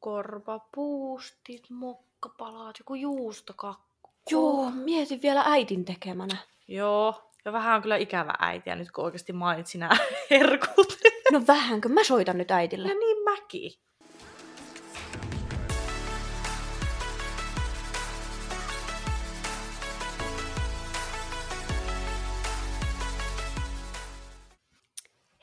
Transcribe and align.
korvapuustit, 0.00 1.70
mokkapalaat, 1.70 2.78
joku 2.78 2.94
juustokakku. 2.94 4.10
Joo, 4.30 4.70
mietin 4.70 5.22
vielä 5.22 5.42
äitin 5.46 5.84
tekemänä. 5.84 6.36
Joo, 6.68 7.32
ja 7.44 7.52
vähän 7.52 7.76
on 7.76 7.82
kyllä 7.82 7.96
ikävä 7.96 8.34
äitiä 8.38 8.76
nyt, 8.76 8.90
kun 8.90 9.04
oikeasti 9.04 9.32
mainitsin 9.32 9.78
nämä 9.78 9.96
herkut. 10.30 10.98
No 11.32 11.42
vähänkö? 11.46 11.88
Mä 11.88 12.04
soitan 12.04 12.38
nyt 12.38 12.50
äitille. 12.50 12.88
Ja 12.88 12.94
niin 12.94 13.24
mäkin. 13.24 13.72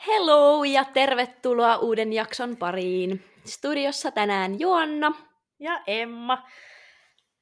Hello 0.07 0.63
ja 0.63 0.85
tervetuloa 0.85 1.77
uuden 1.77 2.13
jakson 2.13 2.57
pariin. 2.57 3.23
Studiossa 3.47 4.11
tänään 4.11 4.59
Joanna. 4.59 5.11
Ja 5.59 5.81
Emma. 5.87 6.47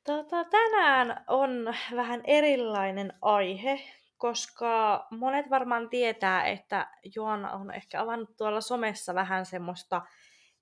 Tota, 0.03 0.43
tänään 0.43 1.23
on 1.27 1.75
vähän 1.95 2.21
erilainen 2.23 3.13
aihe, 3.21 3.79
koska 4.17 5.07
monet 5.11 5.49
varmaan 5.49 5.89
tietää, 5.89 6.45
että 6.45 6.87
Joanna 7.15 7.51
on 7.51 7.73
ehkä 7.73 8.01
avannut 8.01 8.37
tuolla 8.37 8.61
somessa 8.61 9.15
vähän 9.15 9.45
semmoista 9.45 10.01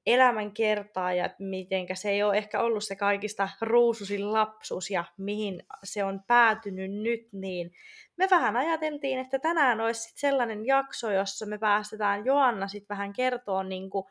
elämänkertaa 0.06 1.14
ja 1.14 1.30
mitenkä 1.40 1.96
se 1.96 2.10
ei 2.10 2.24
ole 2.24 2.38
ehkä 2.38 2.62
ollut 2.62 2.84
se 2.84 2.96
kaikista 2.96 3.50
ruususin 3.62 4.34
lapsuus 4.34 4.90
ja 4.90 5.04
mihin 5.18 5.64
se 5.84 6.04
on 6.04 6.24
päätynyt 6.28 6.92
nyt, 6.92 7.22
niin 7.32 7.72
me 8.18 8.28
vähän 8.32 8.56
ajateltiin, 8.56 9.20
että 9.20 9.40
tänään 9.40 9.82
olisi 9.82 10.02
sit 10.02 10.18
sellainen 10.18 10.66
jakso, 10.66 11.12
jossa 11.12 11.46
me 11.46 11.58
päästetään 11.58 12.26
Joanna 12.26 12.68
sitten 12.68 12.96
vähän 12.96 13.14
kertoa, 13.14 13.64
niin 13.64 13.90
kuin, 13.90 14.06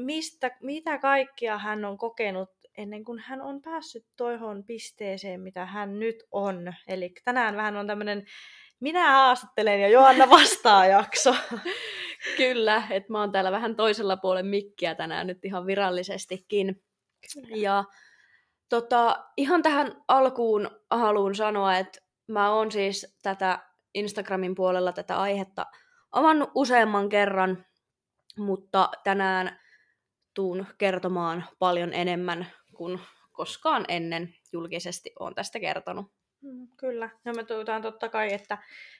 mistä, 0.00 0.50
mitä 0.62 0.98
kaikkia 0.98 1.58
hän 1.58 1.84
on 1.84 1.98
kokenut 1.98 2.50
ennen 2.78 3.04
kuin 3.04 3.18
hän 3.18 3.42
on 3.42 3.62
päässyt 3.62 4.06
toihon 4.16 4.64
pisteeseen, 4.64 5.40
mitä 5.40 5.66
hän 5.66 5.98
nyt 5.98 6.16
on. 6.30 6.74
Eli 6.88 7.12
tänään 7.24 7.56
vähän 7.56 7.76
on 7.76 7.86
tämmöinen 7.86 8.26
minä 8.80 9.10
haastattelen 9.12 9.80
ja 9.80 9.88
Joanna 9.88 10.30
vastaa 10.30 10.86
jakso. 10.86 11.34
Kyllä, 12.36 12.82
että 12.90 13.12
mä 13.12 13.20
oon 13.20 13.32
täällä 13.32 13.52
vähän 13.52 13.76
toisella 13.76 14.16
puolen 14.16 14.46
mikkiä 14.46 14.94
tänään 14.94 15.26
nyt 15.26 15.44
ihan 15.44 15.66
virallisestikin. 15.66 16.82
Kyllä. 17.34 17.56
Ja 17.56 17.84
tota, 18.68 19.24
ihan 19.36 19.62
tähän 19.62 20.02
alkuun 20.08 20.70
haluan 20.90 21.34
sanoa, 21.34 21.76
että 21.76 22.00
mä 22.26 22.52
oon 22.52 22.72
siis 22.72 23.18
tätä 23.22 23.58
Instagramin 23.94 24.54
puolella 24.54 24.92
tätä 24.92 25.16
aihetta 25.16 25.66
avannut 26.12 26.50
useamman 26.54 27.08
kerran, 27.08 27.64
mutta 28.38 28.90
tänään 29.04 29.60
tuun 30.34 30.66
kertomaan 30.78 31.44
paljon 31.58 31.92
enemmän 31.92 32.46
kuin 32.74 33.00
koskaan 33.32 33.84
ennen 33.88 34.34
julkisesti 34.52 35.12
on 35.18 35.34
tästä 35.34 35.60
kertonut. 35.60 36.06
Mm, 36.42 36.68
kyllä. 36.76 37.10
Ja 37.24 37.32
me 37.32 37.44
toivotaan 37.44 37.82
totta 37.82 38.08
kai, 38.08 38.32
että 38.32 38.58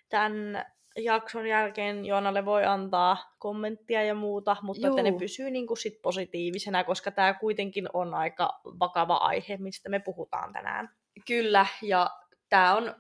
tämän 0.09 0.65
jakson 0.97 1.47
jälkeen 1.47 2.07
Joonalle 2.07 2.45
voi 2.45 2.65
antaa 2.65 3.35
kommenttia 3.39 4.03
ja 4.03 4.15
muuta, 4.15 4.57
mutta 4.63 4.87
Juu. 4.87 4.97
että 4.97 5.11
ne 5.11 5.19
pysyy 5.19 5.51
niin 5.51 5.67
kuin 5.67 5.79
sit 5.79 6.03
positiivisena, 6.03 6.85
koska 6.85 7.11
tämä 7.11 7.35
kuitenkin 7.35 7.89
on 7.93 8.15
aika 8.15 8.61
vakava 8.65 9.17
aihe, 9.17 9.57
mistä 9.57 9.89
me 9.89 9.99
puhutaan 9.99 10.53
tänään. 10.53 10.89
Kyllä, 11.27 11.67
ja 11.83 12.11
tämä 12.49 12.75
on 12.75 12.95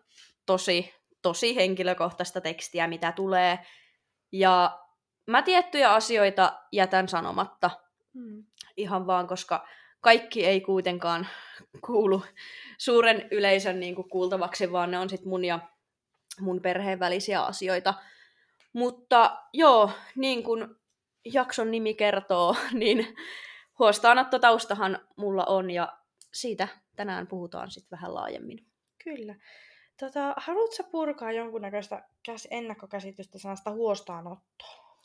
tosi, 0.46 0.94
tosi 1.22 1.56
henkilökohtaista 1.56 2.40
tekstiä, 2.40 2.86
mitä 2.86 3.12
tulee. 3.12 3.58
Ja 4.32 4.78
mä 5.26 5.42
tiettyjä 5.42 5.92
asioita 5.92 6.60
jätän 6.72 7.08
sanomatta. 7.08 7.70
Hmm. 8.14 8.44
Ihan 8.76 9.06
vaan, 9.06 9.26
koska 9.28 9.68
kaikki 10.00 10.46
ei 10.46 10.60
kuitenkaan 10.60 11.26
kuulu 11.86 12.22
suuren 12.78 13.28
yleisön 13.30 13.80
niin 13.80 13.94
kuin 13.94 14.08
kuultavaksi, 14.08 14.72
vaan 14.72 14.90
ne 14.90 14.98
on 14.98 15.10
sitten 15.10 15.28
mun 15.28 15.44
ja 15.44 15.60
mun 16.40 16.60
perheen 16.62 17.00
välisiä 17.00 17.42
asioita. 17.42 17.94
Mutta 18.72 19.42
joo, 19.52 19.90
niin 20.16 20.42
kuin 20.42 20.68
jakson 21.24 21.70
nimi 21.70 21.94
kertoo, 21.94 22.56
niin 22.72 23.16
huostaanottotaustahan 23.78 24.98
mulla 25.16 25.44
on 25.44 25.70
ja 25.70 25.98
siitä 26.32 26.68
tänään 26.96 27.26
puhutaan 27.26 27.70
sitten 27.70 27.90
vähän 27.90 28.14
laajemmin. 28.14 28.66
Kyllä. 29.04 29.34
Tota, 30.00 30.34
haluatko 30.36 30.84
purkaa 30.90 31.32
jonkunnäköistä 31.32 32.04
käs- 32.28 32.48
ennakkokäsitystä 32.50 33.38
sanasta 33.38 33.70
huostaanottoa? 33.70 34.98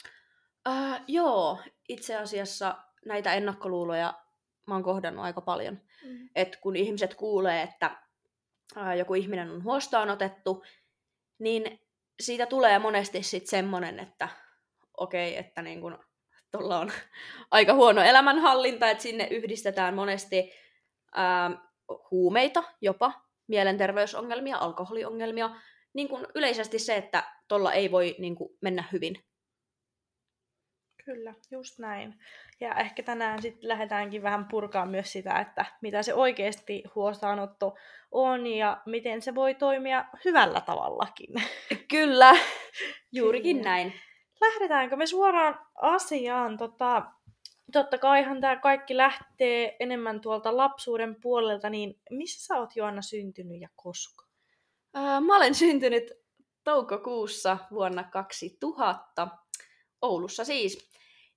Uh, 0.69 0.99
joo, 1.07 1.59
itse 1.89 2.15
asiassa 2.15 2.75
näitä 3.05 3.33
ennakkoluuloja 3.33 4.13
mä 4.67 4.73
oon 4.73 4.83
kohdannut 4.83 5.25
aika 5.25 5.41
paljon. 5.41 5.81
Mm. 6.03 6.29
Et 6.35 6.55
kun 6.55 6.75
ihmiset 6.75 7.15
kuulee, 7.15 7.61
että 7.61 7.91
uh, 8.77 8.97
joku 8.97 9.13
ihminen 9.13 9.51
on 9.51 9.63
huostaanotettu, 9.63 10.63
niin 11.39 11.79
siitä 12.19 12.45
tulee 12.45 12.79
monesti 12.79 13.23
sitten 13.23 13.49
semmonen, 13.49 13.99
että 13.99 14.29
okei, 14.97 15.31
okay, 15.31 15.39
että 15.39 15.61
niin 15.61 15.81
kun, 15.81 15.99
tuolla 16.51 16.79
on 16.79 16.91
aika 17.51 17.73
huono 17.73 18.01
elämänhallinta, 18.01 18.89
että 18.89 19.03
sinne 19.03 19.27
yhdistetään 19.31 19.93
monesti 19.93 20.51
uh, 21.15 21.99
huumeita 22.11 22.63
jopa, 22.81 23.13
mielenterveysongelmia, 23.47 24.57
alkoholiongelmia, 24.57 25.49
niin 25.93 26.07
kuin 26.07 26.27
yleisesti 26.35 26.79
se, 26.79 26.95
että 26.95 27.23
tuolla 27.47 27.73
ei 27.73 27.91
voi 27.91 28.15
niin 28.19 28.35
kuin, 28.35 28.57
mennä 28.61 28.83
hyvin. 28.91 29.25
Kyllä, 31.05 31.33
just 31.51 31.79
näin. 31.79 32.19
Ja 32.59 32.75
ehkä 32.75 33.03
tänään 33.03 33.41
sitten 33.41 33.69
lähdetäänkin 33.69 34.23
vähän 34.23 34.45
purkaa 34.45 34.85
myös 34.85 35.11
sitä, 35.11 35.39
että 35.39 35.65
mitä 35.81 36.03
se 36.03 36.13
oikeasti 36.13 36.83
huostaanotto 36.95 37.75
on 38.11 38.47
ja 38.47 38.81
miten 38.85 39.21
se 39.21 39.35
voi 39.35 39.55
toimia 39.55 40.05
hyvällä 40.25 40.61
tavallakin. 40.61 41.29
Kyllä, 41.91 42.33
juurikin 43.11 43.57
Kyllä. 43.57 43.69
näin. 43.69 43.93
Lähdetäänkö 44.41 44.95
me 44.95 45.05
suoraan 45.05 45.59
asiaan? 45.81 46.57
Tota, 46.57 47.03
totta 47.71 47.97
kaihan 47.97 48.41
tämä 48.41 48.55
kaikki 48.55 48.97
lähtee 48.97 49.75
enemmän 49.79 50.21
tuolta 50.21 50.57
lapsuuden 50.57 51.15
puolelta, 51.21 51.69
niin 51.69 51.99
missä 52.09 52.45
sä 52.45 52.59
oot 52.59 52.75
Joanna 52.75 53.01
syntynyt 53.01 53.61
ja 53.61 53.69
koska? 53.75 54.25
Ää, 54.93 55.21
mä 55.21 55.35
olen 55.37 55.55
syntynyt 55.55 56.11
toukokuussa 56.63 57.57
vuonna 57.71 58.03
2000, 58.03 59.27
Oulussa 60.05 60.45
siis. 60.45 60.89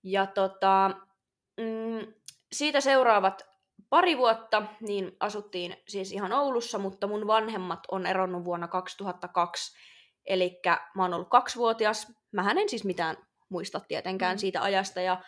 Ja 0.02 0.26
tota, 0.26 0.90
mm, 1.60 2.12
siitä 2.52 2.80
seuraavat 2.80 3.42
pari 3.90 4.18
vuotta 4.18 4.62
niin 4.80 5.16
asuttiin 5.20 5.76
siis 5.88 6.12
ihan 6.12 6.32
Oulussa, 6.32 6.78
mutta 6.78 7.06
mun 7.06 7.26
vanhemmat 7.26 7.80
on 7.90 8.06
eronnut 8.06 8.44
vuonna 8.44 8.68
2002. 8.68 9.76
Eli 10.26 10.60
mä 10.94 11.02
oon 11.02 11.14
ollut 11.14 11.28
kaksivuotias. 11.28 12.12
Mähän 12.32 12.58
en 12.58 12.68
siis 12.68 12.84
mitään 12.84 13.16
muista 13.48 13.80
tietenkään 13.80 14.36
mm. 14.36 14.38
siitä 14.38 14.62
ajasta. 14.62 15.00
Ja 15.00 15.22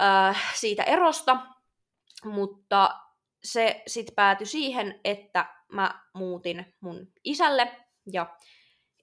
äh, 0.00 0.52
siitä 0.54 0.82
erosta, 0.82 1.36
mutta 2.24 3.00
se 3.44 3.82
sitten 3.86 4.14
päätyi 4.14 4.46
siihen, 4.46 5.00
että 5.04 5.46
mä 5.72 6.02
muutin 6.14 6.74
mun 6.80 7.06
isälle 7.24 7.76
ja 8.12 8.36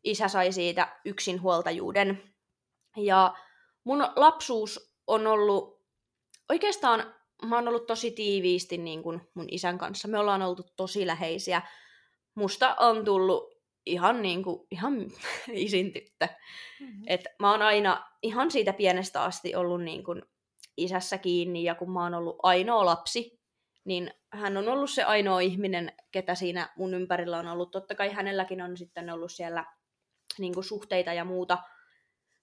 isä 0.03 0.27
sai 0.27 0.51
siitä 0.51 0.99
yksinhuoltajuuden. 1.05 2.33
Ja 3.05 3.33
mun 3.83 4.07
lapsuus 4.15 4.95
on 5.07 5.27
ollut, 5.27 5.81
oikeastaan 6.49 7.13
mä 7.45 7.55
oon 7.55 7.67
ollut 7.67 7.87
tosi 7.87 8.11
tiiviisti 8.11 8.77
niin 8.77 9.03
kuin 9.03 9.21
mun 9.33 9.45
isän 9.51 9.77
kanssa. 9.77 10.07
Me 10.07 10.19
ollaan 10.19 10.41
oltu 10.41 10.63
tosi 10.75 11.07
läheisiä. 11.07 11.61
Musta 12.35 12.75
on 12.75 13.05
tullut 13.05 13.53
ihan, 13.85 14.21
niin 14.21 14.43
kuin, 14.43 14.67
ihan 14.71 15.11
isin 15.53 15.93
tyttö. 15.93 16.27
Mm-hmm. 16.79 17.03
Et 17.07 17.25
mä 17.39 17.51
oon 17.51 17.61
aina 17.61 18.07
ihan 18.23 18.51
siitä 18.51 18.73
pienestä 18.73 19.23
asti 19.23 19.55
ollut 19.55 19.83
niin 19.83 20.03
kuin 20.03 20.21
isässä 20.77 21.17
kiinni 21.17 21.63
ja 21.63 21.75
kun 21.75 21.91
mä 21.91 22.03
oon 22.03 22.13
ollut 22.13 22.35
ainoa 22.43 22.85
lapsi, 22.85 23.39
niin 23.85 24.13
hän 24.33 24.57
on 24.57 24.69
ollut 24.69 24.89
se 24.89 25.03
ainoa 25.03 25.39
ihminen, 25.39 25.93
ketä 26.11 26.35
siinä 26.35 26.69
mun 26.77 26.93
ympärillä 26.93 27.37
on 27.37 27.47
ollut. 27.47 27.71
Totta 27.71 27.95
kai 27.95 28.13
hänelläkin 28.13 28.61
on 28.61 28.77
sitten 28.77 29.09
ollut 29.09 29.31
siellä 29.31 29.65
niin 30.37 30.53
kuin 30.53 30.63
suhteita 30.63 31.13
ja 31.13 31.25
muuta. 31.25 31.57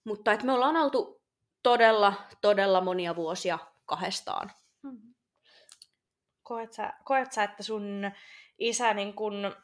Mutta 0.06 0.32
että 0.32 0.46
me 0.46 0.52
ollaan 0.52 0.76
oltu 0.76 1.22
todella, 1.62 2.14
todella 2.40 2.80
monia 2.80 3.16
vuosia 3.16 3.58
kahdestaan. 3.86 4.52
Hmm. 4.82 5.14
Koet 6.42 6.72
sä, 6.72 6.92
koet 7.04 7.32
sä 7.32 7.44
että 7.44 7.62
sun 7.62 8.10
isä 8.58 8.94
niin 8.94 9.14
kun 9.14 9.54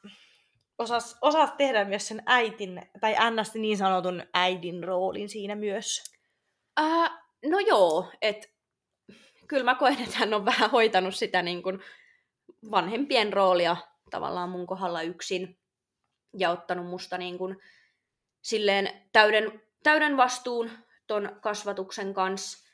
osas, 0.78 1.18
osas 1.20 1.50
tehdä 1.56 1.84
myös 1.84 2.08
sen 2.08 2.22
äitin, 2.26 2.90
tai 3.00 3.14
ns. 3.30 3.54
niin 3.54 3.78
sanotun 3.78 4.22
äidin 4.34 4.84
roolin 4.84 5.28
siinä 5.28 5.54
myös? 5.54 6.02
Äh, 6.80 7.10
no 7.44 7.58
joo, 7.58 8.10
että 8.22 8.48
kyllä 9.48 9.64
mä 9.64 9.74
koen, 9.74 10.02
että 10.02 10.18
hän 10.18 10.34
on 10.34 10.44
vähän 10.44 10.70
hoitanut 10.70 11.14
sitä 11.14 11.42
niin 11.42 11.62
kuin 11.62 11.80
vanhempien 12.70 13.32
roolia 13.32 13.76
tavallaan 14.10 14.50
mun 14.50 14.66
kohdalla 14.66 15.02
yksin 15.02 15.58
ja 16.38 16.50
ottanut 16.50 16.86
musta 16.86 17.18
niin 17.18 17.38
kuin 17.38 17.56
silleen 18.42 19.08
täyden, 19.12 19.62
täyden 19.82 20.16
vastuun 20.16 20.70
ton 21.06 21.38
kasvatuksen 21.40 22.14
kanssa. 22.14 22.68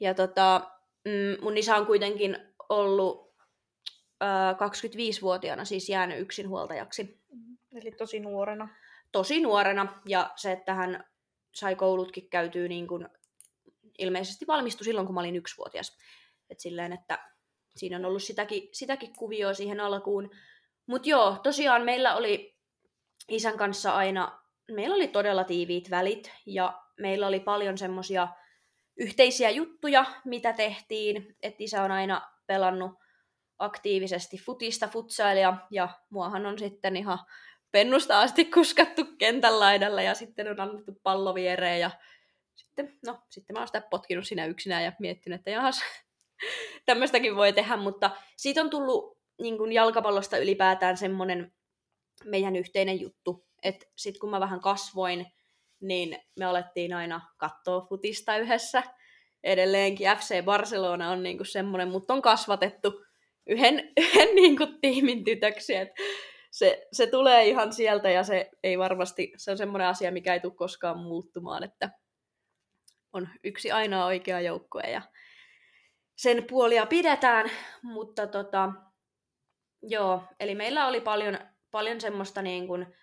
Ja 0.00 0.14
tota, 0.14 0.70
mm, 1.04 1.44
mun 1.44 1.56
isä 1.56 1.76
on 1.76 1.86
kuitenkin 1.86 2.38
ollut 2.68 3.34
äh, 4.22 4.54
25-vuotiaana 4.54 5.64
siis 5.64 5.88
jäänyt 5.88 6.20
yksinhuoltajaksi. 6.20 7.02
Mm-hmm. 7.04 7.56
Eli 7.74 7.90
tosi 7.90 8.20
nuorena. 8.20 8.68
Tosi 9.12 9.40
nuorena, 9.40 10.02
ja 10.06 10.30
se, 10.36 10.52
että 10.52 10.74
hän 10.74 11.04
sai 11.52 11.76
koulutkin 11.76 12.30
käytyy 12.30 12.68
niin 12.68 12.86
kuin, 12.86 13.08
ilmeisesti 13.98 14.46
valmistui 14.46 14.84
silloin, 14.84 15.06
kun 15.06 15.14
mä 15.14 15.20
olin 15.20 15.36
yksivuotias. 15.36 15.96
Et 16.50 16.60
silleen, 16.60 16.92
että 16.92 17.18
siinä 17.76 17.96
on 17.96 18.04
ollut 18.04 18.22
sitäkin, 18.22 18.68
sitäkin 18.72 19.12
kuvioa 19.18 19.54
siihen 19.54 19.80
alkuun. 19.80 20.30
Mutta 20.86 21.08
joo, 21.08 21.36
tosiaan 21.42 21.82
meillä 21.82 22.16
oli 22.16 22.56
isän 23.28 23.56
kanssa 23.56 23.92
aina, 23.92 24.43
meillä 24.70 24.94
oli 24.94 25.08
todella 25.08 25.44
tiiviit 25.44 25.90
välit 25.90 26.32
ja 26.46 26.82
meillä 27.00 27.26
oli 27.26 27.40
paljon 27.40 27.78
semmosia 27.78 28.28
yhteisiä 28.98 29.50
juttuja, 29.50 30.04
mitä 30.24 30.52
tehtiin. 30.52 31.36
Että 31.42 31.64
isä 31.64 31.82
on 31.82 31.90
aina 31.90 32.30
pelannut 32.46 32.92
aktiivisesti 33.58 34.36
futista, 34.38 34.88
futsailia 34.88 35.56
ja 35.70 35.88
muahan 36.10 36.46
on 36.46 36.58
sitten 36.58 36.96
ihan 36.96 37.18
pennusta 37.72 38.20
asti 38.20 38.44
kuskattu 38.44 39.04
kentän 39.18 39.60
laidalla 39.60 40.02
ja 40.02 40.14
sitten 40.14 40.50
on 40.50 40.60
annettu 40.60 40.92
pallo 41.02 41.34
viereen 41.34 41.80
ja 41.80 41.90
sitten, 42.54 42.98
no, 43.06 43.18
sitten 43.30 43.54
mä 43.54 43.60
oon 43.60 43.68
sitä 43.68 43.80
potkinut 43.90 44.26
sinä 44.26 44.46
yksinään 44.46 44.84
ja 44.84 44.92
miettinyt, 44.98 45.38
että 45.38 45.50
jahas, 45.50 45.80
tämmöistäkin 46.86 47.36
voi 47.36 47.52
tehdä, 47.52 47.76
mutta 47.76 48.10
siitä 48.36 48.60
on 48.60 48.70
tullut 48.70 49.18
niin 49.42 49.58
kuin 49.58 49.72
jalkapallosta 49.72 50.38
ylipäätään 50.38 50.96
semmoinen 50.96 51.52
meidän 52.24 52.56
yhteinen 52.56 53.00
juttu, 53.00 53.46
että 53.64 53.86
sitten 53.96 54.20
kun 54.20 54.30
mä 54.30 54.40
vähän 54.40 54.60
kasvoin, 54.60 55.26
niin 55.80 56.18
me 56.38 56.44
alettiin 56.44 56.92
aina 56.92 57.20
katsoa 57.36 57.86
futista 57.88 58.36
yhdessä. 58.36 58.82
Edelleenkin 59.44 60.08
FC 60.18 60.44
Barcelona 60.44 61.10
on 61.10 61.22
niinku 61.22 61.44
semmoinen, 61.44 61.88
mutta 61.88 62.14
on 62.14 62.22
kasvatettu 62.22 63.04
yhden, 63.46 63.92
yhden 64.00 64.34
niinku 64.34 64.66
tiimin 64.80 65.24
tytöksi. 65.24 65.74
Et 65.74 65.88
se, 66.50 66.86
se 66.92 67.06
tulee 67.06 67.48
ihan 67.48 67.72
sieltä 67.72 68.10
ja 68.10 68.22
se 68.22 68.50
ei 68.62 68.78
varmasti, 68.78 69.32
se 69.36 69.50
on 69.50 69.58
semmoinen 69.58 69.88
asia, 69.88 70.12
mikä 70.12 70.34
ei 70.34 70.40
tule 70.40 70.54
koskaan 70.54 70.98
muuttumaan, 70.98 71.64
että 71.64 71.90
on 73.12 73.28
yksi 73.44 73.70
ainoa 73.70 74.04
oikea 74.04 74.40
joukkue 74.40 74.82
ja 74.82 75.02
sen 76.16 76.44
puolia 76.44 76.86
pidetään, 76.86 77.50
mutta 77.82 78.26
tota, 78.26 78.72
joo, 79.82 80.22
eli 80.40 80.54
meillä 80.54 80.86
oli 80.86 81.00
paljon, 81.00 81.38
paljon 81.70 82.00
semmoista 82.00 82.42
niin 82.42 82.66
kuin 82.66 82.94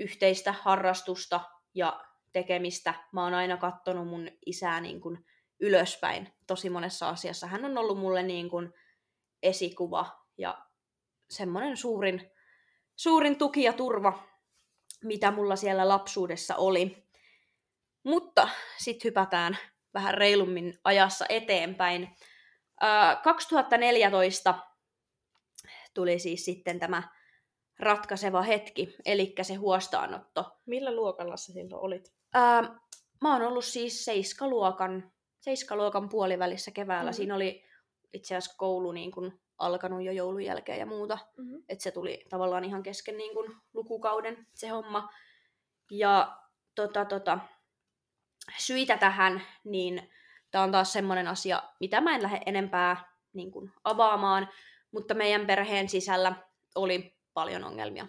yhteistä 0.00 0.52
harrastusta 0.52 1.40
ja 1.74 2.04
tekemistä. 2.32 2.94
Mä 3.12 3.24
oon 3.24 3.34
aina 3.34 3.56
kattonut 3.56 4.08
mun 4.08 4.30
isää 4.46 4.80
niin 4.80 5.00
kuin 5.00 5.26
ylöspäin 5.60 6.32
tosi 6.46 6.70
monessa 6.70 7.08
asiassa. 7.08 7.46
Hän 7.46 7.64
on 7.64 7.78
ollut 7.78 7.98
mulle 7.98 8.22
niin 8.22 8.50
kuin 8.50 8.72
esikuva 9.42 10.26
ja 10.38 10.66
semmoinen 11.30 11.76
suurin, 11.76 12.30
suurin 12.96 13.38
tuki 13.38 13.62
ja 13.62 13.72
turva, 13.72 14.22
mitä 15.04 15.30
mulla 15.30 15.56
siellä 15.56 15.88
lapsuudessa 15.88 16.56
oli. 16.56 17.06
Mutta 18.04 18.48
sitten 18.78 19.08
hypätään 19.08 19.58
vähän 19.94 20.14
reilummin 20.14 20.78
ajassa 20.84 21.26
eteenpäin. 21.28 22.16
2014 23.22 24.54
tuli 25.94 26.18
siis 26.18 26.44
sitten 26.44 26.78
tämä 26.78 27.19
ratkaiseva 27.80 28.42
hetki, 28.42 28.96
eli 29.04 29.34
se 29.42 29.54
huostaanotto. 29.54 30.56
Millä 30.66 30.94
luokalla 30.94 31.36
sä 31.36 31.52
silloin 31.52 31.84
olit? 31.84 32.12
Ää, 32.34 32.62
mä 33.20 33.32
oon 33.32 33.42
ollut 33.42 33.64
siis 33.64 34.04
seiskaluokan, 34.04 35.12
seiskaluokan 35.40 36.08
puolivälissä 36.08 36.70
keväällä. 36.70 37.10
Mm-hmm. 37.10 37.16
Siinä 37.16 37.34
oli 37.34 37.64
itse 38.12 38.36
asiassa 38.36 38.56
koulu 38.58 38.92
niin 38.92 39.10
kun 39.10 39.40
alkanut 39.58 40.02
jo 40.02 40.12
joulun 40.12 40.42
jälkeen 40.42 40.78
ja 40.78 40.86
muuta. 40.86 41.18
Mm-hmm. 41.36 41.62
Että 41.68 41.82
se 41.82 41.90
tuli 41.90 42.24
tavallaan 42.28 42.64
ihan 42.64 42.82
kesken 42.82 43.16
niin 43.16 43.34
kun 43.34 43.56
lukukauden 43.74 44.46
se 44.54 44.68
homma. 44.68 45.08
Ja 45.90 46.36
tota, 46.74 47.04
tota, 47.04 47.38
syitä 48.58 48.96
tähän, 48.96 49.42
niin 49.64 50.10
tämä 50.50 50.64
on 50.64 50.72
taas 50.72 50.92
semmoinen 50.92 51.28
asia, 51.28 51.62
mitä 51.80 52.00
mä 52.00 52.14
en 52.14 52.22
lähde 52.22 52.40
enempää 52.46 53.10
niin 53.32 53.50
kun, 53.50 53.72
avaamaan, 53.84 54.48
mutta 54.92 55.14
meidän 55.14 55.46
perheen 55.46 55.88
sisällä 55.88 56.32
oli 56.74 57.19
paljon 57.34 57.64
ongelmia. 57.64 58.06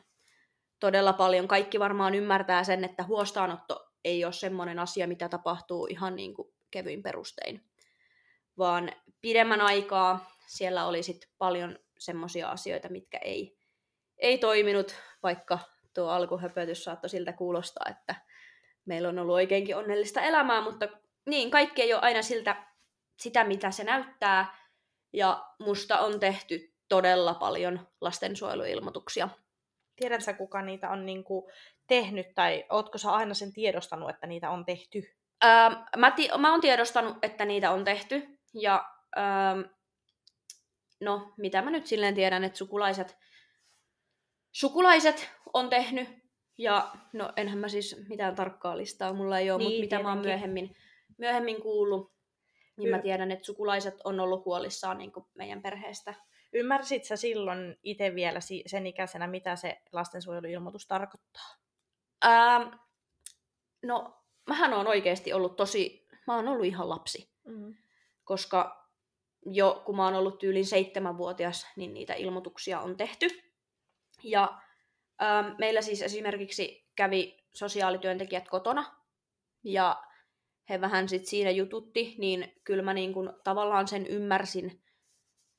Todella 0.79 1.13
paljon. 1.13 1.47
Kaikki 1.47 1.79
varmaan 1.79 2.15
ymmärtää 2.15 2.63
sen, 2.63 2.83
että 2.83 3.03
huostaanotto 3.03 3.91
ei 4.03 4.25
ole 4.25 4.33
semmoinen 4.33 4.79
asia, 4.79 5.07
mitä 5.07 5.29
tapahtuu 5.29 5.88
ihan 5.88 6.15
niin 6.15 6.33
kuin 6.33 6.53
kevyin 6.71 7.03
perustein. 7.03 7.65
Vaan 8.57 8.91
pidemmän 9.21 9.62
aikaa 9.62 10.31
siellä 10.47 10.85
oli 10.85 11.03
sit 11.03 11.29
paljon 11.38 11.79
semmoisia 12.00 12.50
asioita, 12.50 12.89
mitkä 12.89 13.18
ei, 13.18 13.57
ei 14.18 14.38
toiminut, 14.38 14.95
vaikka 15.23 15.59
tuo 15.94 16.09
alkuhöpötys 16.09 16.83
saattoi 16.83 17.09
siltä 17.09 17.33
kuulostaa, 17.33 17.85
että 17.89 18.15
meillä 18.85 19.09
on 19.09 19.19
ollut 19.19 19.35
oikeinkin 19.35 19.75
onnellista 19.75 20.21
elämää, 20.21 20.62
mutta 20.62 20.88
niin, 21.25 21.51
kaikki 21.51 21.81
ei 21.81 21.94
ole 21.94 22.01
aina 22.01 22.21
siltä, 22.21 22.65
sitä, 23.19 23.44
mitä 23.44 23.71
se 23.71 23.83
näyttää. 23.83 24.62
Ja 25.13 25.45
musta 25.59 26.00
on 26.00 26.19
tehty 26.19 26.70
todella 26.91 27.33
paljon 27.33 27.88
lastensuojeluilmoituksia. 28.01 29.29
Tiedätkö 29.95 30.33
kuka 30.33 30.61
niitä 30.61 30.89
on 30.89 31.05
niinku 31.05 31.49
tehnyt, 31.88 32.35
tai 32.35 32.65
ootko 32.69 32.97
sä 32.97 33.11
aina 33.11 33.33
sen 33.33 33.53
tiedostanut, 33.53 34.09
että 34.09 34.27
niitä 34.27 34.49
on 34.49 34.65
tehty? 34.65 35.03
Ähm, 35.45 35.73
mä, 35.97 36.11
ti- 36.11 36.29
mä 36.38 36.51
oon 36.51 36.61
tiedostanut, 36.61 37.17
että 37.21 37.45
niitä 37.45 37.71
on 37.71 37.83
tehty, 37.83 38.39
ja 38.53 38.85
ähm, 39.17 39.61
no, 41.01 41.33
mitä 41.38 41.61
mä 41.61 41.71
nyt 41.71 41.88
silleen 41.88 42.15
tiedän, 42.15 42.43
että 42.43 42.57
sukulaiset, 42.57 43.17
sukulaiset 44.51 45.29
on 45.53 45.69
tehnyt, 45.69 46.09
ja 46.57 46.91
no 47.13 47.33
enhän 47.35 47.57
mä 47.57 47.67
siis 47.67 48.05
mitään 48.09 48.35
tarkkaa 48.35 48.77
listaa 48.77 49.13
mulla 49.13 49.39
ei 49.39 49.51
ole, 49.51 49.57
niin, 49.57 49.67
mutta 49.67 49.81
mitä 49.81 49.89
tietenkin. 49.89 50.05
mä 50.05 50.13
oon 50.13 50.25
myöhemmin, 50.25 50.75
myöhemmin 51.17 51.61
kuullut, 51.61 52.11
niin 52.77 52.89
mä 52.89 52.99
tiedän, 52.99 53.31
että 53.31 53.45
sukulaiset 53.45 53.95
on 54.03 54.19
ollut 54.19 54.45
huolissaan 54.45 54.97
niin 54.97 55.11
meidän 55.33 55.61
perheestä. 55.61 56.13
Ymmärsit 56.53 57.03
sä 57.03 57.15
silloin 57.15 57.80
itse 57.83 58.15
vielä 58.15 58.39
sen 58.65 58.88
ikäisenä, 58.88 59.27
mitä 59.27 59.56
se 59.56 59.81
lastensuojeluilmoitus 59.92 60.88
tarkoittaa? 60.88 61.56
Ähm, 62.25 62.69
no, 63.83 64.24
mähän 64.48 64.74
on 64.74 64.88
oikeasti 64.88 65.33
ollut 65.33 65.56
tosi, 65.56 66.07
mä 66.27 66.36
oon 66.36 66.48
ollut 66.48 66.65
ihan 66.65 66.89
lapsi. 66.89 67.31
Mm. 67.44 67.75
Koska 68.24 68.88
jo 69.45 69.81
kun 69.86 69.95
mä 69.95 70.06
oon 70.06 70.15
ollut 70.15 70.39
tyylin 70.39 70.65
seitsemänvuotias, 70.65 71.68
niin 71.75 71.94
niitä 71.94 72.13
ilmoituksia 72.13 72.80
on 72.80 72.97
tehty. 72.97 73.28
Ja 74.23 74.61
ähm, 75.21 75.56
meillä 75.57 75.81
siis 75.81 76.02
esimerkiksi 76.02 76.90
kävi 76.95 77.44
sosiaalityöntekijät 77.54 78.49
kotona, 78.49 79.02
ja 79.64 80.04
he 80.69 80.81
vähän 80.81 81.09
sit 81.09 81.25
siinä 81.25 81.52
jututti, 81.52 82.16
niin 82.18 82.54
kyllä 82.64 82.83
mä 82.83 82.94
niin 82.94 83.14
kun 83.14 83.40
tavallaan 83.44 83.87
sen 83.87 84.07
ymmärsin, 84.07 84.83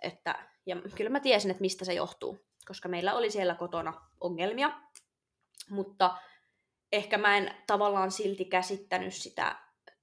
että, 0.02 0.51
ja 0.66 0.76
kyllä 0.96 1.10
mä 1.10 1.20
tiesin, 1.20 1.50
että 1.50 1.60
mistä 1.60 1.84
se 1.84 1.94
johtuu, 1.94 2.38
koska 2.66 2.88
meillä 2.88 3.14
oli 3.14 3.30
siellä 3.30 3.54
kotona 3.54 4.10
ongelmia, 4.20 4.80
mutta 5.70 6.18
ehkä 6.92 7.18
mä 7.18 7.36
en 7.36 7.54
tavallaan 7.66 8.10
silti 8.10 8.44
käsittänyt 8.44 9.14
sitä 9.14 9.56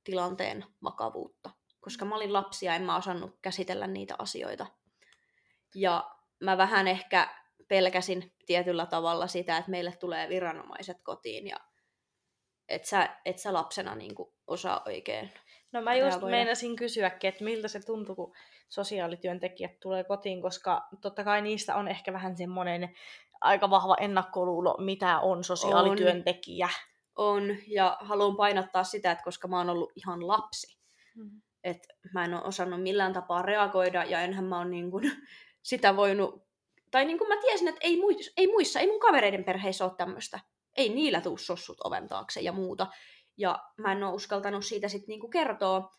tilanteen 0.04 0.66
makavuutta, 0.80 1.50
koska 1.80 2.06
mä 2.06 2.16
olin 2.16 2.34
lapsi 2.34 2.66
ja 2.66 2.76
en 2.76 2.82
mä 2.82 2.98
osannut 2.98 3.40
käsitellä 3.42 3.88
niitä 3.88 4.16
asioita. 4.18 4.66
Ja 5.76 6.16
mä 6.40 6.58
vähän 6.58 6.88
ehkä 6.88 7.36
pelkäsin 7.68 8.34
tietyllä 8.46 8.86
tavalla 8.86 9.28
sitä, 9.28 9.58
että 9.58 9.72
meille 9.72 9.92
tulee 10.00 10.30
viranomaiset 10.30 10.98
kotiin 11.04 11.48
ja 11.48 11.58
et 12.70 12.86
sä, 12.86 13.18
et 13.26 13.40
sä 13.40 13.54
lapsena 13.54 13.96
niin 13.96 14.16
kuin 14.16 14.34
osaa 14.48 14.82
oikein 14.86 15.32
No 15.72 15.82
mä 15.82 15.96
just 15.96 16.10
reagoida. 16.12 16.32
meinasin 16.32 16.76
kysyäkin, 16.76 17.28
että 17.28 17.44
miltä 17.44 17.68
se 17.68 17.80
tuntuu, 17.80 18.16
kun 18.16 18.36
sosiaalityöntekijät 18.70 19.80
tulee 19.80 20.04
kotiin, 20.04 20.42
koska 20.42 20.88
totta 21.02 21.24
kai 21.24 21.42
niistä 21.42 21.76
on 21.76 21.88
ehkä 21.88 22.14
vähän 22.14 22.38
semmoinen 22.38 22.96
aika 23.42 23.70
vahva 23.70 23.96
ennakkoluulo, 24.00 24.76
mitä 24.80 25.20
on 25.20 25.44
sosiaalityöntekijä. 25.44 26.70
On, 27.16 27.44
on. 27.44 27.58
ja 27.68 27.98
haluan 28.02 28.36
painottaa 28.36 28.84
sitä, 28.84 29.12
että 29.12 29.24
koska 29.24 29.48
mä 29.48 29.58
oon 29.58 29.70
ollut 29.70 29.92
ihan 29.96 30.28
lapsi, 30.28 30.80
mm. 31.16 31.42
että 31.64 31.88
mä 32.14 32.26
en 32.26 32.34
ole 32.34 32.44
osannut 32.44 32.84
millään 32.84 33.14
tapaa 33.14 33.42
reagoida, 33.42 34.04
ja 34.04 34.22
enhän 34.22 34.46
mä 34.46 34.58
oon 34.58 34.72
niin 34.72 34.92
kuin 34.92 35.12
sitä 35.62 35.96
voinut, 35.96 36.44
tai 36.92 37.06
niin 37.06 37.18
kuin 37.18 37.28
mä 37.28 37.42
tiesin, 37.42 37.68
että 37.68 37.82
ei 37.84 38.00
muissa, 38.00 38.32
ei 38.38 38.48
muissa, 38.48 38.80
ei 38.80 38.88
mun 38.88 39.00
kavereiden 39.00 39.44
perheissä 39.44 39.86
ole 39.86 39.94
tämmöistä 39.98 40.40
ei 40.80 40.90
niillä 40.90 41.22
tuu 41.22 41.38
sossut 41.38 41.78
oven 41.84 42.08
taakse 42.08 42.42
ja 42.42 42.52
muuta. 42.52 42.88
Ja 43.40 43.60
mä 43.78 43.92
en 43.92 44.04
ole 44.04 44.14
uskaltanut 44.14 44.66
siitä 44.66 44.88
sitten 44.88 45.08
niinku 45.08 45.28
kertoa. 45.28 45.96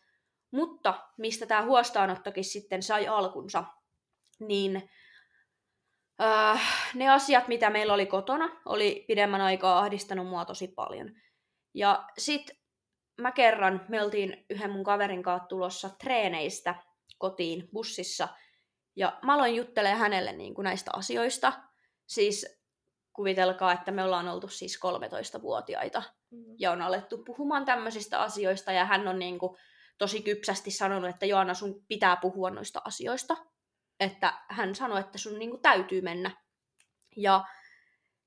Mutta 0.51 1.07
mistä 1.17 1.45
tämä 1.45 1.63
huostaanottokin 1.63 2.43
sitten 2.43 2.83
sai 2.83 3.07
alkunsa, 3.07 3.63
niin 4.39 4.89
äh, 6.21 6.61
ne 6.93 7.09
asiat, 7.09 7.47
mitä 7.47 7.69
meillä 7.69 7.93
oli 7.93 8.05
kotona, 8.05 8.61
oli 8.65 9.05
pidemmän 9.07 9.41
aikaa 9.41 9.79
ahdistanut 9.79 10.27
mua 10.27 10.45
tosi 10.45 10.67
paljon. 10.67 11.11
Ja 11.73 12.07
sit 12.17 12.51
mä 13.21 13.31
kerran, 13.31 13.85
me 13.89 14.03
oltiin 14.03 14.45
yhden 14.49 14.71
mun 14.71 14.83
kaverin 14.83 15.23
kanssa 15.23 15.47
tulossa 15.47 15.89
treeneistä 15.89 16.75
kotiin 17.17 17.69
bussissa. 17.73 18.27
Ja 18.95 19.19
mä 19.23 19.33
aloin 19.33 19.55
juttelemaan 19.55 19.99
hänelle 19.99 20.31
niin 20.33 20.53
kuin 20.53 20.63
näistä 20.63 20.91
asioista. 20.93 21.53
Siis 22.07 22.60
kuvitelkaa, 23.13 23.73
että 23.73 23.91
me 23.91 24.03
ollaan 24.03 24.27
oltu 24.27 24.47
siis 24.47 24.79
13-vuotiaita 24.85 26.03
mm. 26.31 26.55
ja 26.59 26.71
on 26.71 26.81
alettu 26.81 27.17
puhumaan 27.17 27.65
tämmöisistä 27.65 28.21
asioista 28.21 28.71
ja 28.71 28.85
hän 28.85 29.07
on 29.07 29.19
niin 29.19 29.39
kuin 29.39 29.57
tosi 29.97 30.21
kypsästi 30.21 30.71
sanonut, 30.71 31.09
että 31.09 31.25
Joana 31.25 31.53
sun 31.53 31.85
pitää 31.87 32.15
puhua 32.15 32.49
noista 32.49 32.81
asioista. 32.85 33.37
Että 33.99 34.33
hän 34.49 34.75
sanoi, 34.75 34.99
että 34.99 35.17
sun 35.17 35.39
niin 35.39 35.49
kuin 35.49 35.61
täytyy 35.61 36.01
mennä. 36.01 36.31
Ja 37.17 37.43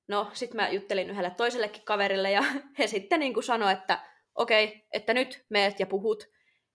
no 0.07 0.29
sit 0.33 0.53
mä 0.53 0.69
juttelin 0.69 1.09
yhdelle 1.09 1.29
toisellekin 1.29 1.85
kaverille 1.85 2.31
ja 2.31 2.43
he 2.79 2.87
sitten 2.87 3.19
niin 3.19 3.33
kuin 3.33 3.43
sanoi, 3.43 3.71
että 3.71 3.99
okei, 4.35 4.65
okay, 4.65 4.79
että 4.93 5.13
nyt 5.13 5.45
meet 5.49 5.79
ja 5.79 5.85
puhut. 5.85 6.23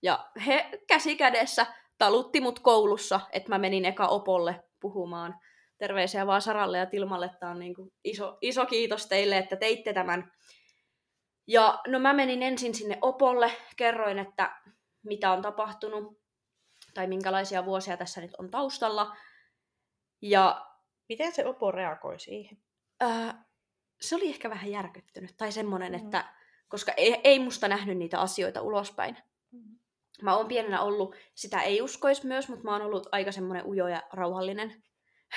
Ja 0.02 0.30
he 0.46 0.70
käsi 0.86 1.16
kädessä 1.16 1.66
talutti 1.98 2.40
mut 2.40 2.58
koulussa, 2.58 3.20
että 3.32 3.48
mä 3.48 3.58
menin 3.58 3.84
eka 3.84 4.06
opolle 4.06 4.64
puhumaan 4.80 5.40
terveisiä 5.80 6.26
vaan 6.26 6.42
Saralle 6.42 6.78
ja 6.78 6.86
Tilmalle. 6.86 7.30
Tämä 7.40 7.52
on 7.52 7.58
niin 7.58 7.74
kuin 7.74 7.92
iso, 8.04 8.38
iso 8.40 8.66
kiitos 8.66 9.06
teille, 9.06 9.38
että 9.38 9.56
teitte 9.56 9.92
tämän. 9.92 10.32
Ja 11.46 11.80
no 11.86 11.98
mä 11.98 12.12
menin 12.12 12.42
ensin 12.42 12.74
sinne 12.74 12.98
Opolle, 13.02 13.52
kerroin, 13.76 14.18
että 14.18 14.60
mitä 15.02 15.32
on 15.32 15.42
tapahtunut 15.42 16.20
tai 16.94 17.06
minkälaisia 17.06 17.64
vuosia 17.64 17.96
tässä 17.96 18.20
nyt 18.20 18.34
on 18.38 18.50
taustalla. 18.50 19.16
Ja 20.22 20.70
Miten 21.10 21.32
se 21.32 21.46
Opo 21.46 21.70
reagoi 21.70 22.20
siihen? 22.20 22.58
Ää, 23.00 23.44
se 24.00 24.14
oli 24.16 24.28
ehkä 24.28 24.50
vähän 24.50 24.70
järkyttynyt 24.70 25.36
tai 25.36 25.52
semmoinen, 25.52 25.92
mm. 25.92 26.04
että 26.04 26.34
koska 26.68 26.92
ei, 26.96 27.20
ei 27.24 27.38
musta 27.38 27.68
nähnyt 27.68 27.98
niitä 27.98 28.20
asioita 28.20 28.62
ulospäin. 28.62 29.16
Mm. 29.52 29.78
Mä 30.22 30.36
oon 30.36 30.48
pienenä 30.48 30.82
ollut, 30.82 31.16
sitä 31.34 31.62
ei 31.62 31.82
uskois 31.82 32.24
myös, 32.24 32.48
mutta 32.48 32.64
mä 32.64 32.72
oon 32.72 32.82
ollut 32.82 33.06
aika 33.12 33.32
semmoinen 33.32 33.66
ujo 33.66 33.88
ja 33.88 34.02
rauhallinen. 34.12 34.82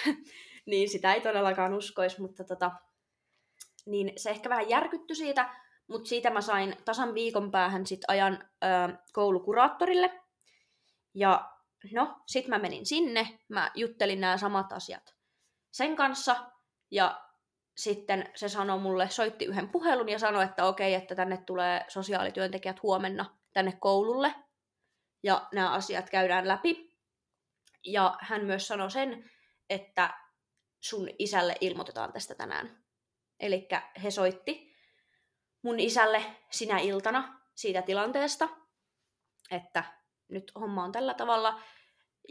niin 0.65 0.89
sitä 0.89 1.13
ei 1.13 1.21
todellakaan 1.21 1.73
uskoisi, 1.73 2.21
mutta 2.21 2.43
tota, 2.43 2.71
niin 3.85 4.13
se 4.17 4.29
ehkä 4.29 4.49
vähän 4.49 4.69
järkytty 4.69 5.15
siitä, 5.15 5.49
mutta 5.87 6.09
siitä 6.09 6.29
mä 6.29 6.41
sain 6.41 6.75
tasan 6.85 7.13
viikon 7.13 7.51
päähän 7.51 7.85
sit 7.85 8.01
ajan 8.07 8.49
ö, 8.63 8.97
koulukuraattorille. 9.13 10.19
Ja 11.13 11.49
no, 11.91 12.21
sit 12.27 12.47
mä 12.47 12.59
menin 12.59 12.85
sinne, 12.85 13.39
mä 13.49 13.71
juttelin 13.75 14.21
nämä 14.21 14.37
samat 14.37 14.73
asiat 14.73 15.15
sen 15.71 15.95
kanssa, 15.95 16.35
ja 16.91 17.21
sitten 17.77 18.31
se 18.35 18.49
sanoi 18.49 18.79
mulle, 18.79 19.09
soitti 19.09 19.45
yhden 19.45 19.69
puhelun 19.69 20.09
ja 20.09 20.19
sanoi, 20.19 20.43
että 20.43 20.65
okei, 20.65 20.93
että 20.93 21.15
tänne 21.15 21.37
tulee 21.37 21.85
sosiaalityöntekijät 21.87 22.83
huomenna 22.83 23.25
tänne 23.53 23.77
koululle, 23.79 24.35
ja 25.23 25.47
nämä 25.53 25.71
asiat 25.71 26.09
käydään 26.09 26.47
läpi. 26.47 26.93
Ja 27.85 28.17
hän 28.21 28.45
myös 28.45 28.67
sanoi 28.67 28.91
sen, 28.91 29.29
että 29.73 30.13
sun 30.79 31.09
isälle 31.19 31.55
ilmoitetaan 31.61 32.13
tästä 32.13 32.35
tänään. 32.35 32.83
Eli 33.39 33.67
he 34.03 34.11
soitti 34.11 34.73
mun 35.61 35.79
isälle 35.79 36.23
sinä 36.51 36.79
iltana 36.79 37.39
siitä 37.55 37.81
tilanteesta, 37.81 38.49
että 39.51 39.83
nyt 40.27 40.51
homma 40.55 40.83
on 40.83 40.91
tällä 40.91 41.13
tavalla. 41.13 41.61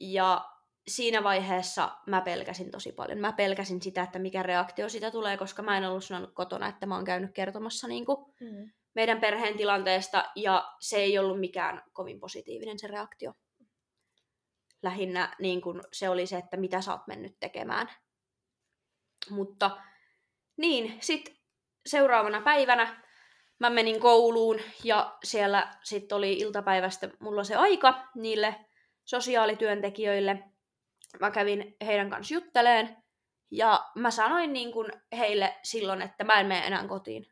Ja 0.01 0.53
siinä 0.89 1.23
vaiheessa 1.23 1.97
mä 2.07 2.21
pelkäsin 2.21 2.71
tosi 2.71 2.93
paljon. 2.93 3.19
Mä 3.19 3.33
pelkäsin 3.33 3.83
sitä, 3.83 4.03
että 4.03 4.19
mikä 4.19 4.43
reaktio 4.43 4.89
sitä 4.89 5.11
tulee, 5.11 5.37
koska 5.37 5.63
mä 5.63 5.79
en 5.79 5.89
ollut 5.89 6.05
sanonut 6.05 6.35
kotona, 6.35 6.69
että 6.69 6.87
mä 6.87 6.95
oon 6.95 7.05
käynyt 7.05 7.35
kertomassa 7.35 7.89
niin 7.89 8.07
kuin 8.07 8.35
mm. 8.41 8.71
meidän 8.95 9.21
perheen 9.21 9.57
tilanteesta, 9.57 10.31
ja 10.37 10.73
se 10.81 10.97
ei 10.97 11.19
ollut 11.19 11.41
mikään 11.41 11.83
kovin 11.93 12.21
positiivinen 12.21 12.79
se 12.79 12.87
reaktio 12.87 13.33
lähinnä 14.83 15.37
niin 15.39 15.61
kun 15.61 15.83
se 15.93 16.09
oli 16.09 16.27
se, 16.27 16.37
että 16.37 16.57
mitä 16.57 16.81
sä 16.81 16.93
oot 16.93 17.07
mennyt 17.07 17.37
tekemään. 17.41 17.91
Mutta 19.31 19.71
niin, 20.57 20.99
sitten 21.01 21.37
seuraavana 21.87 22.41
päivänä 22.41 23.03
mä 23.59 23.71
menin 23.71 24.01
kouluun 24.01 24.61
ja 24.85 25.19
siellä 25.25 25.75
sitten 25.83 26.17
oli 26.17 26.33
iltapäivästä 26.33 27.11
mulla 27.21 27.45
se 27.45 27.55
aika 27.55 28.09
niille 28.15 28.55
sosiaalityöntekijöille. 29.05 30.45
Mä 31.21 31.31
kävin 31.31 31.77
heidän 31.87 32.11
kanssa 32.11 32.35
jutteleen 32.35 32.97
ja 33.51 33.91
mä 33.95 34.11
sanoin 34.11 34.53
niin 34.53 34.73
kun 34.73 34.93
heille 35.19 35.59
silloin, 35.63 36.03
että 36.03 36.25
mä 36.25 36.41
en 36.41 36.47
mene 36.47 36.67
enää 36.67 36.89
kotiin. 36.89 37.27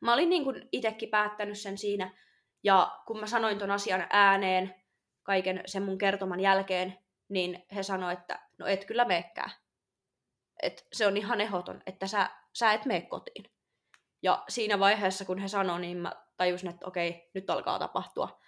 Mä 0.00 0.12
olin 0.12 0.28
niin 0.28 0.44
kun 0.44 0.68
itekin 0.72 1.08
päättänyt 1.08 1.58
sen 1.58 1.78
siinä 1.78 2.10
ja 2.64 3.00
kun 3.06 3.20
mä 3.20 3.26
sanoin 3.26 3.58
ton 3.58 3.70
asian 3.70 4.06
ääneen, 4.10 4.83
kaiken 5.24 5.62
sen 5.66 5.82
mun 5.82 5.98
kertoman 5.98 6.40
jälkeen, 6.40 6.98
niin 7.28 7.66
he 7.74 7.82
sanoivat, 7.82 8.20
että 8.20 8.48
no 8.58 8.66
et 8.66 8.84
kyllä 8.84 9.04
meekään. 9.04 9.50
Et 10.62 10.86
se 10.92 11.06
on 11.06 11.16
ihan 11.16 11.40
ehdoton, 11.40 11.82
että 11.86 12.06
sä, 12.06 12.30
sä 12.52 12.72
et 12.72 12.84
mene 12.84 13.00
kotiin. 13.00 13.44
Ja 14.22 14.44
siinä 14.48 14.78
vaiheessa, 14.78 15.24
kun 15.24 15.38
he 15.38 15.48
sanoivat, 15.48 15.80
niin 15.80 15.96
mä 15.96 16.12
tajusin, 16.36 16.70
että 16.70 16.86
okei, 16.86 17.30
nyt 17.34 17.50
alkaa 17.50 17.78
tapahtua. 17.78 18.40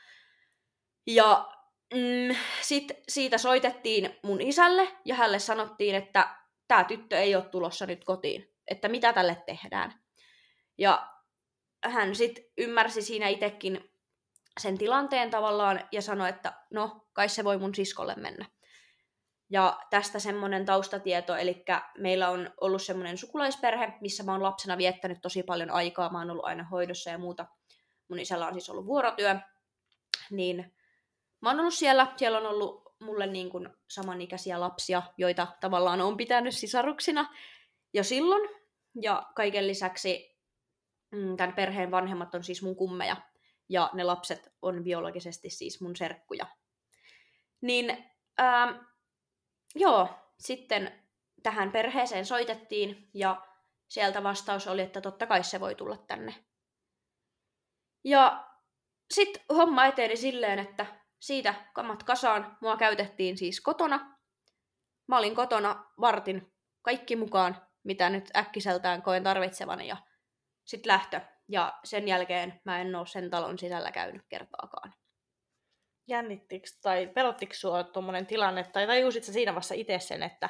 Ja 1.07 1.53
mm, 1.95 2.37
sitten 2.61 2.97
siitä 3.09 3.39
soitettiin 3.39 4.17
mun 4.23 4.41
isälle 4.41 4.89
ja 5.05 5.15
hänelle 5.15 5.39
sanottiin, 5.39 5.95
että 5.95 6.37
tämä 6.69 6.85
tyttö 6.85 7.19
ei 7.19 7.37
ole 7.37 7.45
tulossa 7.45 7.87
nyt 7.87 8.05
kotiin, 8.05 8.55
että 8.71 8.89
mitä 8.89 9.13
tälle 9.13 9.43
tehdään. 9.47 10.03
Ja 10.79 11.09
hän 11.85 12.15
sitten 12.15 12.45
ymmärsi 12.59 13.03
siinä 13.03 13.29
itsekin 13.29 13.91
sen 14.61 14.79
tilanteen 14.79 15.31
tavallaan 15.31 15.81
ja 15.93 16.03
sanoi, 16.03 16.29
että 16.29 16.53
no, 16.71 17.07
kai 17.13 17.29
se 17.29 17.45
voi 17.45 17.59
mun 17.59 17.75
siskolle 17.75 18.15
mennä. 18.15 18.47
Ja 19.51 19.81
tästä 19.91 20.19
semmoinen 20.19 20.65
taustatieto, 20.65 21.37
eli 21.37 21.65
meillä 21.99 22.31
on 22.31 22.51
ollut 22.61 22.83
semmoinen 22.83 23.19
sukulaisperhe, 23.19 23.93
missä 24.01 24.23
mä 24.23 24.33
oon 24.33 24.43
lapsena 24.43 24.79
viettänyt 24.79 25.19
tosi 25.23 25.43
paljon 25.43 25.71
aikaa, 25.71 26.13
mä 26.13 26.19
oon 26.19 26.31
ollut 26.31 26.45
aina 26.45 26.65
hoidossa 26.65 27.11
ja 27.11 27.19
muuta. 27.19 27.47
Mun 28.09 28.19
isällä 28.19 28.47
on 28.47 28.53
siis 28.53 28.71
ollut 28.71 28.87
vuorotyö, 28.87 29.37
niin 30.31 30.75
mä 31.41 31.51
oon 31.51 31.61
ollut 31.61 31.75
siellä, 31.75 32.13
siellä 32.17 32.39
on 32.39 32.47
ollut 32.47 32.87
mulle 33.01 33.27
niin 33.27 33.51
kuin 33.51 33.69
samanikäisiä 33.89 34.61
lapsia, 34.61 35.03
joita 35.19 35.47
tavallaan 35.61 36.01
on 36.01 36.17
pitänyt 36.17 36.55
sisaruksina 36.55 37.35
jo 37.95 38.05
silloin. 38.05 38.49
Ja 39.03 39.23
kaiken 39.35 39.67
lisäksi 39.67 40.39
mm, 41.11 41.37
tämän 41.37 41.55
perheen 41.55 41.91
vanhemmat 41.91 42.35
on 42.35 42.45
siis 42.45 42.63
mun 42.63 42.77
kummeja, 42.77 43.17
ja 43.69 43.91
ne 43.93 44.05
lapset 44.05 44.53
on 44.63 44.85
biologisesti 44.85 45.51
siis 45.51 45.81
mun 45.81 45.97
serkkuja. 45.97 46.47
Niin 47.61 47.91
ähm, 48.41 48.75
joo, 49.75 50.09
sitten 50.39 51.05
tähän 51.43 51.73
perheeseen 51.73 52.27
soitettiin 52.27 53.11
ja 53.15 53.47
sieltä 53.89 54.23
vastaus 54.23 54.67
oli, 54.67 54.83
että 54.83 55.01
totta 55.01 55.27
kai 55.27 55.45
se 55.45 55.61
voi 55.61 55.75
tulla 55.75 55.97
tänne. 55.97 56.35
Ja 58.05 58.49
sitten 59.11 59.43
homma 59.57 59.87
eteni 59.87 60.17
silleen, 60.17 60.59
että 60.59 60.87
siitä 61.19 61.55
kamat 61.75 62.03
kasaan 62.03 62.57
mua 62.61 62.77
käytettiin 62.77 63.39
siis 63.39 63.61
kotona. 63.61 64.17
Mä 65.09 65.19
olin 65.19 65.35
kotona 65.35 65.85
vartin 66.01 66.53
kaikki 66.83 67.17
mukaan, 67.17 67.67
mitä 67.85 68.11
nyt 68.11 68.31
äkkiseltään 68.37 69.03
koen 69.03 69.23
tarvitsevani 69.23 69.89
ja 69.89 69.97
sitten 70.65 70.93
lähtö 70.93 71.21
ja 71.49 71.79
sen 71.85 72.09
jälkeen 72.09 72.61
mä 72.65 72.81
en 72.81 72.95
ole 72.95 73.07
sen 73.07 73.31
talon 73.31 73.59
sisällä 73.59 73.93
käynyt 73.93 74.23
kertaakaan. 74.29 74.95
Jännittikö 76.09 76.69
tai 76.83 77.07
pelottiko 77.07 77.55
sua 77.55 77.85
tuommoinen 77.85 78.27
tilanne, 78.27 78.65
tai 78.65 78.87
tajusit 78.87 79.25
sä 79.25 79.33
siinä 79.33 79.53
vaiheessa 79.53 79.75
itse 79.75 79.99
sen, 79.99 80.23
että 80.23 80.49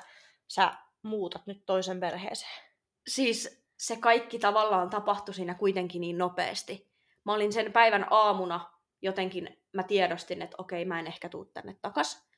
sä 0.48 0.72
muutat 1.02 1.46
nyt 1.46 1.66
toisen 1.66 2.00
perheeseen? 2.00 2.64
Siis 3.06 3.66
se 3.78 3.96
kaikki 3.96 4.38
tavallaan 4.38 4.90
tapahtui 4.90 5.34
siinä 5.34 5.54
kuitenkin 5.54 6.00
niin 6.00 6.18
nopeasti. 6.18 6.92
Mä 7.24 7.34
olin 7.34 7.52
sen 7.52 7.72
päivän 7.72 8.06
aamuna 8.10 8.72
jotenkin, 9.02 9.62
mä 9.72 9.82
tiedostin, 9.82 10.42
että 10.42 10.56
okei, 10.58 10.84
mä 10.84 11.00
en 11.00 11.06
ehkä 11.06 11.28
tuu 11.28 11.44
tänne 11.44 11.76
takas. 11.82 12.28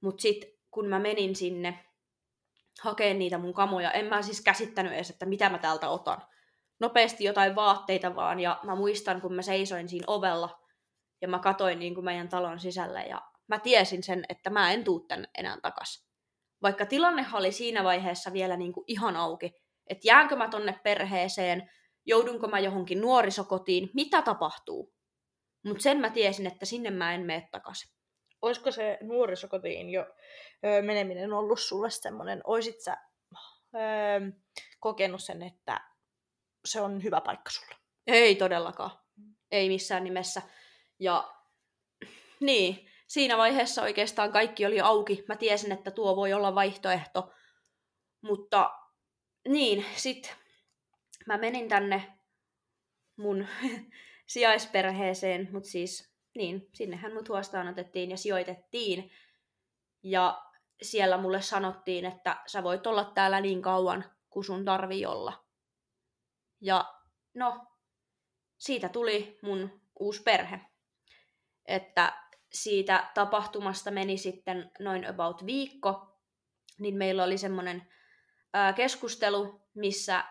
Mutta 0.00 0.22
sitten 0.22 0.50
kun 0.70 0.86
mä 0.88 0.98
menin 0.98 1.36
sinne 1.36 1.84
hakeen 2.80 3.18
niitä 3.18 3.38
mun 3.38 3.54
kamoja, 3.54 3.92
en 3.92 4.06
mä 4.06 4.22
siis 4.22 4.40
käsittänyt 4.40 4.92
edes, 4.92 5.10
että 5.10 5.26
mitä 5.26 5.50
mä 5.50 5.58
täältä 5.58 5.88
otan 5.88 6.22
nopeasti 6.80 7.24
jotain 7.24 7.54
vaatteita 7.54 8.16
vaan. 8.16 8.40
Ja 8.40 8.60
mä 8.64 8.74
muistan, 8.74 9.20
kun 9.20 9.34
mä 9.34 9.42
seisoin 9.42 9.88
siinä 9.88 10.04
ovella 10.06 10.60
ja 11.22 11.28
mä 11.28 11.38
katoin 11.38 11.78
niin 11.78 11.94
kuin 11.94 12.04
meidän 12.04 12.28
talon 12.28 12.60
sisälle 12.60 13.02
ja 13.02 13.22
mä 13.48 13.58
tiesin 13.58 14.02
sen, 14.02 14.24
että 14.28 14.50
mä 14.50 14.72
en 14.72 14.84
tuu 14.84 15.00
tänne 15.00 15.28
enää 15.38 15.60
takas. 15.62 16.06
Vaikka 16.62 16.86
tilanne 16.86 17.26
oli 17.32 17.52
siinä 17.52 17.84
vaiheessa 17.84 18.32
vielä 18.32 18.56
niin 18.56 18.72
kuin 18.72 18.84
ihan 18.86 19.16
auki, 19.16 19.52
että 19.86 20.08
jäänkö 20.08 20.36
mä 20.36 20.48
tonne 20.48 20.80
perheeseen, 20.82 21.70
joudunko 22.06 22.48
mä 22.48 22.58
johonkin 22.58 23.00
nuorisokotiin, 23.00 23.90
mitä 23.94 24.22
tapahtuu. 24.22 24.94
Mutta 25.64 25.82
sen 25.82 26.00
mä 26.00 26.10
tiesin, 26.10 26.46
että 26.46 26.66
sinne 26.66 26.90
mä 26.90 27.14
en 27.14 27.26
mene 27.26 27.48
takaisin. 27.50 27.96
Olisiko 28.42 28.70
se 28.70 28.98
nuorisokotiin 29.02 29.90
jo 29.90 30.06
öö, 30.64 30.82
meneminen 30.82 31.32
ollut 31.32 31.60
sulle 31.60 31.90
semmoinen, 31.90 32.40
oisit 32.44 32.80
sä 32.80 32.96
öö, 33.74 34.30
kokenut 34.80 35.22
sen, 35.22 35.42
että 35.42 35.80
se 36.66 36.80
on 36.80 37.02
hyvä 37.02 37.20
paikka 37.20 37.50
sulle. 37.50 37.74
Ei 38.06 38.34
todellakaan. 38.34 38.90
Ei 39.50 39.68
missään 39.68 40.04
nimessä. 40.04 40.42
Ja 40.98 41.34
niin, 42.40 42.88
siinä 43.06 43.36
vaiheessa 43.36 43.82
oikeastaan 43.82 44.32
kaikki 44.32 44.66
oli 44.66 44.80
auki. 44.80 45.24
Mä 45.28 45.36
tiesin, 45.36 45.72
että 45.72 45.90
tuo 45.90 46.16
voi 46.16 46.32
olla 46.32 46.54
vaihtoehto. 46.54 47.32
Mutta 48.22 48.70
niin, 49.48 49.84
sit 49.96 50.36
mä 51.26 51.38
menin 51.38 51.68
tänne 51.68 52.18
mun 53.16 53.46
sijaisperheeseen, 54.26 55.48
mutta 55.52 55.68
siis 55.68 56.12
niin, 56.36 56.68
sinnehän 56.74 57.14
mut 57.14 57.28
huostaan 57.28 57.68
otettiin 57.68 58.10
ja 58.10 58.16
sijoitettiin. 58.16 59.10
Ja 60.02 60.42
siellä 60.82 61.18
mulle 61.18 61.42
sanottiin, 61.42 62.04
että 62.04 62.36
sä 62.46 62.62
voit 62.62 62.86
olla 62.86 63.04
täällä 63.14 63.40
niin 63.40 63.62
kauan, 63.62 64.04
kun 64.30 64.44
sun 64.44 64.64
tarvii 64.64 65.06
olla. 65.06 65.45
Ja 66.60 66.94
no, 67.34 67.66
siitä 68.58 68.88
tuli 68.88 69.38
mun 69.42 69.80
uusi 70.00 70.22
perhe. 70.22 70.60
Että 71.66 72.22
siitä 72.52 73.10
tapahtumasta 73.14 73.90
meni 73.90 74.18
sitten 74.18 74.70
noin 74.78 75.06
about 75.06 75.46
viikko, 75.46 76.20
niin 76.78 76.96
meillä 76.96 77.24
oli 77.24 77.38
semmoinen 77.38 77.88
keskustelu, 78.76 79.68
missä 79.74 80.24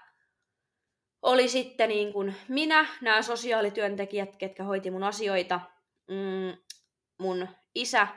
oli 1.21 1.47
sitten 1.47 1.89
niin 1.89 2.13
kuin 2.13 2.35
minä, 2.47 2.87
nämä 3.01 3.21
sosiaalityöntekijät, 3.21 4.35
ketkä 4.35 4.63
hoiti 4.63 4.91
mun 4.91 5.03
asioita, 5.03 5.59
mm, 6.07 6.57
mun 7.19 7.47
isä, 7.75 8.07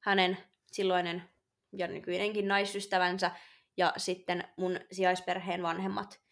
hänen 0.00 0.38
silloinen 0.72 1.30
ja 1.72 1.86
nykyinenkin 1.86 2.48
naisystävänsä 2.48 3.30
ja 3.76 3.92
sitten 3.96 4.48
mun 4.56 4.80
sijaisperheen 4.92 5.62
vanhemmat. 5.62 6.23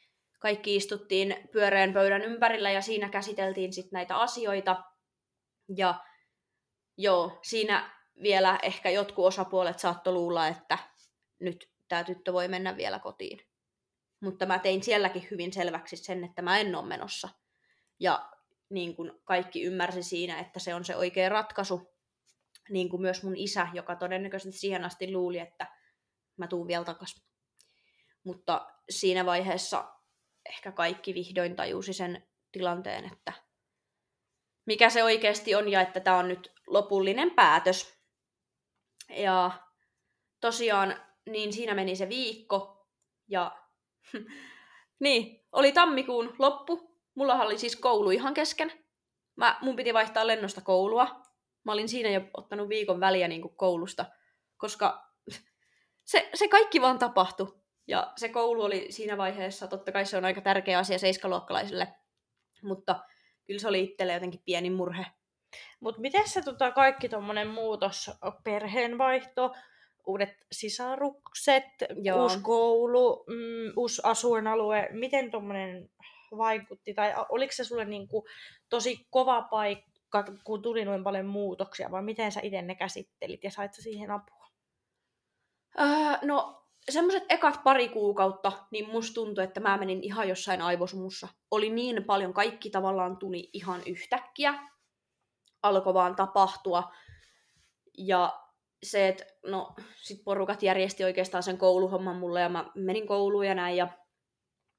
Kaikki 0.43 0.77
istuttiin 0.77 1.49
pyöreän 1.53 1.93
pöydän 1.93 2.23
ympärillä 2.23 2.71
ja 2.71 2.83
siinä 2.83 3.09
käsiteltiin 3.09 3.73
sitten 3.73 3.91
näitä 3.93 4.17
asioita. 4.17 4.85
Ja 5.77 6.01
joo, 6.97 7.39
siinä 7.43 7.91
vielä 8.23 8.59
ehkä 8.63 8.91
jotkut 8.91 9.25
osapuolet 9.25 9.79
saattoi 9.79 10.13
luulla, 10.13 10.49
että 10.49 10.79
nyt 11.41 11.71
tämä 11.89 12.05
tyttö 12.05 12.33
voi 12.33 12.49
mennä 12.49 12.77
vielä 12.77 12.99
kotiin. 12.99 13.41
Mutta 14.21 14.47
mä 14.47 14.59
tein 14.59 14.83
sielläkin 14.83 15.29
hyvin 15.31 15.53
selväksi 15.53 15.97
sen, 15.97 16.25
että 16.25 16.43
mä 16.43 16.59
en 16.59 16.75
ole 16.75 16.89
menossa. 16.89 17.29
Ja 18.01 18.31
niin 18.71 18.97
kuin 18.97 19.13
kaikki 19.25 19.63
ymmärsi 19.63 20.03
siinä, 20.03 20.41
että 20.41 20.61
se 20.61 20.75
on 20.75 20.85
se 20.85 20.97
oikea 20.97 21.29
ratkaisu. 21.29 21.95
Niin 22.71 22.89
kuin 22.89 23.03
myös 23.03 23.23
mun 23.23 23.37
isä, 23.37 23.69
joka 23.73 23.97
todennäköisesti 23.97 24.61
siihen 24.61 24.85
asti 24.85 25.13
luuli, 25.13 25.39
että 25.39 25.67
mä 26.37 26.47
tuun 26.47 26.67
vielä 26.67 26.85
takas. 26.85 27.27
Mutta 28.25 28.67
siinä 28.91 29.27
vaiheessa 29.27 30.01
ehkä 30.49 30.73
kaikki 30.73 31.15
vihdoin 31.15 31.57
tajusi 31.57 31.93
sen 31.93 32.29
tilanteen, 32.53 33.05
että 33.13 33.33
mikä 34.67 34.91
se 34.91 35.05
oikeasti 35.05 35.55
on 35.55 35.69
ja 35.69 35.81
että 35.81 36.01
tämä 36.01 36.19
on 36.19 36.29
nyt 36.29 36.53
lopullinen 36.67 37.31
päätös. 37.31 37.99
Ja 39.09 39.51
tosiaan, 40.41 40.97
niin 41.27 41.53
siinä 41.53 41.75
meni 41.75 41.97
se 41.97 42.09
viikko 42.09 42.89
ja 43.29 43.63
niin, 45.01 45.47
oli 45.53 45.73
tammikuun 45.73 46.35
loppu. 46.39 46.93
Mulla 47.15 47.35
oli 47.35 47.59
siis 47.59 47.77
koulu 47.77 48.11
ihan 48.11 48.35
kesken. 48.35 48.73
Mä, 49.37 49.59
mun 49.61 49.77
piti 49.77 49.95
vaihtaa 49.95 50.27
lennosta 50.27 50.61
koulua. 50.61 51.23
Mä 51.65 51.73
olin 51.73 51.89
siinä 51.89 52.11
jo 52.11 52.21
ottanut 52.37 52.69
viikon 52.69 53.01
väliä 53.01 53.29
niin 53.29 53.43
kuin 53.43 53.57
koulusta, 53.57 54.07
koska 54.57 55.13
se, 56.11 56.31
se 56.35 56.49
kaikki 56.49 56.81
vaan 56.81 56.99
tapahtui. 56.99 57.62
Ja 57.87 58.12
se 58.17 58.29
koulu 58.29 58.62
oli 58.62 58.87
siinä 58.91 59.17
vaiheessa, 59.17 59.69
totta 59.69 59.93
kai 59.93 60.07
se 60.07 60.17
on 60.17 60.25
aika 60.25 60.41
tärkeä 60.41 60.79
asia 60.79 60.99
seiskaluokkalaisille, 60.99 61.89
mutta 62.62 63.01
kyllä 63.47 63.61
se 63.61 63.69
oli 63.69 63.85
itselle 63.85 64.12
jotenkin 64.12 64.43
pieni 64.45 64.71
murhe. 64.71 65.07
Mutta 65.81 66.01
miten 66.01 66.29
se 66.29 66.43
tota, 66.43 66.71
kaikki 66.71 67.09
tuommoinen 67.09 67.49
muutos, 67.49 68.11
perheenvaihto, 68.45 69.55
uudet 70.07 70.37
sisarukset, 70.53 71.65
Joo. 72.03 72.23
uusi 72.23 72.39
koulu, 72.43 73.25
mm, 73.29 73.73
uusi 73.77 74.03
asuinalue, 74.05 74.89
miten 74.93 75.30
tuommoinen 75.30 75.91
vaikutti? 76.37 76.95
Tai 76.95 77.15
oliko 77.28 77.52
se 77.52 77.65
sulle 77.65 77.85
niinku 77.85 78.26
tosi 78.69 79.06
kova 79.11 79.43
paikka, 79.43 80.25
kun 80.45 80.63
tuli 80.63 80.85
noin 80.85 81.04
paljon 81.04 81.26
muutoksia, 81.26 81.91
vai 81.91 82.02
miten 82.02 82.33
sä 82.33 82.41
itse 82.43 82.63
ne 82.63 82.75
käsittelit 82.75 83.45
ja 83.45 83.50
sait 83.50 83.75
siihen 83.75 84.11
apua? 84.11 84.47
Öö, 85.80 85.87
no 86.23 86.62
semmoiset 86.90 87.25
ekat 87.28 87.60
pari 87.64 87.88
kuukautta, 87.88 88.52
niin 88.71 88.90
musta 88.90 89.14
tuntui, 89.14 89.45
että 89.45 89.60
mä 89.60 89.76
menin 89.76 90.02
ihan 90.02 90.28
jossain 90.28 90.62
aivosumussa. 90.62 91.28
Oli 91.50 91.71
niin 91.71 92.04
paljon, 92.04 92.34
kaikki 92.34 92.71
tavallaan 92.71 93.16
tuli 93.16 93.50
ihan 93.52 93.80
yhtäkkiä. 93.86 94.54
Alkoi 95.62 95.95
vaan 95.95 96.16
tapahtua. 96.16 96.92
Ja 97.99 98.40
se, 98.82 99.08
että 99.08 99.25
no, 99.47 99.75
sit 100.02 100.25
porukat 100.25 100.62
järjesti 100.62 101.04
oikeastaan 101.04 101.42
sen 101.42 101.58
kouluhomman 101.58 102.16
mulle 102.16 102.40
ja 102.40 102.49
mä 102.49 102.71
menin 102.75 103.06
kouluun 103.06 103.47
ja 103.47 103.54
näin 103.54 103.76
ja 103.76 103.88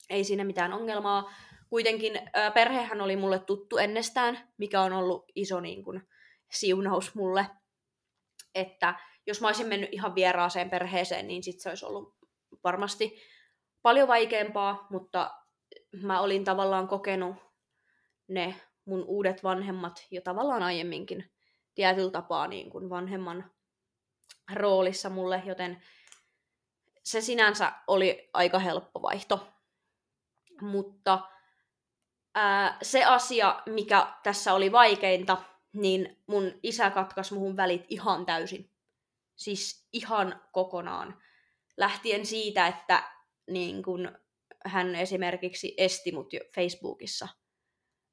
ei 0.09 0.23
siinä 0.23 0.43
mitään 0.43 0.73
ongelmaa. 0.73 1.33
Kuitenkin 1.69 2.19
perhehän 2.53 3.01
oli 3.01 3.15
mulle 3.15 3.39
tuttu 3.39 3.77
ennestään, 3.77 4.53
mikä 4.57 4.81
on 4.81 4.93
ollut 4.93 5.31
iso 5.35 5.59
niin 5.59 5.83
kun, 5.83 6.01
siunaus 6.51 7.15
mulle. 7.15 7.47
Että 8.55 8.95
jos 9.27 9.41
mä 9.41 9.47
olisin 9.47 9.67
mennyt 9.67 9.93
ihan 9.93 10.15
vieraaseen 10.15 10.69
perheeseen, 10.69 11.27
niin 11.27 11.43
sit 11.43 11.59
se 11.59 11.69
olisi 11.69 11.85
ollut 11.85 12.15
varmasti 12.63 13.21
paljon 13.81 14.07
vaikeampaa, 14.07 14.87
mutta 14.89 15.31
mä 16.01 16.21
olin 16.21 16.43
tavallaan 16.43 16.87
kokenut 16.87 17.35
ne 18.27 18.55
mun 18.85 19.03
uudet 19.07 19.43
vanhemmat 19.43 20.07
jo 20.11 20.21
tavallaan 20.21 20.63
aiemminkin 20.63 21.31
tietyllä 21.75 22.11
tapaa 22.11 22.47
niin 22.47 22.69
kuin 22.69 22.89
vanhemman 22.89 23.51
roolissa 24.53 25.09
mulle, 25.09 25.43
joten 25.45 25.83
se 27.03 27.21
sinänsä 27.21 27.71
oli 27.87 28.29
aika 28.33 28.59
helppo 28.59 29.01
vaihto. 29.01 29.47
Mutta 30.61 31.19
ää, 32.35 32.77
se 32.81 33.05
asia, 33.05 33.61
mikä 33.65 34.13
tässä 34.23 34.53
oli 34.53 34.71
vaikeinta, 34.71 35.37
niin 35.73 36.23
mun 36.27 36.51
isä 36.63 36.89
katkaisi 36.89 37.33
muhun 37.33 37.57
välit 37.57 37.85
ihan 37.89 38.25
täysin. 38.25 38.72
Siis 39.35 39.87
ihan 39.93 40.41
kokonaan. 40.51 41.21
Lähtien 41.77 42.25
siitä, 42.25 42.67
että 42.67 43.03
niin 43.51 43.83
kun 43.83 44.17
hän 44.65 44.95
esimerkiksi 44.95 45.73
esti 45.77 46.11
mut 46.11 46.29
Facebookissa. 46.55 47.27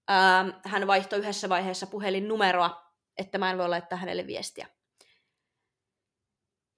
Ää, 0.08 0.60
hän 0.64 0.86
vaihtoi 0.86 1.18
yhdessä 1.18 1.48
vaiheessa 1.48 1.86
puhelinnumeroa, 1.86 2.92
että 3.18 3.38
mä 3.38 3.50
en 3.50 3.58
voi 3.58 3.68
laittaa 3.68 3.98
hänelle 3.98 4.26
viestiä. 4.26 4.66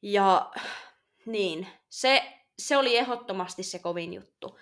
Ja 0.02 0.52
niin, 1.26 1.66
se, 1.88 2.38
se 2.58 2.76
oli 2.76 2.96
ehdottomasti 2.96 3.62
se 3.62 3.78
kovin 3.78 4.14
juttu. 4.14 4.58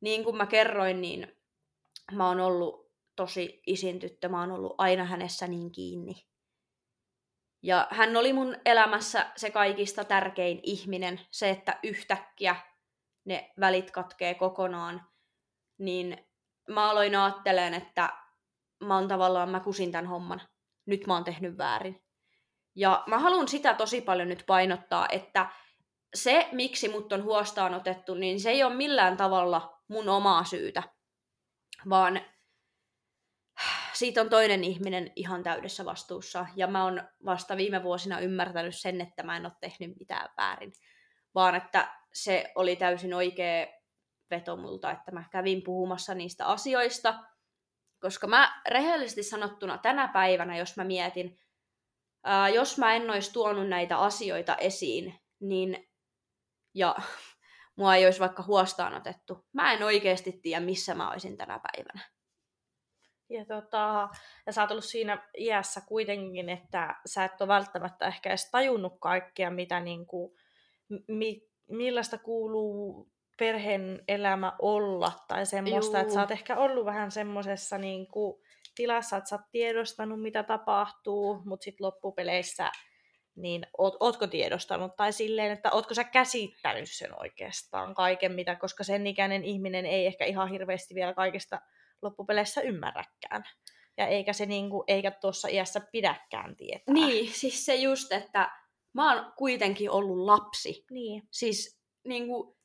Niin 0.00 0.24
kuin 0.24 0.36
mä 0.36 0.46
kerroin, 0.46 1.00
niin 1.00 1.36
mä 2.12 2.28
oon 2.28 2.40
ollut 2.40 2.92
tosi 3.16 3.62
isin 3.66 4.00
tyttö, 4.00 4.28
mä 4.28 4.40
oon 4.40 4.52
ollut 4.52 4.74
aina 4.78 5.04
hänessä 5.04 5.46
niin 5.46 5.72
kiinni. 5.72 6.26
Ja 7.62 7.88
hän 7.90 8.16
oli 8.16 8.32
mun 8.32 8.56
elämässä 8.64 9.26
se 9.36 9.50
kaikista 9.50 10.04
tärkein 10.04 10.60
ihminen, 10.62 11.20
se, 11.30 11.50
että 11.50 11.78
yhtäkkiä 11.82 12.56
ne 13.24 13.52
välit 13.60 13.90
katkee 13.90 14.34
kokonaan, 14.34 15.06
niin 15.78 16.28
mä 16.68 16.90
aloin 16.90 17.16
ajattelemaan, 17.16 17.74
että 17.74 18.12
mä 18.84 18.94
oon 18.94 19.08
tavallaan, 19.08 19.50
mä 19.50 19.60
kusin 19.60 19.92
tämän 19.92 20.06
homman. 20.06 20.40
Nyt 20.86 21.06
mä 21.06 21.14
oon 21.14 21.24
tehnyt 21.24 21.58
väärin. 21.58 22.02
Ja 22.74 23.04
mä 23.06 23.18
haluan 23.18 23.48
sitä 23.48 23.74
tosi 23.74 24.00
paljon 24.00 24.28
nyt 24.28 24.44
painottaa, 24.46 25.08
että 25.08 25.46
se, 26.14 26.48
miksi 26.52 26.88
mut 26.88 27.12
on 27.12 27.24
huostaan 27.24 27.74
otettu, 27.74 28.14
niin 28.14 28.40
se 28.40 28.50
ei 28.50 28.64
ole 28.64 28.74
millään 28.74 29.16
tavalla 29.16 29.82
mun 29.88 30.08
omaa 30.08 30.44
syytä, 30.44 30.82
vaan 31.88 32.20
siitä 34.02 34.20
on 34.20 34.30
toinen 34.30 34.64
ihminen 34.64 35.12
ihan 35.16 35.42
täydessä 35.42 35.84
vastuussa. 35.84 36.46
Ja 36.56 36.66
mä 36.66 36.84
oon 36.84 37.02
vasta 37.24 37.56
viime 37.56 37.82
vuosina 37.82 38.20
ymmärtänyt 38.20 38.76
sen, 38.76 39.00
että 39.00 39.22
mä 39.22 39.36
en 39.36 39.46
ole 39.46 39.52
tehnyt 39.60 39.96
mitään 39.98 40.28
väärin, 40.36 40.72
vaan 41.34 41.54
että 41.54 41.96
se 42.12 42.52
oli 42.54 42.76
täysin 42.76 43.14
oikea 43.14 43.66
veto 44.30 44.56
multa, 44.56 44.90
että 44.90 45.12
mä 45.12 45.24
kävin 45.30 45.62
puhumassa 45.62 46.14
niistä 46.14 46.46
asioista, 46.46 47.24
koska 48.00 48.26
mä 48.26 48.62
rehellisesti 48.68 49.22
sanottuna 49.22 49.78
tänä 49.78 50.08
päivänä, 50.08 50.56
jos 50.56 50.76
mä 50.76 50.84
mietin, 50.84 51.38
ää, 52.24 52.48
jos 52.48 52.78
mä 52.78 52.94
en 52.94 53.10
olisi 53.10 53.32
tuonut 53.32 53.68
näitä 53.68 53.98
asioita 53.98 54.56
esiin, 54.56 55.20
niin 55.40 55.88
ja 56.74 56.96
mua 57.78 57.94
ei 57.94 58.04
olisi 58.04 58.20
vaikka 58.20 58.42
huostaan 58.42 58.94
otettu, 58.94 59.46
mä 59.52 59.72
en 59.72 59.82
oikeasti 59.82 60.32
tiedä, 60.42 60.64
missä 60.64 60.94
mä 60.94 61.10
olisin 61.10 61.36
tänä 61.36 61.60
päivänä. 61.72 62.21
Ja, 63.32 63.44
tota, 63.44 64.08
ja 64.46 64.52
sä 64.52 64.62
oot 64.62 64.70
ollut 64.70 64.84
siinä 64.84 65.28
iässä 65.38 65.80
kuitenkin, 65.80 66.48
että 66.48 66.94
sä 67.06 67.24
et 67.24 67.40
ole 67.40 67.48
välttämättä 67.48 68.06
ehkä 68.06 68.28
edes 68.30 68.50
tajunnut 68.50 68.96
kaikkea, 69.00 69.50
mitä 69.50 69.80
niin 69.80 70.06
kuin, 70.06 70.32
mi, 71.08 71.48
millaista 71.68 72.18
kuuluu 72.18 73.08
perheen 73.38 74.04
elämä 74.08 74.52
olla 74.58 75.12
tai 75.28 75.46
semmoista, 75.46 75.96
Juu. 75.96 76.00
että 76.00 76.14
sä 76.14 76.20
oot 76.20 76.30
ehkä 76.30 76.56
ollut 76.56 76.84
vähän 76.84 77.10
semmoisessa 77.10 77.78
niin 77.78 78.06
kuin, 78.06 78.42
tilassa, 78.74 79.16
että 79.16 79.28
sä 79.28 79.36
oot 79.36 79.50
tiedostanut, 79.52 80.22
mitä 80.22 80.42
tapahtuu, 80.42 81.42
mutta 81.44 81.64
sitten 81.64 81.84
loppupeleissä 81.84 82.70
niin 83.36 83.66
oot, 83.78 83.96
ootko 84.00 84.26
tiedostanut 84.26 84.96
tai 84.96 85.12
silleen, 85.12 85.52
että 85.52 85.70
ootko 85.72 85.94
sä 85.94 86.04
käsittänyt 86.04 86.90
sen 86.90 87.20
oikeastaan 87.20 87.94
kaiken, 87.94 88.32
mitä, 88.32 88.56
koska 88.56 88.84
sen 88.84 89.06
ikäinen 89.06 89.44
ihminen 89.44 89.86
ei 89.86 90.06
ehkä 90.06 90.24
ihan 90.24 90.48
hirveästi 90.48 90.94
vielä 90.94 91.14
kaikesta 91.14 91.60
loppupeleissä 92.02 92.60
ymmärräkään. 92.60 93.44
Ja 93.96 94.06
eikä 94.06 94.32
se 94.32 94.46
niinku, 94.46 94.84
eikä 94.86 95.10
tuossa 95.10 95.48
iässä 95.48 95.80
pidäkään 95.92 96.56
tietää. 96.56 96.94
Niin, 96.94 97.32
siis 97.32 97.64
se 97.64 97.74
just, 97.74 98.12
että 98.12 98.50
mä 98.94 99.14
oon 99.14 99.32
kuitenkin 99.36 99.90
ollut 99.90 100.18
lapsi. 100.18 100.84
Niin. 100.90 101.22
Siis 101.30 101.80
niinku, 102.04 102.58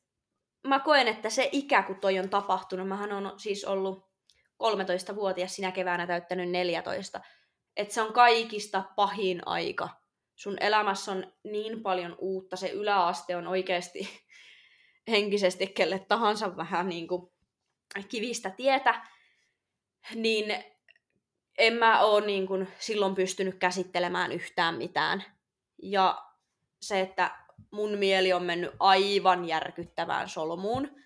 mä 0.66 0.80
koen, 0.80 1.08
että 1.08 1.30
se 1.30 1.48
ikä, 1.52 1.82
kun 1.82 2.00
toi 2.00 2.18
on 2.18 2.30
tapahtunut, 2.30 2.88
mähän 2.88 3.12
on 3.12 3.32
siis 3.36 3.64
ollut 3.64 4.08
13-vuotias 4.62 5.56
sinä 5.56 5.72
keväänä 5.72 6.06
täyttänyt 6.06 6.50
14, 6.50 7.20
että 7.76 7.94
se 7.94 8.02
on 8.02 8.12
kaikista 8.12 8.84
pahin 8.96 9.48
aika. 9.48 9.88
Sun 10.36 10.56
elämässä 10.60 11.12
on 11.12 11.32
niin 11.44 11.82
paljon 11.82 12.16
uutta, 12.18 12.56
se 12.56 12.70
yläaste 12.70 13.36
on 13.36 13.46
oikeasti 13.46 14.08
henkisesti 15.10 15.66
kelle 15.66 15.98
tahansa 15.98 16.56
vähän 16.56 16.88
niin 16.88 17.08
kuin 17.08 17.32
kivistä 18.08 18.50
tietä, 18.50 19.06
niin 20.14 20.64
en 21.58 21.74
mä 21.74 22.00
oo 22.00 22.20
niin 22.20 22.46
kuin 22.46 22.68
silloin 22.78 23.14
pystynyt 23.14 23.54
käsittelemään 23.54 24.32
yhtään 24.32 24.74
mitään. 24.74 25.24
Ja 25.82 26.24
se, 26.82 27.00
että 27.00 27.30
mun 27.70 27.98
mieli 27.98 28.32
on 28.32 28.42
mennyt 28.42 28.70
aivan 28.80 29.44
järkyttävään 29.44 30.28
solmuun. 30.28 31.00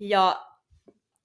Ja 0.00 0.46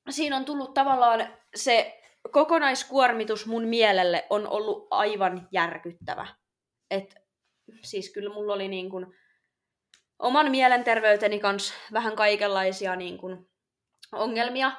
siinä 0.09 0.37
on 0.37 0.45
tullut 0.45 0.73
tavallaan 0.73 1.27
se 1.55 2.01
kokonaiskuormitus 2.31 3.45
mun 3.45 3.63
mielelle 3.63 4.27
on 4.29 4.47
ollut 4.47 4.87
aivan 4.91 5.47
järkyttävä. 5.51 6.27
Et, 6.91 7.15
siis 7.81 8.13
kyllä 8.13 8.33
mulla 8.33 8.53
oli 8.53 8.67
niin 8.67 8.89
kuin 8.89 9.05
oman 10.19 10.51
mielenterveyteni 10.51 11.39
kanssa 11.39 11.73
vähän 11.93 12.15
kaikenlaisia 12.15 12.95
niin 12.95 13.17
kuin 13.17 13.49
ongelmia. 14.11 14.71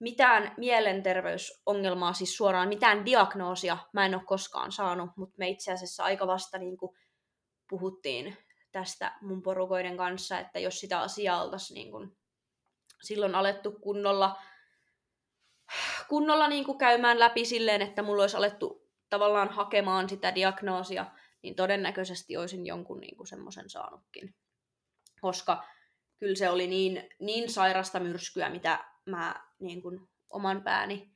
Mitään 0.00 0.54
mielenterveysongelmaa, 0.56 2.12
siis 2.12 2.36
suoraan 2.36 2.68
mitään 2.68 3.04
diagnoosia 3.04 3.78
mä 3.92 4.06
en 4.06 4.14
ole 4.14 4.22
koskaan 4.26 4.72
saanut, 4.72 5.10
mutta 5.16 5.34
me 5.38 5.48
itse 5.48 5.72
asiassa 5.72 6.04
aika 6.04 6.26
vasta 6.26 6.58
niin 6.58 6.76
kuin 6.76 6.96
puhuttiin 7.68 8.36
tästä 8.72 9.12
mun 9.20 9.42
porukoiden 9.42 9.96
kanssa, 9.96 10.38
että 10.38 10.58
jos 10.58 10.80
sitä 10.80 11.00
asiaa 11.00 11.42
oltaisiin 11.42 11.74
niin 11.74 11.90
kuin 11.90 12.16
silloin 13.02 13.34
alettu 13.34 13.72
kunnolla, 13.72 14.38
kunnolla 16.08 16.48
niin 16.48 16.64
kuin 16.64 16.78
käymään 16.78 17.18
läpi 17.18 17.44
silleen, 17.44 17.82
että 17.82 18.02
mulla 18.02 18.22
olisi 18.22 18.36
alettu 18.36 18.90
tavallaan 19.10 19.48
hakemaan 19.48 20.08
sitä 20.08 20.34
diagnoosia, 20.34 21.06
niin 21.42 21.54
todennäköisesti 21.54 22.36
olisin 22.36 22.66
jonkun 22.66 23.00
niin 23.00 23.16
kuin 23.16 23.26
semmoisen 23.26 23.70
saanutkin. 23.70 24.34
Koska 25.20 25.64
kyllä 26.18 26.34
se 26.34 26.50
oli 26.50 26.66
niin, 26.66 27.08
niin 27.18 27.50
sairasta 27.50 28.00
myrskyä, 28.00 28.48
mitä 28.48 28.89
mä 29.06 29.46
niin 29.58 29.82
kuin 29.82 30.08
oman 30.30 30.62
pääni 30.62 31.10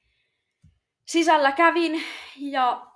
sisällä 1.06 1.52
kävin. 1.52 2.02
Ja 2.36 2.86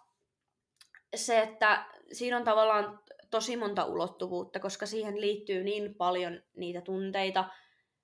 se, 1.17 1.41
että 1.41 1.87
siinä 2.13 2.37
on 2.37 2.45
tavallaan 2.45 3.01
tosi 3.31 3.57
monta 3.57 3.85
ulottuvuutta, 3.85 4.61
koska 4.61 4.87
siihen 4.87 5.21
liittyy 5.21 5.65
niin 5.65 5.95
paljon 5.95 6.43
niitä 6.57 6.81
tunteita. 6.81 7.45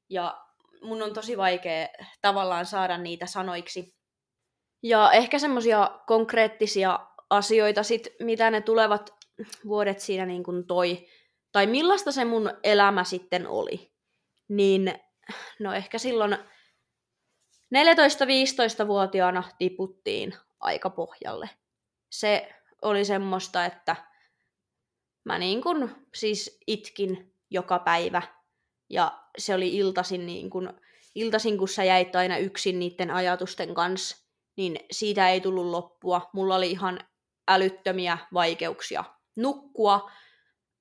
Ja 0.08 0.44
mun 0.82 1.02
on 1.02 1.14
tosi 1.14 1.36
vaikea 1.36 1.88
tavallaan 2.20 2.66
saada 2.66 2.98
niitä 2.98 3.26
sanoiksi. 3.26 3.94
Ja 4.82 5.12
ehkä 5.12 5.38
semmoisia 5.38 6.00
konkreettisia 6.06 7.06
asioita 7.30 7.82
sit, 7.82 8.08
mitä 8.20 8.50
ne 8.50 8.60
tulevat 8.60 9.14
vuodet 9.66 10.00
siinä 10.00 10.26
niin 10.26 10.44
kuin 10.44 10.66
toi, 10.66 11.06
tai 11.52 11.66
millaista 11.66 12.12
se 12.12 12.24
mun 12.24 12.50
elämä 12.62 13.04
sitten 13.04 13.46
oli, 13.46 13.92
niin 14.48 14.94
no 15.60 15.72
ehkä 15.72 15.98
silloin 15.98 16.36
14-15-vuotiaana 17.74 19.42
tiputtiin 19.58 20.34
aika 20.60 20.90
pohjalle. 20.90 21.50
Se 22.10 22.54
oli 22.82 23.04
semmoista, 23.04 23.64
että 23.64 23.96
mä 25.24 25.38
niin 25.38 25.62
kuin 25.62 25.90
siis 26.14 26.58
itkin 26.66 27.34
joka 27.50 27.78
päivä 27.78 28.22
ja 28.90 29.18
se 29.38 29.54
oli 29.54 29.76
iltasin 29.76 30.26
niin 30.26 30.50
kuin, 30.50 30.70
iltasin 31.14 31.58
kun 31.58 31.68
sä 31.68 31.84
jäit 31.84 32.16
aina 32.16 32.38
yksin 32.38 32.78
niiden 32.78 33.10
ajatusten 33.10 33.74
kanssa, 33.74 34.16
niin 34.56 34.78
siitä 34.90 35.28
ei 35.28 35.40
tullut 35.40 35.66
loppua. 35.66 36.30
Mulla 36.32 36.54
oli 36.56 36.70
ihan 36.70 37.00
älyttömiä 37.48 38.18
vaikeuksia 38.34 39.04
nukkua. 39.36 40.10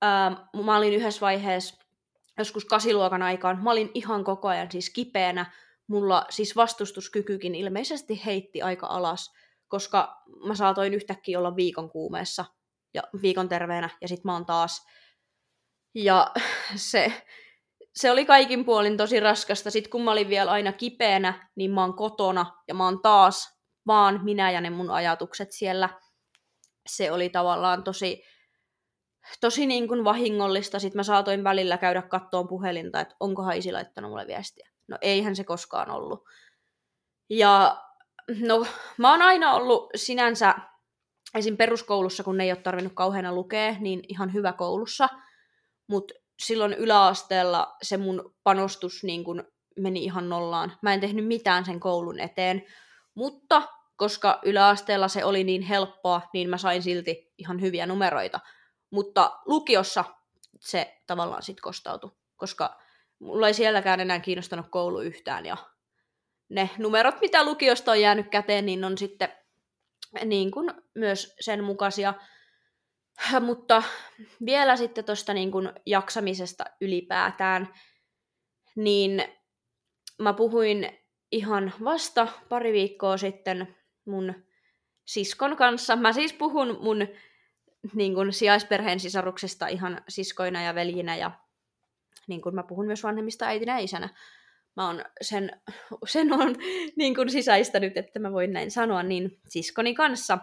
Ähm, 0.04 0.66
mä 0.66 0.78
olin 0.78 0.94
yhdessä 0.94 1.22
vaiheessa 1.22 1.84
joskus 2.38 2.66
kasiluokan 2.66 3.22
aikaan, 3.22 3.64
mä 3.64 3.72
olin 3.72 3.92
ihan 3.94 4.24
koko 4.24 4.48
ajan 4.48 4.72
siis 4.72 4.90
kipeänä. 4.90 5.52
Mulla 5.88 6.26
siis 6.30 6.56
vastustuskykykin 6.56 7.56
ilmeisesti 7.56 8.22
heitti 8.26 8.62
aika 8.62 8.88
alas, 8.88 9.34
koska 9.68 10.24
mä 10.48 10.56
saatoin 10.56 10.94
yhtäkkiä 10.94 11.40
olla 11.40 11.56
viikon 11.56 11.90
kuumeessa 11.90 12.46
ja 12.94 13.04
viikon 13.22 13.50
terveenä 13.50 13.90
ja 14.02 14.08
sit 14.08 14.24
mä 14.24 14.34
oon 14.34 14.46
taas. 14.46 14.86
Ja 15.96 16.32
se, 16.76 17.14
se 17.96 18.12
oli 18.12 18.26
kaikin 18.26 18.66
puolin 18.66 18.98
tosi 18.98 19.20
raskasta. 19.20 19.72
Sitten 19.72 19.92
kun 19.92 20.04
mä 20.04 20.12
olin 20.12 20.30
vielä 20.30 20.52
aina 20.52 20.72
kipeänä, 20.72 21.50
niin 21.56 21.72
mä 21.72 21.82
oon 21.82 21.94
kotona 21.94 22.64
ja 22.68 22.74
mä 22.74 22.86
oon 22.86 23.02
taas 23.02 23.60
vaan 23.88 24.20
minä 24.24 24.52
ja 24.52 24.62
ne 24.62 24.70
mun 24.70 24.92
ajatukset 24.92 25.52
siellä. 25.52 25.90
Se 26.88 27.12
oli 27.12 27.30
tavallaan 27.30 27.84
tosi, 27.84 28.24
tosi 29.42 29.66
niin 29.66 29.88
kuin 29.88 30.04
vahingollista. 30.04 30.80
Sitten 30.80 31.00
mä 31.00 31.04
saatoin 31.04 31.44
välillä 31.44 31.78
käydä 31.78 32.02
kattoon 32.02 32.48
puhelinta, 32.48 33.00
että 33.00 33.16
onko 33.20 33.44
Haisi 33.44 33.72
laittanut 33.72 34.12
mulle 34.12 34.28
viestiä. 34.28 34.73
No 34.88 34.98
eihän 35.02 35.36
se 35.36 35.44
koskaan 35.44 35.92
ollut. 35.92 36.24
Ja 37.30 37.84
no 38.40 38.66
mä 38.98 39.12
oon 39.12 39.22
aina 39.22 39.54
ollut 39.54 39.90
sinänsä, 39.96 40.56
esim. 41.36 41.58
peruskoulussa, 41.58 42.24
kun 42.24 42.42
ei 42.42 42.52
ole 42.52 42.62
tarvinnut 42.62 42.94
kauheana 42.96 43.34
lukea, 43.34 43.76
niin 43.80 44.02
ihan 44.10 44.34
hyvä 44.34 44.54
koulussa. 44.54 45.10
Mutta 45.90 46.14
silloin 46.40 46.74
yläasteella 46.74 47.76
se 47.82 47.98
mun 47.98 48.36
panostus 48.44 49.04
niin 49.04 49.24
kun 49.24 49.44
meni 49.80 50.04
ihan 50.04 50.30
nollaan. 50.30 50.78
Mä 50.82 50.94
en 50.94 51.00
tehnyt 51.00 51.28
mitään 51.28 51.66
sen 51.66 51.80
koulun 51.80 52.20
eteen, 52.20 52.64
mutta 53.16 53.62
koska 53.96 54.40
yläasteella 54.44 55.08
se 55.08 55.26
oli 55.26 55.44
niin 55.44 55.62
helppoa, 55.62 56.22
niin 56.34 56.50
mä 56.50 56.58
sain 56.58 56.84
silti 56.84 57.34
ihan 57.38 57.62
hyviä 57.62 57.86
numeroita. 57.86 58.40
Mutta 58.92 59.40
lukiossa 59.46 60.04
se 60.60 61.02
tavallaan 61.08 61.44
sitten 61.44 61.62
kostautui, 61.62 62.12
koska 62.36 62.80
mulla 63.24 63.48
ei 63.48 63.54
sielläkään 63.54 64.00
enää 64.00 64.20
kiinnostanut 64.20 64.66
koulu 64.70 65.02
yhtään 65.02 65.46
ja 65.46 65.58
ne 66.50 66.70
numerot, 66.78 67.22
mitä 67.22 67.46
lukiosta 67.46 67.92
on 67.92 68.02
jäänyt 68.02 68.28
käteen, 68.28 68.66
niin 68.66 68.84
on 68.84 68.98
sitten 68.98 69.30
niin 70.26 70.52
kuin 70.52 70.72
myös 70.96 71.36
sen 71.40 71.64
mukaisia. 71.64 72.14
Mutta 73.46 73.84
vielä 74.46 74.76
sitten 74.76 75.06
tuosta 75.06 75.34
niin 75.34 75.52
kuin 75.52 75.70
jaksamisesta 75.86 76.64
ylipäätään, 76.82 77.74
niin 78.76 79.24
mä 80.20 80.34
puhuin 80.34 81.00
ihan 81.32 81.74
vasta 81.84 82.28
pari 82.50 82.74
viikkoa 82.74 83.18
sitten 83.18 83.76
mun 84.06 84.34
siskon 85.06 85.58
kanssa. 85.58 85.96
Mä 85.96 86.14
siis 86.14 86.34
puhun 86.34 86.78
mun 86.82 87.08
niin 87.94 88.14
kuin 88.14 88.34
sijaisperheen 88.34 89.00
sisaruksesta 89.00 89.68
ihan 89.68 90.02
siskoina 90.10 90.64
ja 90.64 90.76
veljinä 90.76 91.16
ja 91.16 91.32
niin 92.28 92.42
kuin 92.42 92.56
mä 92.56 92.64
puhun 92.64 92.86
myös 92.86 93.04
vanhemmista 93.04 93.46
äitinä 93.46 93.74
ja 93.80 93.84
isänä. 93.84 94.10
Mä 94.76 94.88
oon 94.88 95.06
sen, 95.22 95.62
sen 96.08 96.34
on 96.34 96.56
niin 96.98 97.16
kuin 97.16 97.30
sisäistänyt, 97.30 97.98
että 97.98 98.20
mä 98.20 98.32
voin 98.32 98.54
näin 98.54 98.72
sanoa, 98.72 99.04
niin 99.04 99.42
siskoni 99.50 99.94
kanssa 99.94 100.38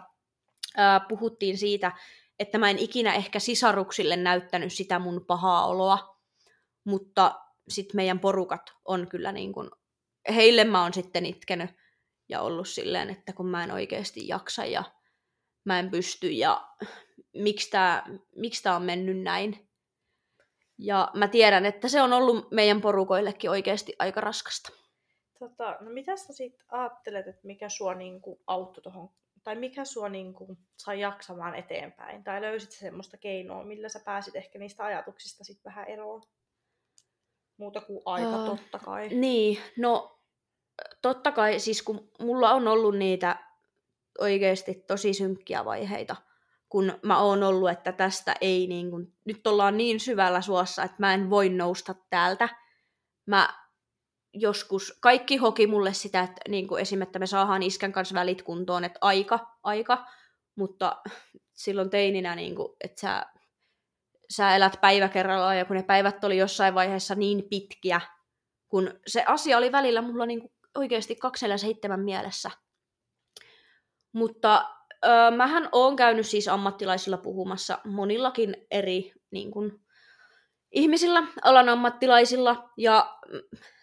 ää, 0.77 0.99
puhuttiin 0.99 1.57
siitä, 1.57 1.91
että 2.39 2.57
mä 2.57 2.69
en 2.69 2.79
ikinä 2.79 3.13
ehkä 3.13 3.39
sisaruksille 3.39 4.17
näyttänyt 4.17 4.73
sitä 4.73 4.99
mun 4.99 5.25
pahaa 5.27 5.67
oloa, 5.67 6.19
mutta 6.83 7.39
sitten 7.69 7.95
meidän 7.95 8.19
porukat 8.19 8.73
on 8.85 9.07
kyllä 9.07 9.31
niin 9.31 9.53
kuin, 9.53 9.69
heille 10.35 10.63
mä 10.63 10.83
oon 10.83 10.93
sitten 10.93 11.25
itkenyt 11.25 11.69
ja 12.29 12.41
ollut 12.41 12.67
silleen, 12.67 13.09
että 13.09 13.33
kun 13.33 13.47
mä 13.47 13.63
en 13.63 13.71
oikeasti 13.71 14.27
jaksa 14.27 14.65
ja 14.65 14.83
mä 15.65 15.79
en 15.79 15.91
pysty 15.91 16.29
ja 16.29 16.67
miksi 17.33 17.69
tämä 17.69 18.03
miksi 18.35 18.69
on 18.69 18.83
mennyt 18.83 19.21
näin. 19.21 19.70
Ja 20.83 21.11
mä 21.13 21.27
tiedän, 21.27 21.65
että 21.65 21.87
se 21.87 22.01
on 22.01 22.13
ollut 22.13 22.51
meidän 22.51 22.81
porukoillekin 22.81 23.49
oikeasti 23.49 23.95
aika 23.99 24.21
raskasta. 24.21 24.71
Tota, 25.39 25.77
no 25.79 25.91
mitä 25.91 26.17
sä 26.17 26.33
sitten 26.33 26.65
ajattelet, 26.71 27.27
että 27.27 27.47
mikä 27.47 27.69
sua 27.69 27.93
niinku 27.93 28.41
auttoi 28.47 28.83
tuohon 28.83 29.09
tai 29.43 29.55
mikä 29.55 29.85
sua 29.85 30.09
niin 30.09 30.33
kuin, 30.33 30.57
sai 30.77 30.99
jaksamaan 30.99 31.55
eteenpäin? 31.55 32.23
Tai 32.23 32.41
löysit 32.41 32.71
semmoista 32.71 33.17
keinoa, 33.17 33.63
millä 33.63 33.89
sä 33.89 33.99
pääsit 34.05 34.35
ehkä 34.35 34.59
niistä 34.59 34.83
ajatuksista 34.83 35.43
sitten 35.43 35.69
vähän 35.69 35.87
eroon? 35.87 36.23
Muuta 37.57 37.81
kuin 37.81 38.01
aika, 38.05 38.43
uh, 38.43 38.45
totta 38.45 38.79
kai. 38.79 39.09
Niin, 39.09 39.57
no 39.77 40.19
totta 41.01 41.31
kai, 41.31 41.59
siis 41.59 41.81
kun 41.81 42.11
mulla 42.19 42.51
on 42.51 42.67
ollut 42.67 42.97
niitä 42.97 43.35
oikeasti 44.19 44.73
tosi 44.73 45.13
synkkiä 45.13 45.65
vaiheita 45.65 46.15
kun 46.71 46.99
mä 47.03 47.19
oon 47.19 47.43
ollut, 47.43 47.69
että 47.69 47.91
tästä 47.91 48.35
ei 48.41 48.67
niin 48.67 48.91
kuin, 48.91 49.13
nyt 49.25 49.47
ollaan 49.47 49.77
niin 49.77 49.99
syvällä 49.99 50.41
suossa, 50.41 50.83
että 50.83 50.97
mä 50.99 51.13
en 51.13 51.29
voi 51.29 51.49
nousta 51.49 51.95
täältä. 52.09 52.49
Mä 53.25 53.53
joskus, 54.33 54.97
kaikki 55.01 55.37
hoki 55.37 55.67
mulle 55.67 55.93
sitä, 55.93 56.21
että 56.21 56.41
niin 56.47 56.67
kuin 56.67 56.81
esim. 56.81 57.01
että 57.01 57.19
me 57.19 57.27
saadaan 57.27 57.63
iskän 57.63 57.91
kanssa 57.91 58.15
välit 58.15 58.41
kuntoon, 58.41 58.83
että 58.83 58.99
aika, 59.01 59.57
aika, 59.63 60.05
mutta 60.55 61.01
silloin 61.53 61.89
teininä, 61.89 62.35
niin 62.35 62.55
kuin, 62.55 62.69
että 62.83 63.01
sä, 63.01 63.25
sä 64.29 64.55
elät 64.55 64.81
päivä 64.81 65.09
kerrallaan 65.09 65.57
ja 65.57 65.65
kun 65.65 65.75
ne 65.75 65.83
päivät 65.83 66.23
oli 66.23 66.37
jossain 66.37 66.75
vaiheessa 66.75 67.15
niin 67.15 67.43
pitkiä, 67.49 68.01
kun 68.67 68.99
se 69.07 69.23
asia 69.27 69.57
oli 69.57 69.71
välillä 69.71 70.01
mulla 70.01 70.25
niin 70.25 70.39
kuin 70.39 70.51
oikeasti 70.77 71.15
247 71.15 71.99
mielessä. 71.99 72.51
Mutta 74.13 74.80
öö, 75.05 75.31
mähän 75.31 75.69
oon 75.71 75.95
käynyt 75.95 76.27
siis 76.27 76.47
ammattilaisilla 76.47 77.17
puhumassa 77.17 77.79
monillakin 77.85 78.67
eri 78.71 79.13
niin 79.31 79.51
kuin, 79.51 79.81
ihmisillä, 80.71 81.23
alan 81.43 81.69
ammattilaisilla, 81.69 82.69
ja 82.77 83.19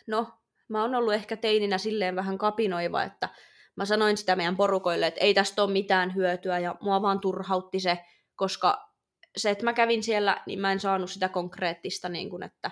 no, 0.07 0.27
mä 0.69 0.83
oon 0.83 0.95
ollut 0.95 1.15
ehkä 1.15 1.37
teininä 1.37 1.79
silleen 1.79 2.17
vähän 2.17 2.39
kapinoiva, 2.39 3.03
että 3.03 3.29
mä 3.77 3.85
sanoin 3.85 4.17
sitä 4.17 4.37
meidän 4.37 4.57
porukoille, 4.57 5.07
että 5.07 5.21
ei 5.21 5.35
tästä 5.35 5.63
ole 5.63 5.73
mitään 5.73 6.15
hyötyä, 6.15 6.59
ja 6.59 6.77
mua 6.81 7.03
vaan 7.03 7.21
turhautti 7.21 7.81
se, 7.81 7.99
koska 8.37 8.89
se, 9.37 9.51
että 9.51 9.65
mä 9.65 9.73
kävin 9.73 10.03
siellä, 10.03 10.43
niin 10.47 10.61
mä 10.61 10.73
en 10.73 10.81
saanut 10.81 11.11
sitä 11.11 11.29
konkreettista, 11.29 12.09
niin 12.09 12.31
kuin, 12.31 12.43
että 12.43 12.71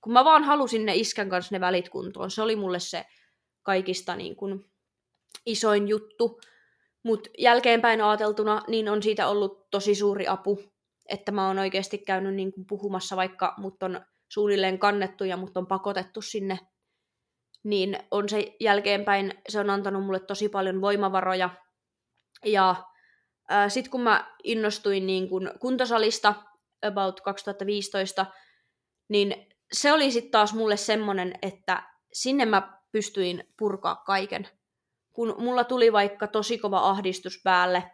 kun 0.00 0.12
mä 0.12 0.24
vaan 0.24 0.44
halusin 0.44 0.86
ne 0.86 0.94
iskän 0.94 1.28
kanssa 1.28 1.54
ne 1.54 1.60
välit 1.60 1.88
kuntoon, 1.88 2.30
se 2.30 2.42
oli 2.42 2.56
mulle 2.56 2.80
se 2.80 3.06
kaikista 3.62 4.16
niin 4.16 4.36
kuin, 4.36 4.64
isoin 5.46 5.88
juttu, 5.88 6.40
mutta 7.04 7.30
jälkeenpäin 7.38 8.02
ajateltuna, 8.04 8.62
niin 8.68 8.88
on 8.88 9.02
siitä 9.02 9.28
ollut 9.28 9.70
tosi 9.70 9.94
suuri 9.94 10.28
apu, 10.28 10.62
että 11.08 11.32
mä 11.32 11.46
oon 11.46 11.58
oikeasti 11.58 11.98
käynyt 11.98 12.34
niin 12.34 12.52
kuin 12.52 12.66
puhumassa, 12.66 13.16
vaikka 13.16 13.54
mut 13.56 13.82
on 13.82 14.00
suunnilleen 14.28 14.78
kannettu 14.78 15.24
ja 15.24 15.36
mut 15.36 15.56
on 15.56 15.66
pakotettu 15.66 16.22
sinne, 16.22 16.58
niin 17.64 17.98
on 18.10 18.28
se 18.28 18.56
jälkeenpäin, 18.60 19.34
se 19.48 19.60
on 19.60 19.70
antanut 19.70 20.04
mulle 20.04 20.20
tosi 20.20 20.48
paljon 20.48 20.80
voimavaroja. 20.80 21.50
Ja 22.44 22.74
sitten 23.68 23.90
kun 23.90 24.00
mä 24.00 24.36
innostuin 24.44 25.06
niin 25.06 25.28
kuin 25.28 25.50
kuntosalista 25.60 26.34
about 26.82 27.20
2015, 27.20 28.26
niin 29.08 29.46
se 29.72 29.92
oli 29.92 30.10
sitten 30.10 30.30
taas 30.30 30.54
mulle 30.54 30.76
semmonen, 30.76 31.34
että 31.42 31.82
sinne 32.12 32.44
mä 32.44 32.78
pystyin 32.92 33.44
purkaa 33.58 33.96
kaiken 33.96 34.48
kun 35.12 35.34
mulla 35.38 35.64
tuli 35.64 35.92
vaikka 35.92 36.26
tosi 36.26 36.58
kova 36.58 36.90
ahdistus 36.90 37.40
päälle, 37.44 37.90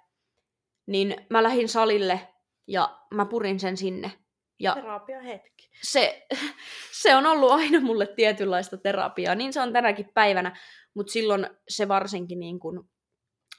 niin 0.86 1.26
mä 1.30 1.42
lähdin 1.42 1.68
salille 1.68 2.28
ja 2.66 2.98
mä 3.14 3.24
purin 3.26 3.60
sen 3.60 3.76
sinne. 3.76 4.12
Ja 4.60 4.74
Terapia 4.74 5.22
hetki. 5.22 5.70
Se, 5.82 6.26
se 7.02 7.16
on 7.16 7.26
ollut 7.26 7.50
aina 7.50 7.80
mulle 7.80 8.06
tietynlaista 8.06 8.76
terapiaa, 8.76 9.34
niin 9.34 9.52
se 9.52 9.60
on 9.60 9.72
tänäkin 9.72 10.10
päivänä, 10.14 10.56
mutta 10.94 11.12
silloin 11.12 11.46
se 11.68 11.88
varsinkin 11.88 12.40
niin 12.40 12.60
kun, 12.60 12.88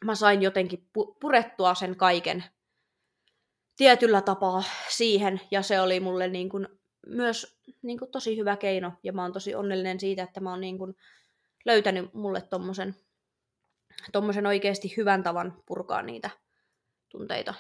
mä 0.06 0.16
sain 0.16 0.42
jotenkin 0.42 0.80
pu- 0.80 1.18
purettua 1.22 1.74
sen 1.74 1.96
kaiken 1.96 2.44
tietyllä 3.78 4.22
tapaa 4.22 4.64
siihen, 4.90 5.42
ja 5.52 5.62
se 5.62 5.82
oli 5.82 6.00
mulle 6.00 6.28
niin 6.28 6.50
kun, 6.50 6.80
myös 7.08 7.60
niin 7.82 8.00
kun, 8.00 8.12
tosi 8.12 8.38
hyvä 8.38 8.58
keino, 8.58 8.92
ja 9.04 9.14
mä 9.14 9.22
oon 9.22 9.34
tosi 9.34 9.56
onnellinen 9.56 10.00
siitä, 10.00 10.24
että 10.24 10.40
mä 10.40 10.50
oon 10.50 10.62
niin 10.62 10.78
kun, 10.78 10.96
löytänyt 11.66 12.14
mulle 12.14 12.42
tommosen 12.42 12.96
tuommoisen 14.12 14.46
oikeasti 14.46 14.94
hyvän 14.98 15.24
tavan 15.24 15.64
purkaa 15.66 16.02
niitä 16.02 16.30
tunteita. 17.10 17.54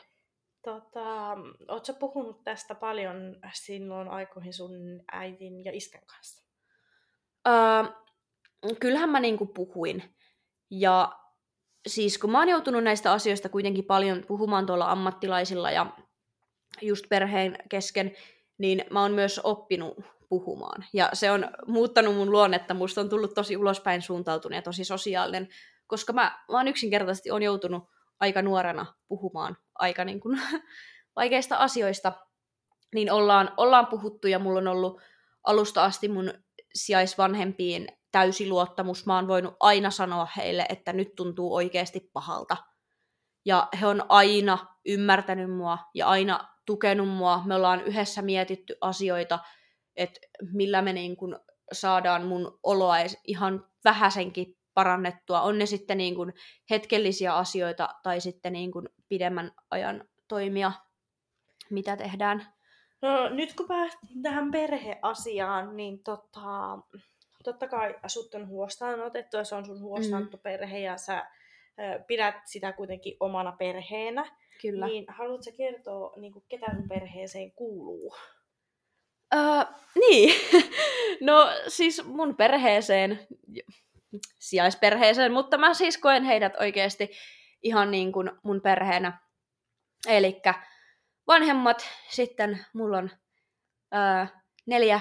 Tota, 0.63 1.37
Oletko 1.67 1.93
puhunut 1.99 2.43
tästä 2.43 2.75
paljon 2.75 3.15
silloin 3.53 4.07
aikoihin 4.07 4.53
sun 4.53 4.71
äidin 5.11 5.65
ja 5.65 5.71
iskän 5.75 6.01
kanssa? 6.05 6.43
Öö, 7.47 8.73
kyllähän 8.79 9.09
mä 9.09 9.19
niinku 9.19 9.45
puhuin. 9.45 10.15
Ja 10.71 11.19
siis 11.87 12.17
kun 12.17 12.31
mä 12.31 12.39
oon 12.39 12.49
joutunut 12.49 12.83
näistä 12.83 13.11
asioista 13.11 13.49
kuitenkin 13.49 13.85
paljon 13.85 14.23
puhumaan 14.27 14.65
tuolla 14.65 14.91
ammattilaisilla 14.91 15.71
ja 15.71 15.85
just 16.81 17.05
perheen 17.09 17.57
kesken, 17.69 18.15
niin 18.57 18.85
mä 18.91 19.01
oon 19.01 19.11
myös 19.11 19.41
oppinut 19.43 19.97
puhumaan. 20.29 20.85
Ja 20.93 21.09
se 21.13 21.31
on 21.31 21.49
muuttanut 21.67 22.15
mun 22.15 22.31
luonnetta. 22.31 22.73
Musta 22.73 23.01
on 23.01 23.09
tullut 23.09 23.33
tosi 23.33 23.57
ulospäin 23.57 24.01
suuntautunut 24.01 24.55
ja 24.55 24.61
tosi 24.61 24.83
sosiaalinen 24.83 25.49
koska 25.89 26.13
mä 26.13 26.39
vaan 26.51 26.67
yksinkertaisesti 26.67 27.31
on 27.31 27.43
joutunut 27.43 27.83
aika 28.19 28.41
nuorena 28.41 28.85
puhumaan 29.07 29.57
aika 29.75 30.05
niin 30.05 30.19
kuin, 30.19 30.41
vaikeista 31.15 31.55
asioista, 31.55 32.13
niin 32.95 33.11
ollaan, 33.11 33.51
ollaan 33.57 33.87
puhuttu 33.87 34.27
ja 34.27 34.39
mulla 34.39 34.59
on 34.59 34.67
ollut 34.67 35.01
alusta 35.43 35.83
asti 35.83 36.07
mun 36.07 36.33
sijaisvanhempiin 36.73 37.87
täysi 38.11 38.49
luottamus. 38.49 39.05
Mä 39.05 39.15
oon 39.15 39.27
voinut 39.27 39.55
aina 39.59 39.91
sanoa 39.91 40.27
heille, 40.37 40.65
että 40.69 40.93
nyt 40.93 41.15
tuntuu 41.15 41.55
oikeasti 41.55 42.09
pahalta. 42.13 42.57
Ja 43.45 43.67
he 43.81 43.87
on 43.87 44.05
aina 44.09 44.75
ymmärtänyt 44.85 45.51
mua 45.51 45.77
ja 45.93 46.07
aina 46.07 46.47
tukenut 46.65 47.09
mua. 47.09 47.41
Me 47.45 47.55
ollaan 47.55 47.81
yhdessä 47.81 48.21
mietitty 48.21 48.75
asioita, 48.81 49.39
että 49.95 50.19
millä 50.53 50.81
me 50.81 50.93
niin 50.93 51.17
kun 51.17 51.39
saadaan 51.71 52.25
mun 52.25 52.59
oloa 52.63 52.95
ihan 53.27 53.67
vähäsenkin 53.85 54.58
parannettua. 54.73 55.41
On 55.41 55.57
ne 55.57 55.65
sitten 55.65 55.97
niin 55.97 56.15
kuin 56.15 56.33
hetkellisiä 56.69 57.35
asioita 57.35 57.89
tai 58.03 58.21
sitten 58.21 58.53
niin 58.53 58.71
kuin 58.71 58.89
pidemmän 59.09 59.51
ajan 59.71 60.03
toimia, 60.27 60.71
mitä 61.69 61.97
tehdään. 61.97 62.47
No, 63.01 63.29
nyt 63.29 63.53
kun 63.53 63.67
päästiin 63.67 64.21
tähän 64.21 64.51
perheasiaan, 64.51 65.77
niin 65.77 66.03
tota, 66.03 66.79
totta 67.43 67.67
kai 67.67 67.95
sut 68.07 68.35
on 68.35 68.47
huostaan 68.47 69.01
otettu 69.01 69.37
ja 69.37 69.43
se 69.43 69.55
on 69.55 69.65
sun 69.65 69.81
huostaanottu 69.81 70.37
mm. 70.37 70.41
perhe 70.41 70.79
ja 70.79 70.97
sä 70.97 71.17
ö, 71.79 72.03
pidät 72.07 72.35
sitä 72.45 72.73
kuitenkin 72.73 73.17
omana 73.19 73.51
perheenä. 73.51 74.35
Kyllä. 74.61 74.85
Niin 74.85 75.05
haluatko 75.07 75.51
kertoa, 75.57 76.13
niin 76.17 76.33
kuin, 76.33 76.45
ketä 76.49 76.65
sun 76.75 76.89
perheeseen 76.89 77.51
kuuluu? 77.51 78.15
Öö, 79.35 79.41
niin, 79.99 80.33
no 81.21 81.47
siis 81.67 82.05
mun 82.05 82.35
perheeseen, 82.35 83.27
sijaisperheeseen, 84.39 85.31
mutta 85.31 85.57
mä 85.57 85.73
siis 85.73 85.97
koen 85.97 86.23
heidät 86.23 86.53
oikeasti 86.59 87.11
ihan 87.63 87.91
niin 87.91 88.11
kuin 88.11 88.31
mun 88.43 88.61
perheenä. 88.61 89.19
Eli 90.07 90.41
vanhemmat, 91.27 91.89
sitten 92.09 92.65
mulla 92.73 92.97
on 92.97 93.09
ää, 93.91 94.41
neljä 94.65 94.99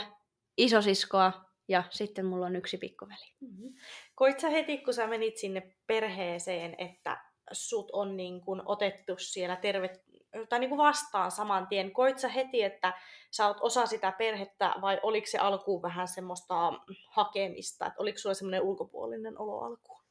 isosiskoa 0.56 1.32
ja 1.68 1.82
sitten 1.90 2.26
mulla 2.26 2.46
on 2.46 2.56
yksi 2.56 2.78
pikkuveli. 2.78 3.34
Mm-hmm. 3.40 3.74
Koit 4.14 4.40
sä 4.40 4.50
heti, 4.50 4.78
kun 4.78 4.94
sä 4.94 5.06
menit 5.06 5.36
sinne 5.36 5.76
perheeseen, 5.86 6.74
että 6.78 7.27
sut 7.52 7.90
on 7.92 8.16
niin 8.16 8.40
kuin 8.40 8.62
otettu 8.64 9.14
siellä 9.18 9.56
terve, 9.56 9.90
tai 10.48 10.58
niin 10.58 10.70
kuin 10.70 10.78
vastaan 10.78 11.30
saman 11.30 11.66
tien. 11.66 11.92
Koit 11.92 12.18
sä 12.18 12.28
heti, 12.28 12.62
että 12.62 12.94
sä 13.30 13.46
oot 13.46 13.56
osa 13.60 13.86
sitä 13.86 14.12
perhettä 14.12 14.74
vai 14.80 15.00
oliko 15.02 15.26
se 15.26 15.38
alkuun 15.38 15.82
vähän 15.82 16.08
semmoista 16.08 16.72
hakemista? 17.10 17.86
Että 17.86 18.02
oliko 18.02 18.18
sulla 18.18 18.34
semmoinen 18.34 18.62
ulkopuolinen 18.62 19.38
olo 19.38 19.60
alkuun? 19.60 20.02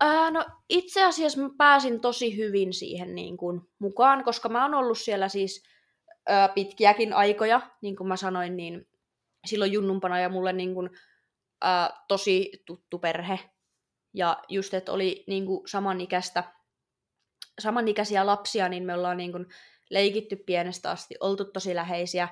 Ää, 0.00 0.30
no 0.30 0.44
itse 0.68 1.04
asiassa 1.04 1.40
mä 1.40 1.50
pääsin 1.58 2.00
tosi 2.00 2.36
hyvin 2.36 2.72
siihen 2.72 3.14
niin 3.14 3.36
kuin, 3.36 3.60
mukaan, 3.78 4.24
koska 4.24 4.48
mä 4.48 4.62
oon 4.62 4.74
ollut 4.74 4.98
siellä 4.98 5.28
siis 5.28 5.62
ää, 6.26 6.48
pitkiäkin 6.48 7.12
aikoja, 7.12 7.60
niin 7.80 7.96
kuin 7.96 8.08
mä 8.08 8.16
sanoin, 8.16 8.56
niin 8.56 8.88
silloin 9.46 9.72
junnumpana 9.72 10.20
ja 10.20 10.28
mulle 10.28 10.52
niin 10.52 10.74
kuin, 10.74 10.90
ää, 11.60 12.04
tosi 12.08 12.62
tuttu 12.66 12.98
perhe. 12.98 13.40
Ja 14.14 14.42
just, 14.48 14.74
että 14.74 14.92
oli 14.92 15.24
niin 15.26 15.46
kuin, 15.46 15.68
samanikäistä 15.68 16.44
samanikäisiä 17.58 18.26
lapsia, 18.26 18.68
niin 18.68 18.82
me 18.82 18.94
ollaan 18.94 19.16
niin 19.16 19.32
kuin 19.32 19.46
leikitty 19.90 20.36
pienestä 20.36 20.90
asti, 20.90 21.14
oltu 21.20 21.44
tosi 21.44 21.74
läheisiä. 21.74 22.28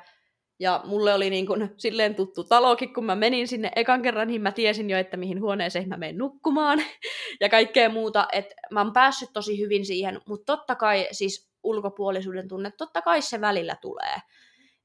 Ja 0.59 0.81
mulle 0.85 1.15
oli 1.15 1.31
niin 1.31 1.47
kuin 1.47 1.71
silleen 1.77 2.15
tuttu 2.15 2.45
talokin, 2.45 2.95
kun 2.95 3.05
mä 3.05 3.15
menin 3.15 3.49
sinne 3.49 3.71
ekan 3.77 4.03
kerran, 4.03 4.29
niin 4.29 4.43
mä 4.43 4.53
tiesin 4.53 4.91
jo, 4.91 4.99
että 4.99 5.17
mihin 5.17 5.41
huoneeseen 5.41 5.89
mä 5.89 5.97
menen 5.97 6.19
nukkumaan 6.19 6.83
ja 7.41 7.49
kaikkea 7.49 7.89
muuta. 7.89 8.29
Että 8.33 8.55
mä 8.71 8.81
oon 8.81 8.93
päässyt 8.93 9.31
tosi 9.33 9.61
hyvin 9.61 9.87
siihen, 9.87 10.21
mutta 10.27 10.57
totta 10.57 10.75
kai 10.75 11.09
siis 11.13 11.51
ulkopuolisuuden 11.63 12.49
tunne, 12.49 12.73
totta 12.79 13.03
kai 13.03 13.23
se 13.23 13.41
välillä 13.41 13.77
tulee. 13.81 14.17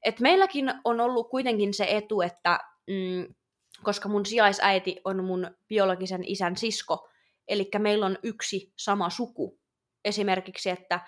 Et 0.04 0.20
meilläkin 0.20 0.74
on 0.84 1.00
ollut 1.00 1.30
kuitenkin 1.30 1.74
se 1.74 1.86
etu, 1.88 2.20
että 2.20 2.58
mm, 2.86 3.34
koska 3.82 4.08
mun 4.08 4.26
sijaisäiti 4.26 5.00
on 5.04 5.24
mun 5.24 5.50
biologisen 5.68 6.24
isän 6.24 6.56
sisko, 6.56 7.08
eli 7.48 7.70
meillä 7.78 8.06
on 8.06 8.18
yksi 8.22 8.72
sama 8.76 9.10
suku, 9.10 9.61
esimerkiksi, 10.04 10.70
että 10.70 11.00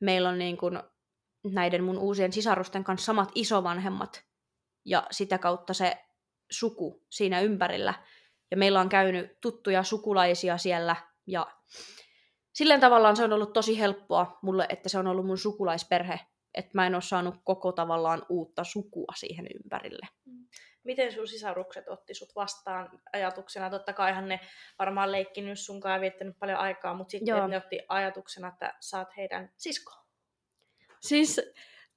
meillä 0.00 0.28
on 0.28 0.38
niin 0.38 0.56
kuin 0.56 0.78
näiden 1.44 1.84
mun 1.84 1.98
uusien 1.98 2.32
sisarusten 2.32 2.84
kanssa 2.84 3.06
samat 3.06 3.32
isovanhemmat 3.34 4.24
ja 4.84 5.06
sitä 5.10 5.38
kautta 5.38 5.74
se 5.74 5.96
suku 6.50 7.06
siinä 7.10 7.40
ympärillä. 7.40 7.94
Ja 8.50 8.56
meillä 8.56 8.80
on 8.80 8.88
käynyt 8.88 9.40
tuttuja 9.40 9.82
sukulaisia 9.82 10.58
siellä 10.58 10.96
ja 11.26 11.46
silleen 12.52 12.80
tavallaan 12.80 13.16
se 13.16 13.24
on 13.24 13.32
ollut 13.32 13.52
tosi 13.52 13.78
helppoa 13.78 14.38
mulle, 14.42 14.66
että 14.68 14.88
se 14.88 14.98
on 14.98 15.06
ollut 15.06 15.26
mun 15.26 15.38
sukulaisperhe, 15.38 16.20
että 16.54 16.70
mä 16.74 16.86
en 16.86 16.94
ole 16.94 17.02
saanut 17.02 17.34
koko 17.44 17.72
tavallaan 17.72 18.26
uutta 18.28 18.64
sukua 18.64 19.12
siihen 19.16 19.46
ympärille. 19.54 20.08
Miten 20.84 21.12
sun 21.12 21.28
sisarukset 21.28 21.88
otti 21.88 22.14
sut 22.14 22.34
vastaan 22.36 23.00
ajatuksena? 23.12 23.70
Totta 23.70 23.92
kaihan 23.92 24.28
ne 24.28 24.40
varmaan 24.78 25.12
leikkinyt 25.12 25.60
sunkaan 25.60 25.94
ja 25.94 26.00
viettänyt 26.00 26.38
paljon 26.38 26.58
aikaa, 26.58 26.94
mutta 26.94 27.10
sitten 27.10 27.36
Joo. 27.36 27.46
ne 27.46 27.56
otti 27.56 27.80
ajatuksena, 27.88 28.48
että 28.48 28.74
saat 28.80 29.16
heidän 29.16 29.52
sisko. 29.56 29.92
Siis 31.00 31.40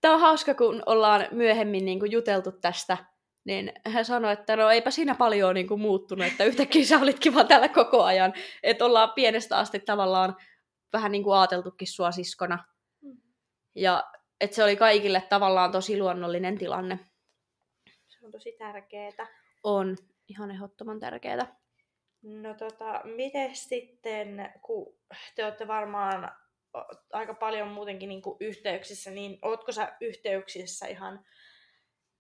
tää 0.02 0.14
on 0.14 0.20
hauska, 0.20 0.54
kun 0.54 0.84
ollaan 0.86 1.28
myöhemmin 1.32 1.86
niin 1.86 2.00
kuin 2.00 2.12
juteltu 2.12 2.52
tästä, 2.52 2.98
niin 3.46 3.74
hän 3.86 4.06
sanoi, 4.06 4.34
että 4.34 4.56
no 4.56 4.70
eipä 4.70 4.92
siinä 4.92 5.16
paljon 5.16 5.56
niin 5.56 5.68
kuin 5.68 5.82
muuttunut, 5.82 6.28
että 6.28 6.44
yhtäkkiä 6.44 6.86
sä 6.86 7.00
olitkin 7.00 7.34
vaan 7.34 7.48
täällä 7.48 7.70
koko 7.70 8.04
ajan. 8.04 8.34
Että 8.64 8.86
ollaan 8.86 9.12
pienestä 9.16 9.58
asti 9.58 9.80
tavallaan 9.80 10.36
vähän 10.94 11.12
niin 11.12 11.24
kuin 11.24 11.38
ajateltukin 11.38 11.88
sua 11.88 12.12
siskona. 12.12 12.66
Mm. 13.02 13.18
Ja 13.76 14.04
että 14.42 14.56
se 14.56 14.64
oli 14.64 14.76
kaikille 14.76 15.24
tavallaan 15.30 15.72
tosi 15.72 16.00
luonnollinen 16.00 16.58
tilanne. 16.58 17.00
On 18.28 18.32
tosi 18.32 18.52
tärkeetä. 18.52 19.28
On 19.64 19.98
ihan 20.28 20.52
ehdottoman 20.52 21.00
tärkeää. 21.00 21.56
No 22.22 22.54
tota, 22.54 23.02
miten 23.04 23.56
sitten, 23.56 24.54
kun 24.62 24.96
te 25.36 25.46
olette 25.46 25.68
varmaan 25.68 26.32
aika 27.14 27.34
paljon 27.34 27.68
muutenkin 27.68 28.10
niin 28.10 28.22
yhteyksissä, 28.40 29.12
niin 29.12 29.40
ootko 29.42 29.72
sä 29.72 29.98
yhteyksissä 30.02 30.88
ihan 30.88 31.26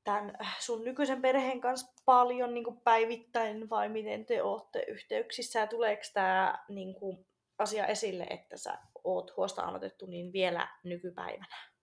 tämän 0.03 0.37
sun 0.59 0.85
nykyisen 0.85 1.21
perheen 1.21 1.61
kanssa 1.61 1.93
paljon 2.05 2.53
niin 2.53 2.63
kuin 2.63 2.81
päivittäin 2.81 3.69
vai 3.69 3.89
miten 3.89 4.25
te 4.25 4.41
olette 4.41 4.85
yhteyksissä 4.87 5.59
ja 5.59 5.67
tuleeko 5.67 6.03
tämä 6.13 6.65
niin 6.69 6.95
kuin, 6.95 7.27
asia 7.59 7.87
esille, 7.87 8.27
että 8.29 8.57
sä 8.57 8.77
oot 9.03 9.37
huostaanotettu 9.37 10.05
niin 10.05 10.33
vielä 10.33 10.67
nykypäivänä? 10.83 11.76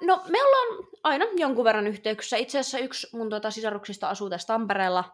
No, 0.00 0.22
me 0.28 0.44
ollaan 0.44 0.88
aina 1.02 1.24
jonkun 1.36 1.64
verran 1.64 1.86
yhteyksissä. 1.86 2.36
Itse 2.36 2.58
asiassa 2.58 2.78
yksi 2.78 3.06
mun 3.12 3.30
tuota 3.30 3.50
sisaruksista 3.50 4.08
asuu 4.08 4.30
tässä 4.30 4.46
Tampereella. 4.46 5.04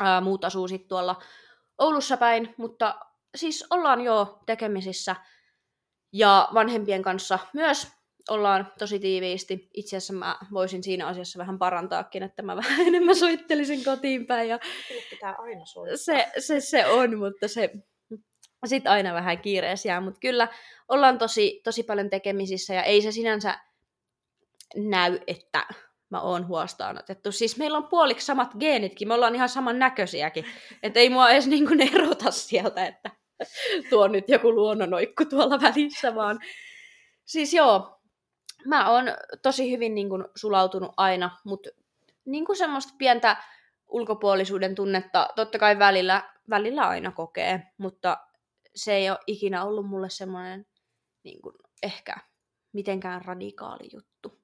Ää, 0.00 0.20
muut 0.20 0.44
asuu 0.44 0.68
sitten 0.68 0.88
tuolla 0.88 1.22
Oulussa 1.78 2.16
päin, 2.16 2.54
mutta 2.56 2.98
siis 3.34 3.66
ollaan 3.70 4.00
jo 4.00 4.38
tekemisissä. 4.46 5.16
Ja 6.12 6.48
vanhempien 6.54 7.02
kanssa 7.02 7.38
myös 7.54 7.88
ollaan 8.30 8.72
tosi 8.78 8.98
tiiviisti. 8.98 9.70
Itse 9.74 9.96
asiassa 9.96 10.12
mä 10.12 10.38
voisin 10.52 10.82
siinä 10.82 11.06
asiassa 11.06 11.38
vähän 11.38 11.58
parantaakin, 11.58 12.22
että 12.22 12.42
mä 12.42 12.56
vähän 12.62 12.80
enemmän 12.86 13.16
soittelisin 13.16 13.84
kotiin 13.84 14.26
päin. 14.26 14.48
Ja 14.48 14.58
pitää 15.10 15.34
aina 15.38 15.66
soittaa. 15.66 15.96
se, 15.96 16.26
se, 16.38 16.60
se 16.60 16.86
on, 16.86 17.18
mutta 17.18 17.48
se 17.48 17.70
sitten 18.66 18.92
aina 18.92 19.14
vähän 19.14 19.38
kiireessä 19.38 19.88
jää. 19.88 20.00
Mutta 20.00 20.20
kyllä 20.20 20.48
ollaan 20.88 21.18
tosi, 21.18 21.60
tosi 21.64 21.82
paljon 21.82 22.10
tekemisissä 22.10 22.74
ja 22.74 22.82
ei 22.82 23.02
se 23.02 23.12
sinänsä 23.12 23.58
näy, 24.76 25.18
että 25.26 25.66
mä 26.10 26.20
oon 26.20 26.48
huostaanotettu. 26.48 27.32
Siis 27.32 27.56
meillä 27.56 27.78
on 27.78 27.88
puoliksi 27.88 28.26
samat 28.26 28.54
geenitkin, 28.60 29.08
me 29.08 29.14
ollaan 29.14 29.34
ihan 29.34 29.48
saman 29.48 29.78
näköisiäkin. 29.78 30.44
Että 30.82 31.00
ei 31.00 31.10
mua 31.10 31.30
edes 31.30 31.46
niin 31.46 31.94
erota 31.94 32.30
sieltä, 32.30 32.86
että 32.86 33.10
tuo 33.90 34.08
nyt 34.08 34.28
joku 34.28 34.54
luonnonoikku 34.54 35.24
tuolla 35.24 35.60
välissä, 35.60 36.14
vaan 36.14 36.40
siis 37.24 37.54
joo, 37.54 38.00
mä 38.66 38.90
oon 38.90 39.04
tosi 39.42 39.70
hyvin 39.70 39.94
niin 39.94 40.08
kuin 40.08 40.24
sulautunut 40.36 40.92
aina, 40.96 41.30
mutta 41.44 41.70
niin 42.24 42.44
kuin 42.44 42.56
semmoista 42.56 42.94
pientä 42.98 43.36
ulkopuolisuuden 43.88 44.74
tunnetta 44.74 45.28
totta 45.36 45.58
kai 45.58 45.78
välillä, 45.78 46.32
välillä 46.50 46.88
aina 46.88 47.10
kokee, 47.10 47.62
mutta 47.78 48.18
se 48.74 48.94
ei 48.94 49.10
ole 49.10 49.18
ikinä 49.26 49.64
ollut 49.64 49.86
mulle 49.86 50.10
semmoinen 50.10 50.66
niin 51.24 51.42
kuin, 51.42 51.54
ehkä 51.82 52.16
mitenkään 52.72 53.24
radikaali 53.24 53.88
juttu. 53.92 54.41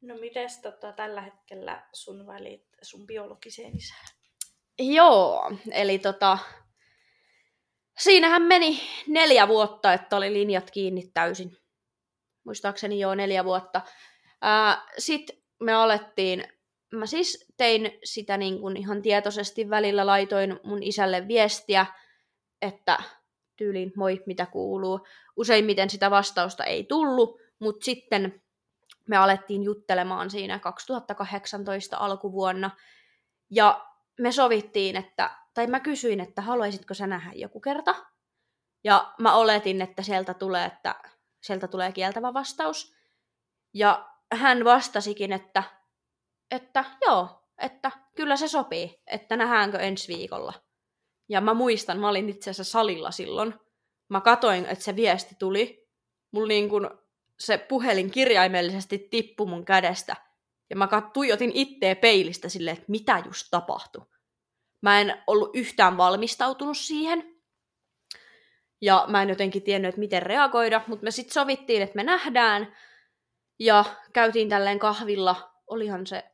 No 0.00 0.14
mites 0.16 0.58
tota, 0.58 0.92
tällä 0.92 1.20
hetkellä 1.20 1.88
sun 1.92 2.26
välit 2.26 2.66
sun 2.82 3.06
biologiseen 3.06 3.76
isään? 3.76 4.06
Joo, 4.78 5.52
eli 5.72 5.98
tota, 5.98 6.38
siinähän 7.98 8.42
meni 8.42 8.80
neljä 9.06 9.48
vuotta, 9.48 9.92
että 9.92 10.16
oli 10.16 10.32
linjat 10.32 10.70
kiinni 10.70 11.10
täysin. 11.14 11.56
Muistaakseni 12.44 13.00
joo 13.00 13.14
neljä 13.14 13.44
vuotta. 13.44 13.80
Sitten 14.98 15.36
me 15.60 15.74
alettiin, 15.74 16.44
mä 16.92 17.06
siis 17.06 17.46
tein 17.56 17.98
sitä 18.04 18.36
niin 18.36 18.60
kuin 18.60 18.76
ihan 18.76 19.02
tietoisesti 19.02 19.70
välillä, 19.70 20.06
laitoin 20.06 20.60
mun 20.64 20.82
isälle 20.82 21.28
viestiä, 21.28 21.86
että 22.62 23.02
tyyliin 23.56 23.92
moi, 23.96 24.22
mitä 24.26 24.46
kuuluu. 24.46 25.06
Useimmiten 25.36 25.90
sitä 25.90 26.10
vastausta 26.10 26.64
ei 26.64 26.84
tullut, 26.84 27.40
mutta 27.58 27.84
sitten 27.84 28.42
me 29.08 29.16
alettiin 29.16 29.62
juttelemaan 29.62 30.30
siinä 30.30 30.58
2018 30.58 31.96
alkuvuonna. 31.96 32.70
Ja 33.50 33.86
me 34.20 34.32
sovittiin, 34.32 34.96
että, 34.96 35.30
tai 35.54 35.66
mä 35.66 35.80
kysyin, 35.80 36.20
että 36.20 36.42
haluaisitko 36.42 36.94
sä 36.94 37.06
nähdä 37.06 37.32
joku 37.34 37.60
kerta. 37.60 37.94
Ja 38.84 39.14
mä 39.18 39.34
oletin, 39.34 39.82
että 39.82 40.02
sieltä 40.02 40.34
tulee, 40.34 40.64
että 40.64 40.94
sieltä 41.42 41.68
tulee 41.68 41.92
kieltävä 41.92 42.34
vastaus. 42.34 42.94
Ja 43.74 44.10
hän 44.34 44.64
vastasikin, 44.64 45.32
että, 45.32 45.62
että 46.50 46.84
joo, 47.06 47.48
että 47.58 47.90
kyllä 48.16 48.36
se 48.36 48.48
sopii, 48.48 49.02
että 49.06 49.36
nähdäänkö 49.36 49.78
ensi 49.78 50.08
viikolla. 50.08 50.52
Ja 51.28 51.40
mä 51.40 51.54
muistan, 51.54 51.98
mä 51.98 52.08
olin 52.08 52.28
itse 52.28 52.50
asiassa 52.50 52.72
salilla 52.72 53.10
silloin. 53.10 53.54
Mä 54.08 54.20
katoin, 54.20 54.66
että 54.66 54.84
se 54.84 54.96
viesti 54.96 55.34
tuli. 55.38 55.88
Mulla 56.32 56.48
niin 56.48 56.68
kun 56.68 57.05
se 57.40 57.58
puhelin 57.58 58.10
kirjaimellisesti 58.10 58.98
tippui 58.98 59.46
mun 59.46 59.64
kädestä. 59.64 60.16
Ja 60.70 60.76
mä 60.76 60.88
tuijotin 61.12 61.50
itteä 61.54 61.96
peilistä 61.96 62.48
silleen, 62.48 62.76
että 62.76 62.90
mitä 62.90 63.22
just 63.24 63.46
tapahtui. 63.50 64.06
Mä 64.82 65.00
en 65.00 65.22
ollut 65.26 65.50
yhtään 65.56 65.96
valmistautunut 65.96 66.78
siihen. 66.78 67.36
Ja 68.80 69.04
mä 69.08 69.22
en 69.22 69.28
jotenkin 69.28 69.62
tiennyt, 69.62 69.88
että 69.88 69.98
miten 69.98 70.22
reagoida, 70.22 70.80
mutta 70.86 71.04
me 71.04 71.10
sitten 71.10 71.34
sovittiin, 71.34 71.82
että 71.82 71.96
me 71.96 72.02
nähdään. 72.02 72.76
Ja 73.58 73.84
käytiin 74.12 74.48
tälleen 74.48 74.78
kahvilla. 74.78 75.52
Olihan 75.66 76.06
se 76.06 76.24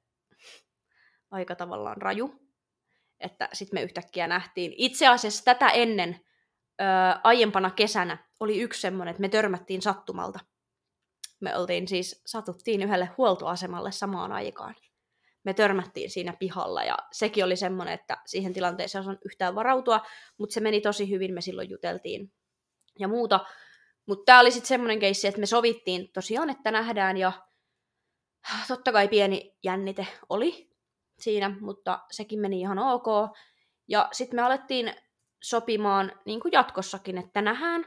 aika 1.30 1.54
tavallaan 1.54 2.02
raju. 2.02 2.34
Että 3.20 3.48
sitten 3.52 3.76
me 3.76 3.82
yhtäkkiä 3.82 4.26
nähtiin. 4.26 4.74
Itse 4.76 5.06
asiassa 5.06 5.44
tätä 5.44 5.68
ennen, 5.68 6.20
ö, 6.80 6.84
aiempana 7.24 7.70
kesänä, 7.70 8.18
oli 8.40 8.60
yksi 8.60 8.80
semmoinen, 8.80 9.10
että 9.10 9.20
me 9.20 9.28
törmättiin 9.28 9.82
sattumalta. 9.82 10.40
Me 11.42 11.56
oltiin 11.56 11.88
siis, 11.88 12.22
satuttiin 12.26 12.82
yhdelle 12.82 13.10
huoltoasemalle 13.18 13.92
samaan 13.92 14.32
aikaan. 14.32 14.74
Me 15.44 15.54
törmättiin 15.54 16.10
siinä 16.10 16.32
pihalla 16.38 16.84
ja 16.84 16.98
sekin 17.12 17.44
oli 17.44 17.56
semmoinen, 17.56 17.94
että 17.94 18.16
siihen 18.26 18.52
tilanteeseen 18.52 19.08
on 19.08 19.18
yhtään 19.24 19.54
varautua, 19.54 20.00
mutta 20.38 20.54
se 20.54 20.60
meni 20.60 20.80
tosi 20.80 21.10
hyvin, 21.10 21.34
me 21.34 21.40
silloin 21.40 21.70
juteltiin 21.70 22.32
ja 22.98 23.08
muuta. 23.08 23.40
Mutta 24.06 24.24
tämä 24.24 24.40
oli 24.40 24.50
sitten 24.50 24.68
semmoinen 24.68 24.98
keissi, 24.98 25.28
että 25.28 25.40
me 25.40 25.46
sovittiin 25.46 26.12
tosiaan, 26.12 26.50
että 26.50 26.70
nähdään 26.70 27.16
ja 27.16 27.32
totta 28.68 28.92
kai 28.92 29.08
pieni 29.08 29.56
jännite 29.62 30.06
oli 30.28 30.70
siinä, 31.18 31.56
mutta 31.60 32.00
sekin 32.10 32.40
meni 32.40 32.60
ihan 32.60 32.78
ok. 32.78 33.06
Ja 33.88 34.08
sitten 34.12 34.36
me 34.36 34.42
alettiin 34.42 34.94
sopimaan 35.42 36.12
niin 36.24 36.40
kuin 36.40 36.52
jatkossakin, 36.52 37.18
että 37.18 37.42
nähdään. 37.42 37.84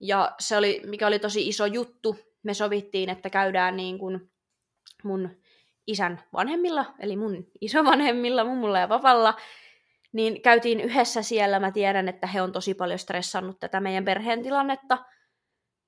Ja 0.00 0.34
se 0.40 0.56
oli, 0.56 0.82
mikä 0.86 1.06
oli 1.06 1.18
tosi 1.18 1.48
iso 1.48 1.66
juttu, 1.66 2.16
me 2.48 2.54
sovittiin, 2.54 3.10
että 3.10 3.30
käydään 3.30 3.76
niin 3.76 3.98
kuin 3.98 4.30
mun 5.04 5.30
isän 5.86 6.22
vanhemmilla, 6.32 6.94
eli 6.98 7.16
mun 7.16 7.46
isovanhemmilla, 7.60 8.44
mummulla 8.44 8.78
ja 8.78 8.88
vapalla, 8.88 9.34
niin 10.12 10.42
käytiin 10.42 10.80
yhdessä 10.80 11.22
siellä. 11.22 11.60
Mä 11.60 11.70
tiedän, 11.70 12.08
että 12.08 12.26
he 12.26 12.42
on 12.42 12.52
tosi 12.52 12.74
paljon 12.74 12.98
stressannut 12.98 13.60
tätä 13.60 13.80
meidän 13.80 14.04
perheen 14.04 14.42
tilannetta. 14.42 14.98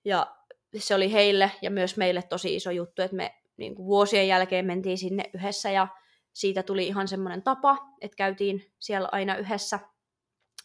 Ja 0.05 0.37
se 0.77 0.95
oli 0.95 1.13
heille 1.13 1.51
ja 1.63 1.71
myös 1.71 1.97
meille 1.97 2.23
tosi 2.23 2.57
iso 2.57 2.71
juttu, 2.71 3.03
että 3.03 3.17
me 3.17 3.35
niin 3.57 3.75
kuin 3.75 3.87
vuosien 3.87 4.29
jälkeen 4.29 4.67
mentiin 4.67 4.99
sinne 4.99 5.25
yhdessä 5.35 5.71
ja 5.71 5.89
siitä 6.33 6.63
tuli 6.63 6.87
ihan 6.87 7.09
semmoinen 7.09 7.43
tapa, 7.43 7.77
että 8.01 8.17
käytiin 8.17 8.73
siellä 8.79 9.09
aina 9.13 9.37
yhdessä. 9.37 9.79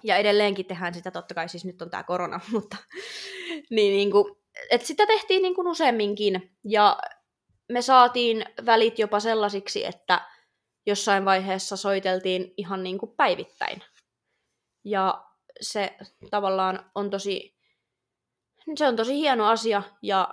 Ja 0.04 0.18
edelleenkin 0.18 0.66
tehdään 0.66 0.94
sitä, 0.94 1.12
totta 1.12 1.34
kai 1.34 1.50
siis 1.50 1.66
nyt 1.66 1.82
on 1.82 1.90
tämä 1.90 2.04
korona, 2.04 2.40
mutta 2.54 2.78
niin, 3.70 3.94
niin 3.94 4.12
kuin, 4.12 4.45
että 4.70 4.88
sitä 4.88 5.06
tehtiin 5.06 5.42
niin 5.42 5.56
kuin 5.56 5.68
useamminkin. 5.68 6.58
Ja 6.64 6.98
me 7.70 7.82
saatiin 7.82 8.46
välit 8.66 9.00
jopa 9.00 9.20
sellaisiksi, 9.20 9.86
että 9.86 10.22
jossain 10.86 11.26
vaiheessa 11.26 11.78
soiteltiin 11.78 12.54
ihan 12.58 12.84
niin 12.84 12.98
kuin 12.98 13.12
päivittäin. 13.12 13.82
Ja 14.84 15.26
se 15.62 15.98
tavallaan 16.30 16.92
on 16.96 17.10
tosi, 17.10 17.58
se 18.76 18.88
on 18.88 18.96
tosi 18.96 19.14
hieno 19.14 19.48
asia 19.48 19.84
ja 20.02 20.30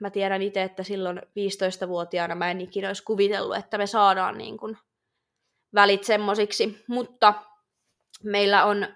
mä 0.00 0.10
tiedän 0.10 0.42
itse, 0.42 0.62
että 0.62 0.82
silloin 0.82 1.18
15-vuotiaana 1.18 2.34
mä 2.34 2.50
en 2.50 2.60
ikinä 2.60 2.88
olisi 2.88 3.04
kuvitellut, 3.04 3.56
että 3.56 3.78
me 3.78 3.86
saadaan 3.86 4.38
niin 4.38 4.58
kuin 4.58 4.78
välit 5.74 6.04
semmosiksi, 6.04 6.84
mutta 6.88 7.34
meillä 8.24 8.64
on 8.64 8.88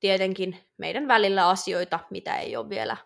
tietenkin 0.00 0.58
meidän 0.78 1.08
välillä 1.08 1.48
asioita, 1.48 2.00
mitä 2.10 2.36
ei 2.36 2.56
ole 2.56 2.68
vielä 2.68 2.96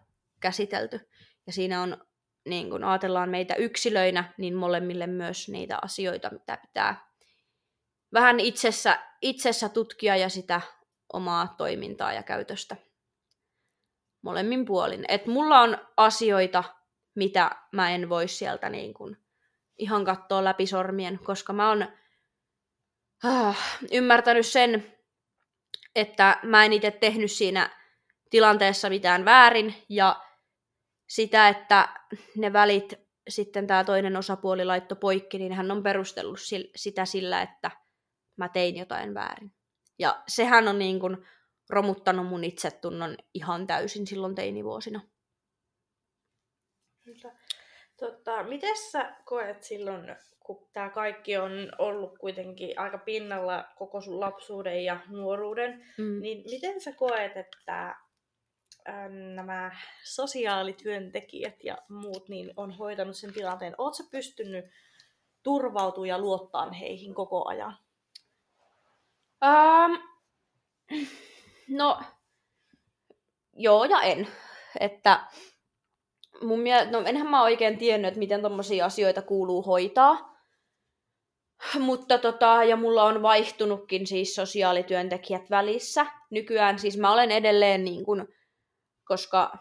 käsitelty. 0.44 1.00
Ja 1.46 1.52
siinä 1.52 1.82
on, 1.82 2.06
niin 2.48 2.70
kun 2.70 2.84
ajatellaan 2.84 3.30
meitä 3.30 3.54
yksilöinä, 3.54 4.34
niin 4.38 4.54
molemmille 4.54 5.06
myös 5.06 5.48
niitä 5.48 5.78
asioita, 5.82 6.30
mitä 6.30 6.56
pitää 6.56 7.10
vähän 8.12 8.40
itsessä, 8.40 8.98
itsessä 9.22 9.68
tutkia 9.68 10.16
ja 10.16 10.28
sitä 10.28 10.60
omaa 11.12 11.54
toimintaa 11.58 12.12
ja 12.12 12.22
käytöstä 12.22 12.76
molemmin 14.22 14.64
puolin. 14.64 15.04
Et 15.08 15.26
mulla 15.26 15.60
on 15.60 15.78
asioita, 15.96 16.64
mitä 17.14 17.50
mä 17.72 17.90
en 17.90 18.08
voi 18.08 18.28
sieltä 18.28 18.68
niin 18.68 18.94
kun 18.94 19.16
ihan 19.78 20.04
katsoa 20.04 20.44
läpi 20.44 20.66
sormien, 20.66 21.18
koska 21.24 21.52
mä 21.52 21.68
oon 21.68 21.86
äh, 23.24 23.80
ymmärtänyt 23.92 24.46
sen, 24.46 24.94
että 25.94 26.38
mä 26.42 26.64
en 26.64 26.72
itse 26.72 26.90
tehnyt 26.90 27.30
siinä 27.30 27.70
tilanteessa 28.30 28.88
mitään 28.88 29.24
väärin, 29.24 29.74
ja 29.88 30.24
sitä, 31.14 31.48
että 31.48 31.88
ne 32.36 32.52
välit 32.52 32.94
sitten 33.28 33.66
tämä 33.66 33.84
toinen 33.84 34.16
osapuoli 34.16 34.64
laitto 34.64 34.96
poikki, 34.96 35.38
niin 35.38 35.52
hän 35.52 35.70
on 35.70 35.82
perustellut 35.82 36.38
sitä 36.76 37.04
sillä, 37.04 37.42
että 37.42 37.70
mä 38.36 38.48
tein 38.48 38.76
jotain 38.76 39.14
väärin. 39.14 39.54
Ja 39.98 40.22
sehän 40.28 40.68
on 40.68 40.78
niin 40.78 41.00
kuin 41.00 41.16
romuttanut 41.70 42.26
mun 42.26 42.44
itsetunnon 42.44 43.16
ihan 43.34 43.66
täysin 43.66 44.06
silloin 44.06 44.34
teinivuosina. 44.34 45.00
Tota, 47.96 48.42
miten 48.42 48.76
sä 48.76 49.16
koet 49.24 49.62
silloin, 49.62 50.16
kun 50.40 50.68
tämä 50.72 50.90
kaikki 50.90 51.36
on 51.36 51.52
ollut 51.78 52.18
kuitenkin 52.18 52.78
aika 52.78 52.98
pinnalla 52.98 53.68
koko 53.78 54.00
sun 54.00 54.20
lapsuuden 54.20 54.84
ja 54.84 55.00
nuoruuden, 55.08 55.86
mm. 55.98 56.20
niin 56.20 56.44
miten 56.50 56.80
sä 56.80 56.92
koet, 56.92 57.36
että 57.36 58.03
nämä 59.34 59.76
sosiaalityöntekijät 60.04 61.64
ja 61.64 61.78
muut 61.88 62.28
niin 62.28 62.52
on 62.56 62.72
hoitanut 62.72 63.16
sen 63.16 63.32
tilanteen? 63.32 63.74
Oletko 63.78 64.02
pystynyt 64.10 64.64
turvautumaan 65.42 66.08
ja 66.08 66.18
luottaa 66.18 66.70
heihin 66.70 67.14
koko 67.14 67.48
ajan? 67.48 67.78
Um, 69.44 69.98
no, 71.68 72.00
joo 73.56 73.84
ja 73.84 74.02
en. 74.02 74.28
Että 74.80 75.20
mun 76.42 76.60
mielestä, 76.60 76.90
no 76.90 77.02
enhän 77.06 77.30
mä 77.30 77.42
oikein 77.42 77.78
tiennyt, 77.78 78.08
että 78.08 78.18
miten 78.18 78.42
tommosia 78.42 78.84
asioita 78.86 79.22
kuuluu 79.22 79.62
hoitaa. 79.62 80.34
Mutta 81.78 82.18
tota, 82.18 82.64
ja 82.64 82.76
mulla 82.76 83.02
on 83.02 83.22
vaihtunutkin 83.22 84.06
siis 84.06 84.34
sosiaalityöntekijät 84.34 85.50
välissä. 85.50 86.06
Nykyään 86.30 86.78
siis 86.78 86.98
mä 86.98 87.12
olen 87.12 87.30
edelleen 87.30 87.84
niin 87.84 88.04
kuin, 88.04 88.28
koska 89.04 89.52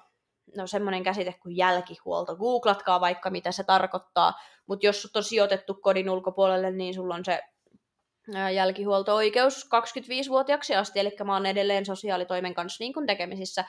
no 0.57 0.67
semmoinen 0.67 1.03
käsite 1.03 1.33
kuin 1.43 1.57
jälkihuolto. 1.57 2.35
Googlatkaa 2.35 3.01
vaikka 3.01 3.29
mitä 3.29 3.51
se 3.51 3.63
tarkoittaa, 3.63 4.33
mutta 4.67 4.85
jos 4.85 5.01
sut 5.01 5.15
on 5.15 5.23
sijoitettu 5.23 5.73
kodin 5.73 6.09
ulkopuolelle, 6.09 6.71
niin 6.71 6.93
sulla 6.93 7.15
on 7.15 7.25
se 7.25 7.41
jälkihuolto-oikeus 8.53 9.65
25-vuotiaaksi 9.65 10.75
asti, 10.75 10.99
eli 10.99 11.15
mä 11.23 11.33
oon 11.33 11.45
edelleen 11.45 11.85
sosiaalitoimen 11.85 12.53
kanssa 12.53 12.83
niin 12.83 12.93
kuin 12.93 13.07
tekemisissä. 13.07 13.65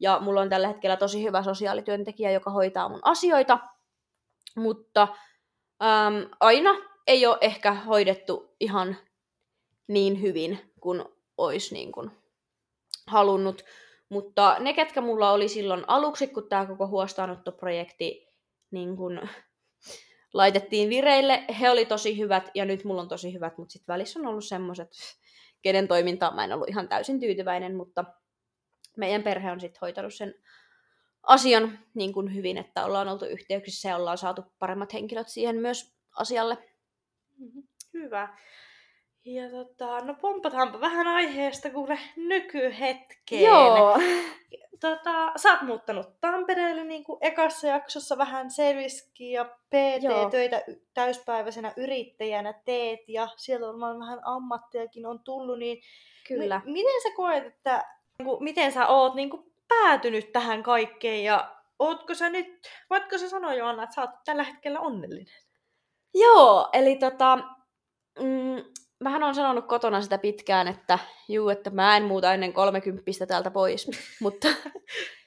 Ja 0.00 0.18
mulla 0.20 0.40
on 0.40 0.48
tällä 0.48 0.68
hetkellä 0.68 0.96
tosi 0.96 1.22
hyvä 1.22 1.42
sosiaalityöntekijä, 1.42 2.30
joka 2.30 2.50
hoitaa 2.50 2.88
mun 2.88 3.00
asioita, 3.02 3.58
mutta 4.56 5.08
äm, 5.82 6.28
aina 6.40 6.70
ei 7.06 7.26
ole 7.26 7.38
ehkä 7.40 7.72
hoidettu 7.72 8.56
ihan 8.60 8.96
niin 9.88 10.20
hyvin 10.22 10.72
kuin 10.80 11.04
olisi 11.38 11.74
niin 11.74 11.92
kuin 11.92 12.10
halunnut. 13.06 13.64
Mutta 14.12 14.56
ne, 14.60 14.72
ketkä 14.72 15.00
mulla 15.00 15.30
oli 15.30 15.48
silloin 15.48 15.84
aluksi, 15.86 16.26
kun 16.26 16.48
tämä 16.48 16.66
koko 16.66 16.88
huostaanottoprojekti 16.88 18.28
niin 18.70 18.96
kun 18.96 19.20
laitettiin 20.34 20.88
vireille, 20.88 21.44
he 21.60 21.70
oli 21.70 21.86
tosi 21.86 22.18
hyvät 22.18 22.50
ja 22.54 22.64
nyt 22.64 22.84
mulla 22.84 23.02
on 23.02 23.08
tosi 23.08 23.32
hyvät, 23.34 23.58
mutta 23.58 23.72
sitten 23.72 23.92
välissä 23.92 24.20
on 24.20 24.26
ollut 24.26 24.44
semmoiset, 24.44 24.88
kenen 25.62 25.88
toimintaan 25.88 26.34
mä 26.34 26.44
en 26.44 26.52
ollut 26.52 26.68
ihan 26.68 26.88
täysin 26.88 27.20
tyytyväinen, 27.20 27.76
mutta 27.76 28.04
meidän 28.96 29.22
perhe 29.22 29.52
on 29.52 29.60
sitten 29.60 29.80
hoitanut 29.80 30.14
sen 30.14 30.34
asian 31.22 31.78
niin 31.94 32.12
kuin 32.12 32.34
hyvin, 32.34 32.58
että 32.58 32.84
ollaan 32.84 33.08
oltu 33.08 33.24
yhteyksissä 33.24 33.88
ja 33.88 33.96
ollaan 33.96 34.18
saatu 34.18 34.44
paremmat 34.58 34.92
henkilöt 34.92 35.28
siihen 35.28 35.56
myös 35.56 35.94
asialle. 36.16 36.58
Mm-hmm. 37.38 37.62
Hyvä. 37.92 38.38
Ja 39.24 39.50
tota, 39.50 39.98
no 39.98 40.14
pompataanpa 40.14 40.80
vähän 40.80 41.06
aiheesta 41.06 41.70
kuule 41.70 41.98
nykyhetkeen. 42.16 43.42
Joo. 43.42 43.98
Tota, 44.80 45.32
sä 45.36 45.52
oot 45.52 45.62
muuttanut 45.62 46.20
Tampereelle 46.20 46.84
niin 46.84 47.04
kuin 47.04 47.18
ekassa 47.20 47.66
jaksossa 47.66 48.18
vähän 48.18 48.50
selviskin 48.50 49.32
ja 49.32 49.44
PT-töitä 49.44 50.62
täyspäiväisenä 50.94 51.72
yrittäjänä 51.76 52.52
teet 52.64 53.08
ja 53.08 53.28
sieltä 53.36 53.66
on 53.66 53.80
vähän 53.80 54.20
ammattiakin 54.24 55.06
on 55.06 55.20
tullut, 55.24 55.58
niin 55.58 55.82
Kyllä. 56.28 56.58
M- 56.64 56.72
miten 56.72 57.02
sä 57.02 57.08
koet, 57.16 57.46
että 57.46 57.84
niin 58.18 58.26
kuin, 58.26 58.44
miten 58.44 58.72
sä 58.72 58.86
oot 58.86 59.14
niin 59.14 59.30
kuin, 59.30 59.52
päätynyt 59.68 60.32
tähän 60.32 60.62
kaikkeen 60.62 61.24
ja 61.24 61.56
ootko 61.78 62.14
sä 62.14 62.30
nyt, 62.30 62.68
voitko 62.90 63.18
sä 63.18 63.28
sanoa 63.28 63.54
Joanna, 63.54 63.82
että 63.82 63.94
sä 63.94 64.00
oot 64.00 64.24
tällä 64.24 64.42
hetkellä 64.42 64.80
onnellinen? 64.80 65.34
Joo, 66.14 66.68
eli 66.72 66.96
tota, 66.96 67.36
mm, 68.20 68.64
mähän 69.02 69.22
on 69.22 69.34
sanonut 69.34 69.66
kotona 69.66 70.02
sitä 70.02 70.18
pitkään, 70.18 70.68
että 70.68 70.98
juu, 71.28 71.48
että 71.48 71.70
mä 71.70 71.96
en 71.96 72.04
muuta 72.04 72.34
ennen 72.34 72.52
30 72.52 73.26
täältä 73.28 73.50
pois. 73.50 73.90
Mutta 74.22 74.48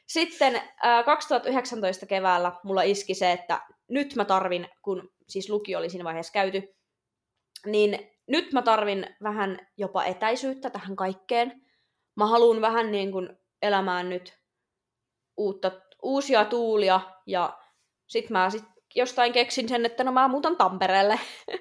sitten 0.07 0.61
ää, 0.83 1.03
2019 1.03 2.05
keväällä 2.05 2.51
mulla 2.63 2.81
iski 2.81 3.13
se, 3.13 3.31
että 3.31 3.61
nyt 3.89 4.15
mä 4.15 4.25
tarvin, 4.25 4.67
kun 4.81 5.09
siis 5.29 5.49
lukio 5.49 5.79
oli 5.79 5.89
siinä 5.89 6.03
vaiheessa 6.03 6.33
käyty, 6.33 6.75
niin 7.65 8.11
nyt 8.27 8.53
mä 8.53 8.61
tarvin 8.61 9.15
vähän 9.23 9.67
jopa 9.77 10.03
etäisyyttä 10.03 10.69
tähän 10.69 10.95
kaikkeen. 10.95 11.61
Mä 12.15 12.25
haluan 12.25 12.61
vähän 12.61 12.91
niin 12.91 13.11
kuin 13.11 13.29
elämään 13.61 14.09
nyt 14.09 14.39
uutta, 15.37 15.71
uusia 16.03 16.45
tuulia 16.45 17.01
ja 17.27 17.59
sit 18.07 18.29
mä 18.29 18.49
sit 18.49 18.63
jostain 18.95 19.33
keksin 19.33 19.69
sen, 19.69 19.85
että 19.85 20.03
no 20.03 20.11
mä 20.11 20.27
muutan 20.27 20.57
Tampereelle. 20.57 21.19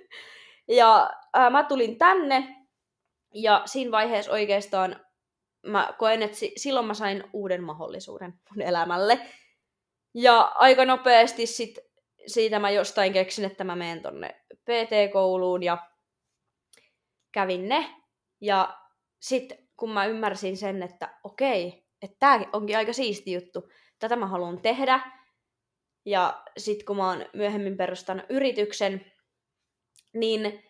Ja 0.69 1.11
ää, 1.35 1.51
mä 1.51 1.65
tulin 1.65 1.99
tänne, 1.99 2.57
ja 3.35 3.63
siinä 3.65 3.91
vaiheessa 3.91 4.33
oikeastaan 4.33 5.05
mä 5.67 5.95
koen, 5.99 6.23
että 6.23 6.37
silloin 6.57 6.87
mä 6.87 6.95
sain 6.95 7.25
uuden 7.33 7.65
mahdollisuuden 7.65 8.35
mun 8.51 8.63
elämälle. 8.63 9.21
Ja 10.15 10.41
aika 10.41 10.85
nopeasti 10.85 11.47
sit 11.47 11.79
siitä 12.27 12.59
mä 12.59 12.71
jostain 12.71 13.13
keksin, 13.13 13.45
että 13.45 13.65
mä 13.65 13.77
menen 13.77 14.03
tonne 14.03 14.45
PT-kouluun 14.65 15.63
ja 15.63 15.79
kävin 17.33 17.69
ne. 17.69 17.95
Ja 18.41 18.81
sitten 19.21 19.59
kun 19.77 19.91
mä 19.91 20.07
ymmärsin 20.07 20.57
sen, 20.57 20.83
että 20.83 21.19
okei, 21.25 21.87
että 22.03 22.17
tää 22.19 22.41
onkin 22.53 22.77
aika 22.77 22.93
siisti 22.93 23.33
juttu, 23.33 23.69
tätä 23.99 24.17
mä 24.17 24.27
haluan 24.27 24.61
tehdä. 24.61 25.01
Ja 26.05 26.43
sitten 26.59 26.87
kun 26.87 26.97
mä 26.97 27.09
oon 27.09 27.27
myöhemmin 27.33 27.77
perustanut 27.77 28.27
yrityksen, 28.29 29.13
niin 30.15 30.65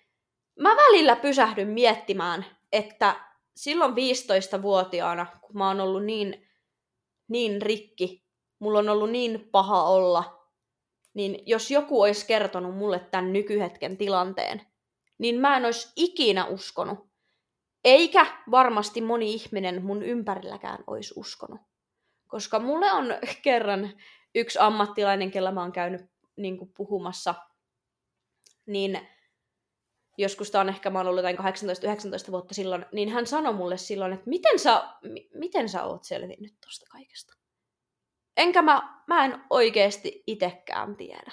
mä 0.61 0.77
välillä 0.77 1.17
pysähdyn 1.17 1.69
miettimään, 1.69 2.47
että 2.73 3.17
silloin 3.57 3.93
15-vuotiaana, 3.93 5.27
kun 5.41 5.59
mä 5.59 5.69
oon 5.69 5.81
ollut 5.81 6.05
niin, 6.05 6.49
niin 7.29 7.63
rikki, 7.63 8.25
mulla 8.59 8.79
on 8.79 8.89
ollut 8.89 9.11
niin 9.11 9.49
paha 9.53 9.83
olla, 9.83 10.49
niin 11.15 11.43
jos 11.47 11.71
joku 11.71 12.03
olisi 12.03 12.27
kertonut 12.27 12.77
mulle 12.77 12.99
tämän 12.99 13.33
nykyhetken 13.33 13.97
tilanteen, 13.97 14.63
niin 15.19 15.41
mä 15.41 15.57
en 15.57 15.65
olisi 15.65 15.93
ikinä 15.97 16.47
uskonut. 16.47 16.99
Eikä 17.85 18.27
varmasti 18.51 19.01
moni 19.01 19.35
ihminen 19.35 19.85
mun 19.85 20.03
ympärilläkään 20.03 20.85
olisi 20.87 21.15
uskonut. 21.17 21.61
Koska 22.27 22.59
mulle 22.59 22.93
on 22.93 23.07
kerran 23.43 23.91
yksi 24.35 24.59
ammattilainen, 24.59 25.31
kellä 25.31 25.53
mä 25.53 25.61
oon 25.61 25.73
käynyt 25.73 26.03
niin 26.37 26.59
puhumassa, 26.77 27.35
niin 28.67 29.09
joskus 30.19 30.51
tämä 30.51 30.61
on 30.61 30.69
ehkä, 30.69 30.91
mä 30.91 30.99
oon 30.99 31.07
ollut 31.07 31.25
jotain 31.25 31.39
18-19 31.39 32.31
vuotta 32.31 32.55
silloin, 32.55 32.87
niin 32.93 33.09
hän 33.09 33.27
sanoi 33.27 33.55
mulle 33.55 33.77
silloin, 33.77 34.13
että 34.13 34.31
miten 34.31 34.59
sä, 34.59 34.85
m- 35.03 35.39
miten 35.39 35.69
sä 35.69 35.85
oot 35.85 36.05
selvinnyt 36.05 36.55
tosta 36.67 36.87
kaikesta? 36.91 37.35
Enkä 38.37 38.63
mä, 38.63 39.03
mä 39.07 39.25
en 39.25 39.45
oikeasti 39.51 40.23
itekään 40.27 40.97
tiedä. 40.97 41.33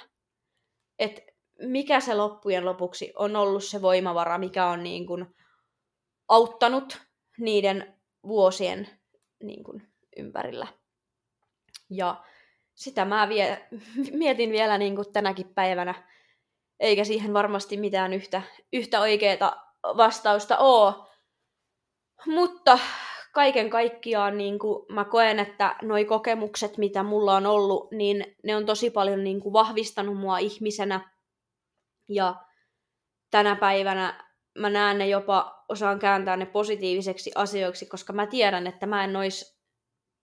Että 1.00 1.22
mikä 1.60 2.00
se 2.00 2.16
loppujen 2.16 2.66
lopuksi 2.66 3.14
on 3.16 3.36
ollut 3.36 3.64
se 3.64 3.82
voimavara, 3.82 4.38
mikä 4.38 4.66
on 4.66 4.84
niin 4.84 5.08
kuin 5.08 5.36
auttanut 6.28 7.02
niiden 7.38 8.02
vuosien 8.28 8.90
niin 9.44 9.64
kuin 9.64 9.88
ympärillä. 10.18 10.68
Ja 11.90 12.24
sitä 12.74 13.06
mä 13.06 13.30
vie, 13.30 13.68
mietin 14.12 14.52
vielä 14.52 14.78
niin 14.78 14.96
kuin 14.96 15.14
tänäkin 15.14 15.54
päivänä, 15.54 16.08
eikä 16.82 17.04
siihen 17.04 17.34
varmasti 17.34 17.78
mitään 17.78 18.14
yhtä, 18.14 18.42
yhtä 18.74 19.02
oikeaa 19.02 19.76
vastausta 19.84 20.58
ole. 20.58 20.94
Mutta 22.26 22.80
kaiken 23.34 23.70
kaikkiaan 23.70 24.38
niin 24.38 24.60
kuin 24.60 24.86
mä 24.90 25.06
koen, 25.06 25.40
että 25.40 25.76
noi 25.82 26.06
kokemukset, 26.06 26.78
mitä 26.78 27.04
mulla 27.04 27.36
on 27.36 27.46
ollut, 27.46 27.92
niin 27.92 28.36
ne 28.44 28.56
on 28.56 28.66
tosi 28.66 28.90
paljon 28.90 29.24
niin 29.24 29.42
kuin 29.42 29.54
vahvistanut 29.54 30.18
mua 30.18 30.38
ihmisenä. 30.38 31.12
Ja 32.10 32.36
tänä 33.32 33.56
päivänä 33.56 34.32
mä 34.58 34.70
näen 34.70 34.98
ne 34.98 35.08
jopa, 35.08 35.64
osaan 35.70 36.00
kääntää 36.00 36.38
ne 36.38 36.46
positiiviseksi 36.46 37.32
asioiksi, 37.36 37.86
koska 37.86 38.14
mä 38.14 38.28
tiedän, 38.28 38.68
että 38.68 38.86
mä 38.86 39.04
en 39.04 39.16
olisi 39.16 39.62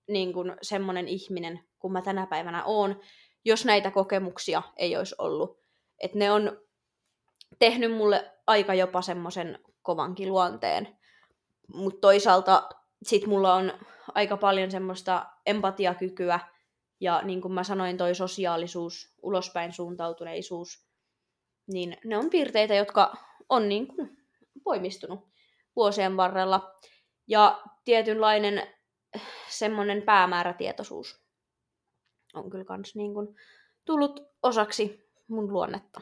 niin 0.09 0.33
kuin 0.33 0.57
semmoinen 0.63 1.09
ihminen, 1.09 1.61
kun 1.79 1.93
mä 1.93 2.03
tänä 2.03 2.27
päivänä 2.27 2.65
oon, 2.65 3.01
jos 3.45 3.65
näitä 3.65 3.91
kokemuksia 3.91 4.63
ei 4.77 4.97
olisi 4.97 5.15
ollut. 5.19 5.68
Et 6.01 6.15
ne 6.15 6.31
on 6.31 6.61
tehnyt 7.59 7.93
mulle 7.93 8.33
aika 8.47 8.75
jopa 8.75 9.03
semmoisen 9.03 9.59
kovankin 9.83 10.29
luonteen. 10.29 10.99
Mutta 11.75 12.01
toisaalta 12.01 12.69
sit 13.03 13.27
mulla 13.27 13.55
on 13.55 13.73
aika 14.15 14.37
paljon 14.37 14.71
semmoista 14.71 15.27
empatiakykyä 15.47 16.41
ja 17.01 17.23
niin 17.23 17.41
kuin 17.41 17.53
mä 17.53 17.65
sanoin, 17.65 17.97
toi 17.97 18.15
sosiaalisuus, 18.15 19.15
ulospäin 19.23 19.73
suuntautuneisuus, 19.73 20.87
niin 21.67 21.97
ne 22.05 22.17
on 22.17 22.31
piirteitä, 22.31 22.75
jotka 22.75 23.17
on 23.49 23.69
niin 23.69 23.87
kuin 23.87 24.19
voimistunut 24.65 25.29
vuosien 25.77 26.17
varrella. 26.17 26.75
Ja 27.27 27.63
tietynlainen 27.85 28.69
semmoinen 29.49 30.03
päämäärätietoisuus 30.03 31.23
on 32.35 32.51
kyllä 32.51 32.65
kans 32.65 32.95
niin 32.97 33.15
kuin 33.15 33.29
tullut 33.85 34.21
osaksi 34.43 35.08
mun 35.29 35.53
luonnetta. 35.53 36.01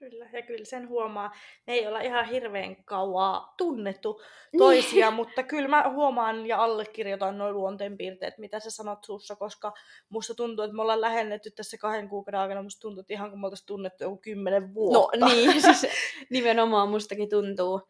Kyllä, 0.00 0.28
ja 0.32 0.42
kyllä 0.42 0.64
sen 0.64 0.88
huomaa. 0.88 1.34
Me 1.66 1.72
ei 1.72 1.86
olla 1.86 2.00
ihan 2.00 2.24
hirveän 2.24 2.84
kauaa 2.84 3.54
tunnettu 3.56 4.22
toisia, 4.58 5.06
niin. 5.06 5.16
mutta 5.16 5.42
kyllä 5.42 5.68
mä 5.68 5.90
huomaan 5.92 6.46
ja 6.46 6.64
allekirjoitan 6.64 7.38
noin 7.38 7.54
luonteenpiirteet, 7.54 8.38
mitä 8.38 8.60
sä 8.60 8.70
sanot 8.70 9.04
suussa, 9.04 9.36
koska 9.36 9.72
musta 10.08 10.34
tuntuu, 10.34 10.64
että 10.64 10.76
me 10.76 10.82
ollaan 10.82 11.00
lähennetty 11.00 11.50
tässä 11.50 11.78
kahden 11.78 12.08
kuukauden 12.08 12.40
aikana, 12.40 12.62
musta 12.62 12.80
tuntuu, 12.80 13.00
että 13.00 13.12
ihan 13.12 13.30
kuin 13.30 13.40
me 13.40 13.46
oltaisiin 13.46 13.66
tunnettu 13.66 14.04
joku 14.04 14.16
kymmenen 14.16 14.74
vuotta. 14.74 15.18
No 15.18 15.28
niin, 15.28 15.62
siis 15.62 15.86
nimenomaan 16.30 16.88
mustakin 16.88 17.28
tuntuu. 17.28 17.80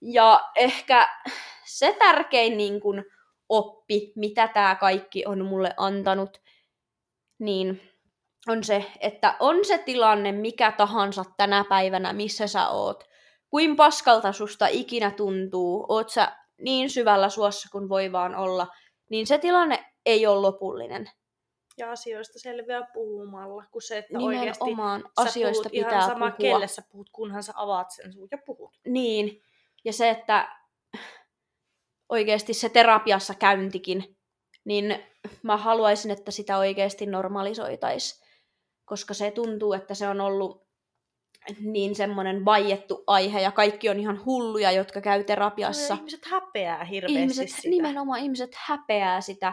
Ja 0.00 0.40
ehkä 0.56 1.08
se 1.64 1.96
tärkein 1.98 2.56
niin 2.56 2.80
kun, 2.80 3.04
oppi, 3.48 4.12
mitä 4.16 4.48
tämä 4.48 4.74
kaikki 4.74 5.26
on 5.26 5.44
mulle 5.44 5.74
antanut, 5.76 6.40
niin 7.38 7.80
on 8.48 8.64
se, 8.64 8.84
että 9.00 9.36
on 9.40 9.64
se 9.64 9.78
tilanne 9.78 10.32
mikä 10.32 10.72
tahansa 10.72 11.24
tänä 11.36 11.64
päivänä, 11.68 12.12
missä 12.12 12.46
sä 12.46 12.68
oot, 12.68 13.04
kuin 13.50 13.76
paskalta 13.76 14.32
susta 14.32 14.66
ikinä 14.66 15.10
tuntuu, 15.10 15.86
oot 15.88 16.08
sä 16.10 16.36
niin 16.60 16.90
syvällä 16.90 17.28
suossa 17.28 17.68
kuin 17.72 17.88
voi 17.88 18.12
vaan 18.12 18.34
olla, 18.34 18.66
niin 19.10 19.26
se 19.26 19.38
tilanne 19.38 19.84
ei 20.06 20.26
ole 20.26 20.40
lopullinen. 20.40 21.10
Ja 21.78 21.90
asioista 21.90 22.38
selviää 22.38 22.82
puhumalla, 22.94 23.64
kun 23.72 23.82
se, 23.82 23.98
että 23.98 24.18
Nimenomaan 24.18 25.04
oikeasti 25.04 25.14
asioista 25.16 25.62
sä 25.62 25.70
pitää 25.70 25.90
ihan 25.90 26.10
sama, 26.10 26.30
puhua. 26.30 26.50
kelle 26.50 26.68
sä 26.68 26.82
puhut, 26.92 27.10
kunhan 27.12 27.42
sä 27.42 27.52
avaat 27.56 27.90
sen 27.90 28.12
suun 28.12 28.28
ja 28.30 28.38
puhut. 28.46 28.70
Niin, 28.86 29.42
ja 29.84 29.92
se, 29.92 30.10
että 30.10 30.56
oikeasti 32.08 32.54
se 32.54 32.68
terapiassa 32.68 33.34
käyntikin, 33.34 34.16
niin 34.64 35.04
mä 35.42 35.56
haluaisin, 35.56 36.10
että 36.10 36.30
sitä 36.30 36.58
oikeasti 36.58 37.06
normalisoitaisiin, 37.06 38.29
koska 38.90 39.14
se 39.14 39.30
tuntuu, 39.30 39.72
että 39.72 39.94
se 39.94 40.08
on 40.08 40.20
ollut 40.20 40.66
niin 41.60 41.94
semmoinen 41.94 42.44
vaiettu 42.44 43.04
aihe 43.06 43.40
ja 43.40 43.52
kaikki 43.52 43.88
on 43.88 44.00
ihan 44.00 44.24
hulluja, 44.24 44.72
jotka 44.72 45.00
käy 45.00 45.24
terapiassa. 45.24 45.94
Ja 45.94 45.98
ihmiset 45.98 46.26
häpeää 46.26 46.84
hirveästi 46.84 47.20
Ihmiset, 47.20 47.48
sitä. 47.48 47.68
nimenomaan 47.68 48.20
ihmiset 48.20 48.50
häpeää 48.54 49.20
sitä. 49.20 49.52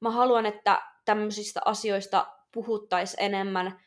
Mä 0.00 0.10
haluan, 0.10 0.46
että 0.46 0.82
tämmöisistä 1.04 1.60
asioista 1.64 2.26
puhuttaisiin 2.52 3.22
enemmän. 3.22 3.80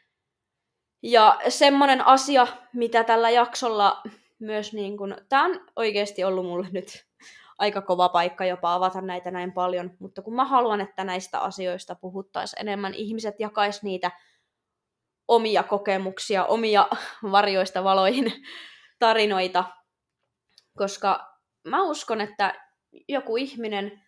Ja 1.03 1.39
semmoinen 1.49 2.07
asia, 2.07 2.47
mitä 2.73 3.03
tällä 3.03 3.29
jaksolla 3.29 4.01
myös 4.39 4.73
niin 4.73 4.97
kun, 4.97 5.17
tää 5.29 5.43
on 5.43 5.61
oikeasti 5.75 6.23
ollut 6.23 6.45
mulle 6.45 6.67
nyt 6.73 7.05
aika 7.57 7.81
kova 7.81 8.09
paikka 8.09 8.45
jopa 8.45 8.73
avata 8.73 9.01
näitä 9.01 9.31
näin 9.31 9.51
paljon, 9.51 9.91
mutta 9.99 10.21
kun 10.21 10.35
mä 10.35 10.45
haluan, 10.45 10.81
että 10.81 11.03
näistä 11.03 11.39
asioista 11.39 11.95
puhuttaisiin 11.95 12.61
enemmän, 12.61 12.93
ihmiset 12.93 13.35
jakais 13.39 13.83
niitä 13.83 14.11
omia 15.29 15.63
kokemuksia, 15.63 16.45
omia 16.45 16.87
varjoista 17.31 17.83
valoihin 17.83 18.33
tarinoita, 18.99 19.63
koska 20.77 21.33
mä 21.67 21.83
uskon, 21.83 22.21
että 22.21 22.53
joku 23.07 23.37
ihminen, 23.37 24.01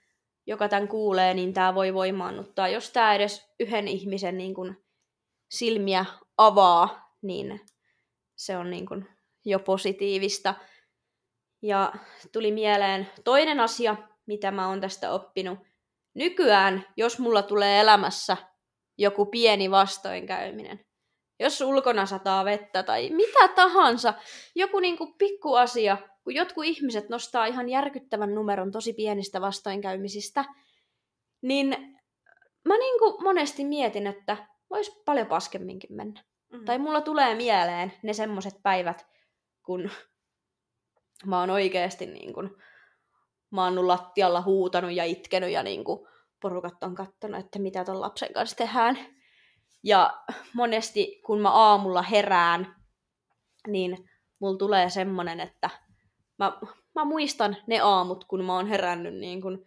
joka 0.47 0.69
tämän 0.69 0.87
kuulee, 0.87 1.33
niin 1.33 1.53
tämä 1.53 1.75
voi 1.75 1.93
voimaannuttaa. 1.93 2.67
Jos 2.67 2.91
tämä 2.91 3.15
edes 3.15 3.53
yhden 3.59 3.87
ihmisen 3.87 4.37
niin 4.37 4.53
kun, 4.53 4.83
silmiä 5.51 6.05
avaa, 6.37 7.15
niin 7.21 7.61
se 8.35 8.57
on 8.57 8.69
niin 8.69 8.85
kun, 8.85 9.05
jo 9.45 9.59
positiivista. 9.59 10.55
Ja 11.61 11.93
tuli 12.31 12.51
mieleen 12.51 13.09
toinen 13.23 13.59
asia, 13.59 13.95
mitä 14.25 14.51
mä 14.51 14.67
oon 14.67 14.81
tästä 14.81 15.11
oppinut. 15.11 15.59
Nykyään, 16.13 16.85
jos 16.97 17.19
mulla 17.19 17.41
tulee 17.41 17.79
elämässä 17.79 18.37
joku 18.97 19.25
pieni 19.25 19.71
vastoinkäyminen, 19.71 20.85
jos 21.41 21.61
ulkona 21.61 22.05
sataa 22.05 22.45
vettä 22.45 22.83
tai 22.83 23.09
mitä 23.09 23.47
tahansa, 23.47 24.13
joku 24.55 24.79
niinku 24.79 25.15
pikku 25.17 25.55
asia, 25.55 25.97
kun 26.23 26.35
jotkut 26.35 26.65
ihmiset 26.65 27.09
nostaa 27.09 27.45
ihan 27.45 27.69
järkyttävän 27.69 28.35
numeron 28.35 28.71
tosi 28.71 28.93
pienistä 28.93 29.41
vastoinkäymisistä, 29.41 30.45
niin 31.41 31.97
mä 32.65 32.77
niinku 32.77 33.17
monesti 33.23 33.65
mietin, 33.65 34.07
että 34.07 34.37
vois 34.69 35.01
paljon 35.05 35.27
paskemminkin 35.27 35.95
mennä. 35.95 36.23
Mm. 36.51 36.65
Tai 36.65 36.79
mulla 36.79 37.01
tulee 37.01 37.35
mieleen 37.35 37.93
ne 38.03 38.13
semmoset 38.13 38.53
päivät, 38.63 39.07
kun 39.65 39.89
mä 41.25 41.39
oon 41.39 41.49
oikeasti 41.49 42.05
niin 42.05 42.33
kun, 42.33 42.57
maannut 43.49 43.85
lattialla 43.85 44.41
huutanut 44.41 44.91
ja 44.91 45.03
itkenyt 45.03 45.49
ja 45.49 45.63
niin 45.63 45.83
kun, 45.83 46.07
porukat 46.41 46.83
on 46.83 46.95
kattonut, 46.95 47.39
että 47.39 47.59
mitä 47.59 47.83
ton 47.83 48.01
lapsen 48.01 48.33
kanssa 48.33 48.57
tehdään. 48.57 49.20
Ja 49.83 50.23
monesti 50.53 51.21
kun 51.25 51.39
mä 51.39 51.49
aamulla 51.49 52.01
herään, 52.01 52.75
niin 53.67 54.09
mulla 54.39 54.57
tulee 54.57 54.89
semmonen, 54.89 55.39
että 55.39 55.69
mä, 56.37 56.59
mä 56.95 57.05
muistan 57.05 57.57
ne 57.67 57.79
aamut, 57.79 58.25
kun 58.25 58.45
mä 58.45 58.55
oon 58.55 58.67
herännyt 58.67 59.15
niin, 59.15 59.41
kun, 59.41 59.65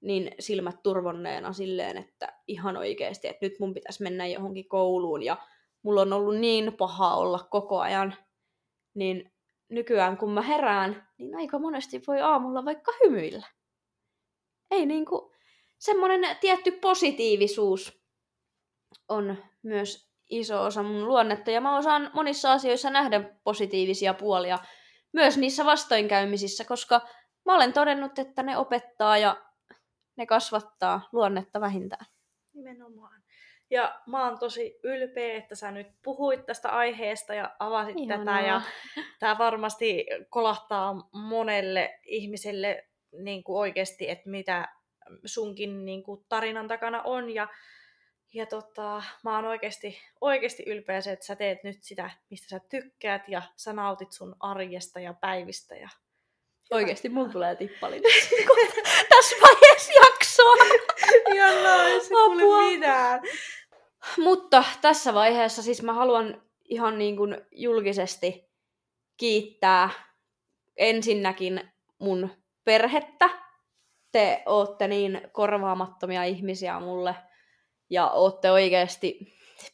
niin 0.00 0.30
silmät 0.38 0.82
turvonneena 0.82 1.52
silleen, 1.52 1.96
että 1.96 2.32
ihan 2.46 2.76
oikeasti, 2.76 3.28
että 3.28 3.46
nyt 3.46 3.54
mun 3.60 3.74
pitäisi 3.74 4.02
mennä 4.02 4.26
johonkin 4.26 4.68
kouluun. 4.68 5.22
Ja 5.22 5.36
mulla 5.82 6.00
on 6.00 6.12
ollut 6.12 6.36
niin 6.36 6.76
paha 6.76 7.14
olla 7.14 7.48
koko 7.50 7.80
ajan, 7.80 8.14
niin 8.94 9.32
nykyään 9.68 10.16
kun 10.16 10.30
mä 10.30 10.42
herään, 10.42 11.08
niin 11.18 11.36
aika 11.36 11.58
monesti 11.58 12.02
voi 12.06 12.20
aamulla 12.20 12.64
vaikka 12.64 12.92
hymyillä. 13.04 13.46
Ei 14.70 14.86
niinku, 14.86 15.32
semmoinen 15.78 16.36
tietty 16.40 16.70
positiivisuus 16.70 17.97
on 19.08 19.36
myös 19.62 20.08
iso 20.30 20.62
osa 20.62 20.82
mun 20.82 21.08
luonnetta, 21.08 21.50
ja 21.50 21.60
mä 21.60 21.76
osaan 21.76 22.10
monissa 22.14 22.52
asioissa 22.52 22.90
nähdä 22.90 23.20
positiivisia 23.44 24.14
puolia, 24.14 24.58
myös 25.12 25.38
niissä 25.38 25.64
vastoinkäymisissä, 25.64 26.64
koska 26.64 27.00
mä 27.44 27.54
olen 27.54 27.72
todennut, 27.72 28.18
että 28.18 28.42
ne 28.42 28.56
opettaa 28.56 29.18
ja 29.18 29.36
ne 30.16 30.26
kasvattaa 30.26 31.08
luonnetta 31.12 31.60
vähintään. 31.60 32.06
Nimenomaan. 32.54 33.22
Ja 33.70 34.00
mä 34.06 34.28
oon 34.28 34.38
tosi 34.38 34.80
ylpeä, 34.82 35.36
että 35.36 35.54
sä 35.54 35.70
nyt 35.70 35.86
puhuit 36.04 36.46
tästä 36.46 36.68
aiheesta 36.68 37.34
ja 37.34 37.56
avasit 37.58 37.96
Ihanaa. 37.98 38.36
tätä. 38.36 38.46
Ja 38.46 38.62
tämä 39.20 39.38
varmasti 39.38 40.06
kolahtaa 40.30 41.08
monelle 41.12 41.98
ihmiselle 42.04 42.88
niin 43.12 43.44
kuin 43.44 43.58
oikeasti, 43.58 44.10
että 44.10 44.30
mitä 44.30 44.68
sunkin 45.24 45.84
niin 45.84 46.02
kuin 46.02 46.24
tarinan 46.28 46.68
takana 46.68 47.02
on. 47.02 47.30
Ja, 47.30 47.48
ja 48.34 48.46
tota, 48.46 49.02
mä 49.24 49.36
oon 49.36 49.44
oikeasti, 49.44 49.98
oikeasti 50.20 50.62
ylpeä 50.66 51.00
se, 51.00 51.12
että 51.12 51.26
sä 51.26 51.36
teet 51.36 51.64
nyt 51.64 51.82
sitä, 51.82 52.10
mistä 52.30 52.48
sä 52.48 52.60
tykkäät 52.68 53.28
ja 53.28 53.42
sä 53.56 53.72
nautit 53.72 54.12
sun 54.12 54.36
arjesta 54.40 55.00
ja 55.00 55.14
päivistä. 55.14 55.76
Ja... 55.76 55.88
Oikeasti 56.70 57.08
mulla 57.08 57.28
tulee 57.28 57.56
tippalin 57.56 58.02
tässä 59.14 59.36
vaiheessa 59.42 59.92
jaksoa. 59.92 60.54
Ihanaa, 61.34 61.84
ei 61.84 62.00
se 62.00 62.08
kuule 62.08 62.74
mitään. 62.74 63.20
Mutta 64.18 64.64
tässä 64.80 65.14
vaiheessa 65.14 65.62
siis 65.62 65.82
mä 65.82 65.92
haluan 65.92 66.42
ihan 66.64 66.98
niin 66.98 67.16
kuin 67.16 67.36
julkisesti 67.50 68.50
kiittää 69.16 69.90
ensinnäkin 70.76 71.70
mun 71.98 72.30
perhettä. 72.64 73.30
Te 74.12 74.42
ootte 74.46 74.88
niin 74.88 75.20
korvaamattomia 75.32 76.24
ihmisiä 76.24 76.80
mulle 76.80 77.14
ja 77.90 78.10
ootte 78.10 78.50
oikeasti 78.50 79.18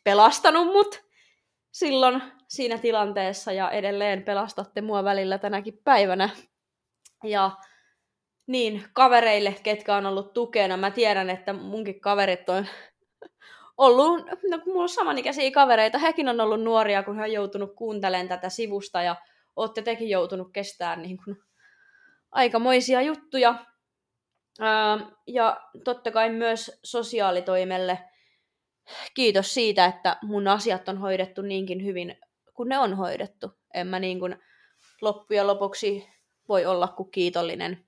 pelastanut 0.05 0.67
mut 0.67 1.05
silloin 1.73 2.23
siinä 2.49 2.79
tilanteessa 2.79 3.53
ja 3.53 3.71
edelleen 3.71 4.23
pelastatte 4.23 4.81
mua 4.81 5.05
välillä 5.05 5.39
tänäkin 5.39 5.81
päivänä. 5.85 6.29
Ja 7.25 7.51
niin, 8.47 8.85
kavereille, 8.93 9.57
ketkä 9.63 9.97
on 9.97 10.07
ollut 10.07 10.33
tukena. 10.33 10.77
Mä 10.77 10.91
tiedän, 10.91 11.31
että 11.31 11.53
munkin 11.53 12.01
kaverit 12.01 12.49
on 12.49 12.67
ollut, 13.79 14.27
no 14.51 14.59
kun 14.59 14.73
mulla 14.73 14.83
on 14.83 14.89
samanikäisiä 14.89 15.51
kavereita, 15.51 15.99
hekin 15.99 16.29
on 16.29 16.41
ollut 16.41 16.63
nuoria, 16.63 17.03
kun 17.03 17.17
he 17.17 17.23
on 17.23 17.33
joutunut 17.33 17.75
kuuntelemaan 17.75 18.29
tätä 18.29 18.49
sivusta 18.49 19.03
ja 19.03 19.17
olette 19.57 19.83
tekin 19.83 20.09
joutunut 20.09 20.53
kestämään 20.53 21.03
niin 21.03 21.19
kuin 21.25 21.37
aikamoisia 22.33 23.03
juttuja. 23.03 23.55
Ja 25.27 25.61
totta 25.85 26.11
kai 26.11 26.31
myös 26.31 26.81
sosiaalitoimelle 26.85 27.99
kiitos 29.15 29.55
siitä, 29.55 29.87
että 29.87 30.17
mun 30.23 30.49
asiat 30.49 30.89
on 30.89 30.99
hoidettu 30.99 31.43
niinkin 31.43 31.85
hyvin, 31.85 32.17
kun 32.55 32.69
ne 32.69 32.79
on 32.79 32.95
hoidettu. 32.95 33.51
En 33.75 33.87
mä 33.87 33.99
niin 33.99 34.21
kuin 34.21 34.37
loppujen 35.01 35.47
lopuksi 35.47 36.09
voi 36.49 36.67
olla 36.67 36.89
kuin 36.89 37.11
kiitollinen 37.11 37.87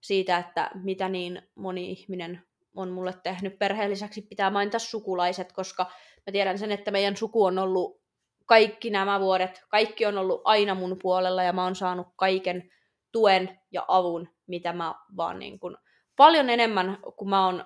siitä, 0.00 0.38
että 0.38 0.70
mitä 0.74 1.08
niin 1.08 1.42
moni 1.54 1.90
ihminen 1.90 2.42
on 2.76 2.90
mulle 2.90 3.14
tehnyt. 3.22 3.58
Perheen 3.58 3.90
lisäksi 3.90 4.22
pitää 4.22 4.50
mainita 4.50 4.78
sukulaiset, 4.78 5.52
koska 5.52 5.84
mä 6.26 6.32
tiedän 6.32 6.58
sen, 6.58 6.72
että 6.72 6.90
meidän 6.90 7.16
suku 7.16 7.44
on 7.44 7.58
ollut 7.58 8.00
kaikki 8.46 8.90
nämä 8.90 9.20
vuodet, 9.20 9.64
kaikki 9.68 10.06
on 10.06 10.18
ollut 10.18 10.40
aina 10.44 10.74
mun 10.74 10.96
puolella 11.02 11.42
ja 11.42 11.52
mä 11.52 11.64
oon 11.64 11.76
saanut 11.76 12.06
kaiken 12.16 12.70
tuen 13.12 13.60
ja 13.70 13.84
avun, 13.88 14.28
mitä 14.46 14.72
mä 14.72 14.94
vaan 15.16 15.38
niin 15.38 15.60
kuin, 15.60 15.76
paljon 16.20 16.50
enemmän 16.50 16.98
kuin 17.16 17.28
mä 17.28 17.46
oon 17.46 17.64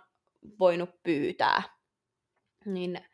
voinut 0.58 0.90
pyytää. 1.02 1.62
Niin 2.64 3.04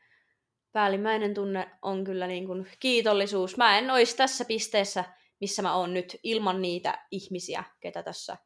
päällimmäinen 0.72 1.34
tunne 1.34 1.70
on 1.82 2.04
kyllä 2.04 2.26
niin 2.26 2.46
kuin 2.46 2.68
kiitollisuus. 2.80 3.56
Mä 3.56 3.78
en 3.78 3.90
olisi 3.90 4.16
tässä 4.16 4.44
pisteessä, 4.44 5.04
missä 5.40 5.62
mä 5.62 5.74
oon 5.74 5.94
nyt 5.94 6.16
ilman 6.22 6.62
niitä 6.62 7.06
ihmisiä, 7.10 7.64
ketä 7.80 8.02
tässä 8.02 8.36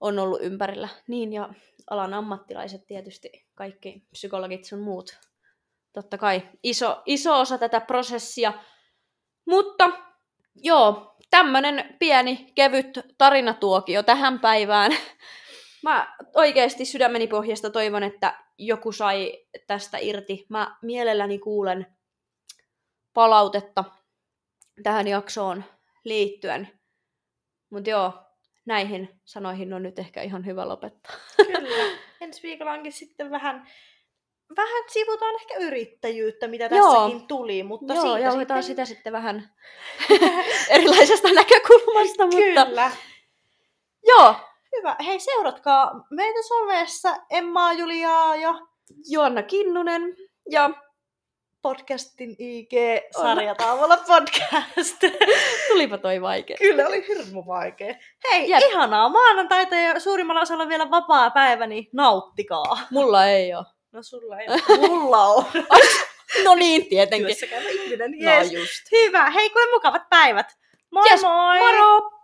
on 0.00 0.18
ollut 0.18 0.42
ympärillä. 0.42 0.88
Niin, 1.08 1.32
ja 1.32 1.48
alan 1.90 2.14
ammattilaiset 2.14 2.86
tietysti, 2.86 3.46
kaikki 3.54 4.06
psykologit 4.10 4.64
sun 4.64 4.80
muut. 4.80 5.18
Totta 5.92 6.18
kai 6.18 6.42
iso, 6.62 7.02
iso 7.06 7.40
osa 7.40 7.58
tätä 7.58 7.80
prosessia. 7.80 8.52
Mutta 9.44 9.90
joo, 10.56 11.16
tämmönen 11.30 11.96
pieni, 11.98 12.52
kevyt 12.54 12.98
tarinatuokio 13.18 14.02
tähän 14.02 14.40
päivään. 14.40 14.92
Mä 15.82 16.16
oikeasti 16.34 16.84
sydämeni 16.84 17.26
pohjasta 17.26 17.70
toivon, 17.70 18.02
että 18.02 18.44
joku 18.58 18.92
sai 18.92 19.46
tästä 19.66 19.98
irti. 19.98 20.46
Mä 20.48 20.76
mielelläni 20.82 21.38
kuulen 21.38 21.86
palautetta 23.14 23.84
tähän 24.82 25.08
jaksoon 25.08 25.64
liittyen. 26.04 26.68
Mutta 27.70 27.90
joo, 27.90 28.12
näihin 28.66 29.20
sanoihin 29.24 29.72
on 29.74 29.82
nyt 29.82 29.98
ehkä 29.98 30.22
ihan 30.22 30.46
hyvä 30.46 30.68
lopettaa. 30.68 31.12
Kyllä. 31.36 31.96
Ensi 32.20 32.42
viikolla 32.42 32.72
onkin 32.72 32.92
sitten 32.92 33.30
vähän, 33.30 33.68
vähän 34.56 34.84
sivutaan 34.88 35.34
ehkä 35.34 35.54
yrittäjyyttä, 35.54 36.48
mitä 36.48 36.68
tässäkin 36.68 37.18
Joo. 37.18 37.26
tuli. 37.28 37.62
Mutta 37.62 37.94
Joo, 37.94 38.16
siitä 38.16 38.32
sitten... 38.32 38.62
sitä 38.62 38.84
sitten 38.84 39.12
vähän 39.12 39.50
erilaisesta 40.70 41.28
näkökulmasta. 41.32 42.26
Mutta... 42.32 42.66
Kyllä. 42.66 42.90
Joo. 44.06 44.34
Hyvä. 44.76 44.96
Hei, 45.06 45.20
seuratkaa 45.20 46.04
meitä 46.10 46.38
somessa 46.48 47.16
Emma 47.30 47.72
Juliaa 47.72 48.36
ja 48.36 48.54
Joanna 49.10 49.42
Kinnunen 49.42 50.16
ja 50.50 50.70
podcastin 51.62 52.36
IG 52.38 52.72
sarjataavolla 53.20 53.96
podcast. 53.96 55.02
Tulipa 55.68 55.98
toi 55.98 56.20
vaikea. 56.20 56.56
Kyllä 56.56 56.86
oli 56.86 57.06
hirmu 57.08 57.46
vaikea. 57.46 57.94
Hei, 58.30 58.50
Jep. 58.50 58.62
ihanaa 58.70 59.08
maanantaita 59.08 59.74
ja 59.74 60.00
suurimmalla 60.00 60.40
osalla 60.40 60.68
vielä 60.68 60.90
vapaa 60.90 61.30
päivä, 61.30 61.66
niin 61.66 61.88
nauttikaa. 61.92 62.78
Mulla 62.90 63.26
ei 63.26 63.54
ole. 63.54 63.64
No 63.92 64.02
sulla 64.02 64.38
ei 64.38 64.46
ole. 64.48 64.88
Mulla 64.88 65.24
on. 65.24 65.44
no 66.44 66.54
niin, 66.54 66.88
tietenkin. 66.88 67.26
Työssä 67.26 67.46
ihminen. 67.70 68.14
Yes. 68.14 68.52
No 68.52 68.58
just. 68.58 68.92
Hyvä. 68.92 69.30
Hei, 69.30 69.50
kuule 69.50 69.70
mukavat 69.70 70.02
päivät. 70.10 70.46
Moi 70.90 71.10
yes. 71.10 71.22
moi! 71.22 71.58
Moro! 71.58 72.17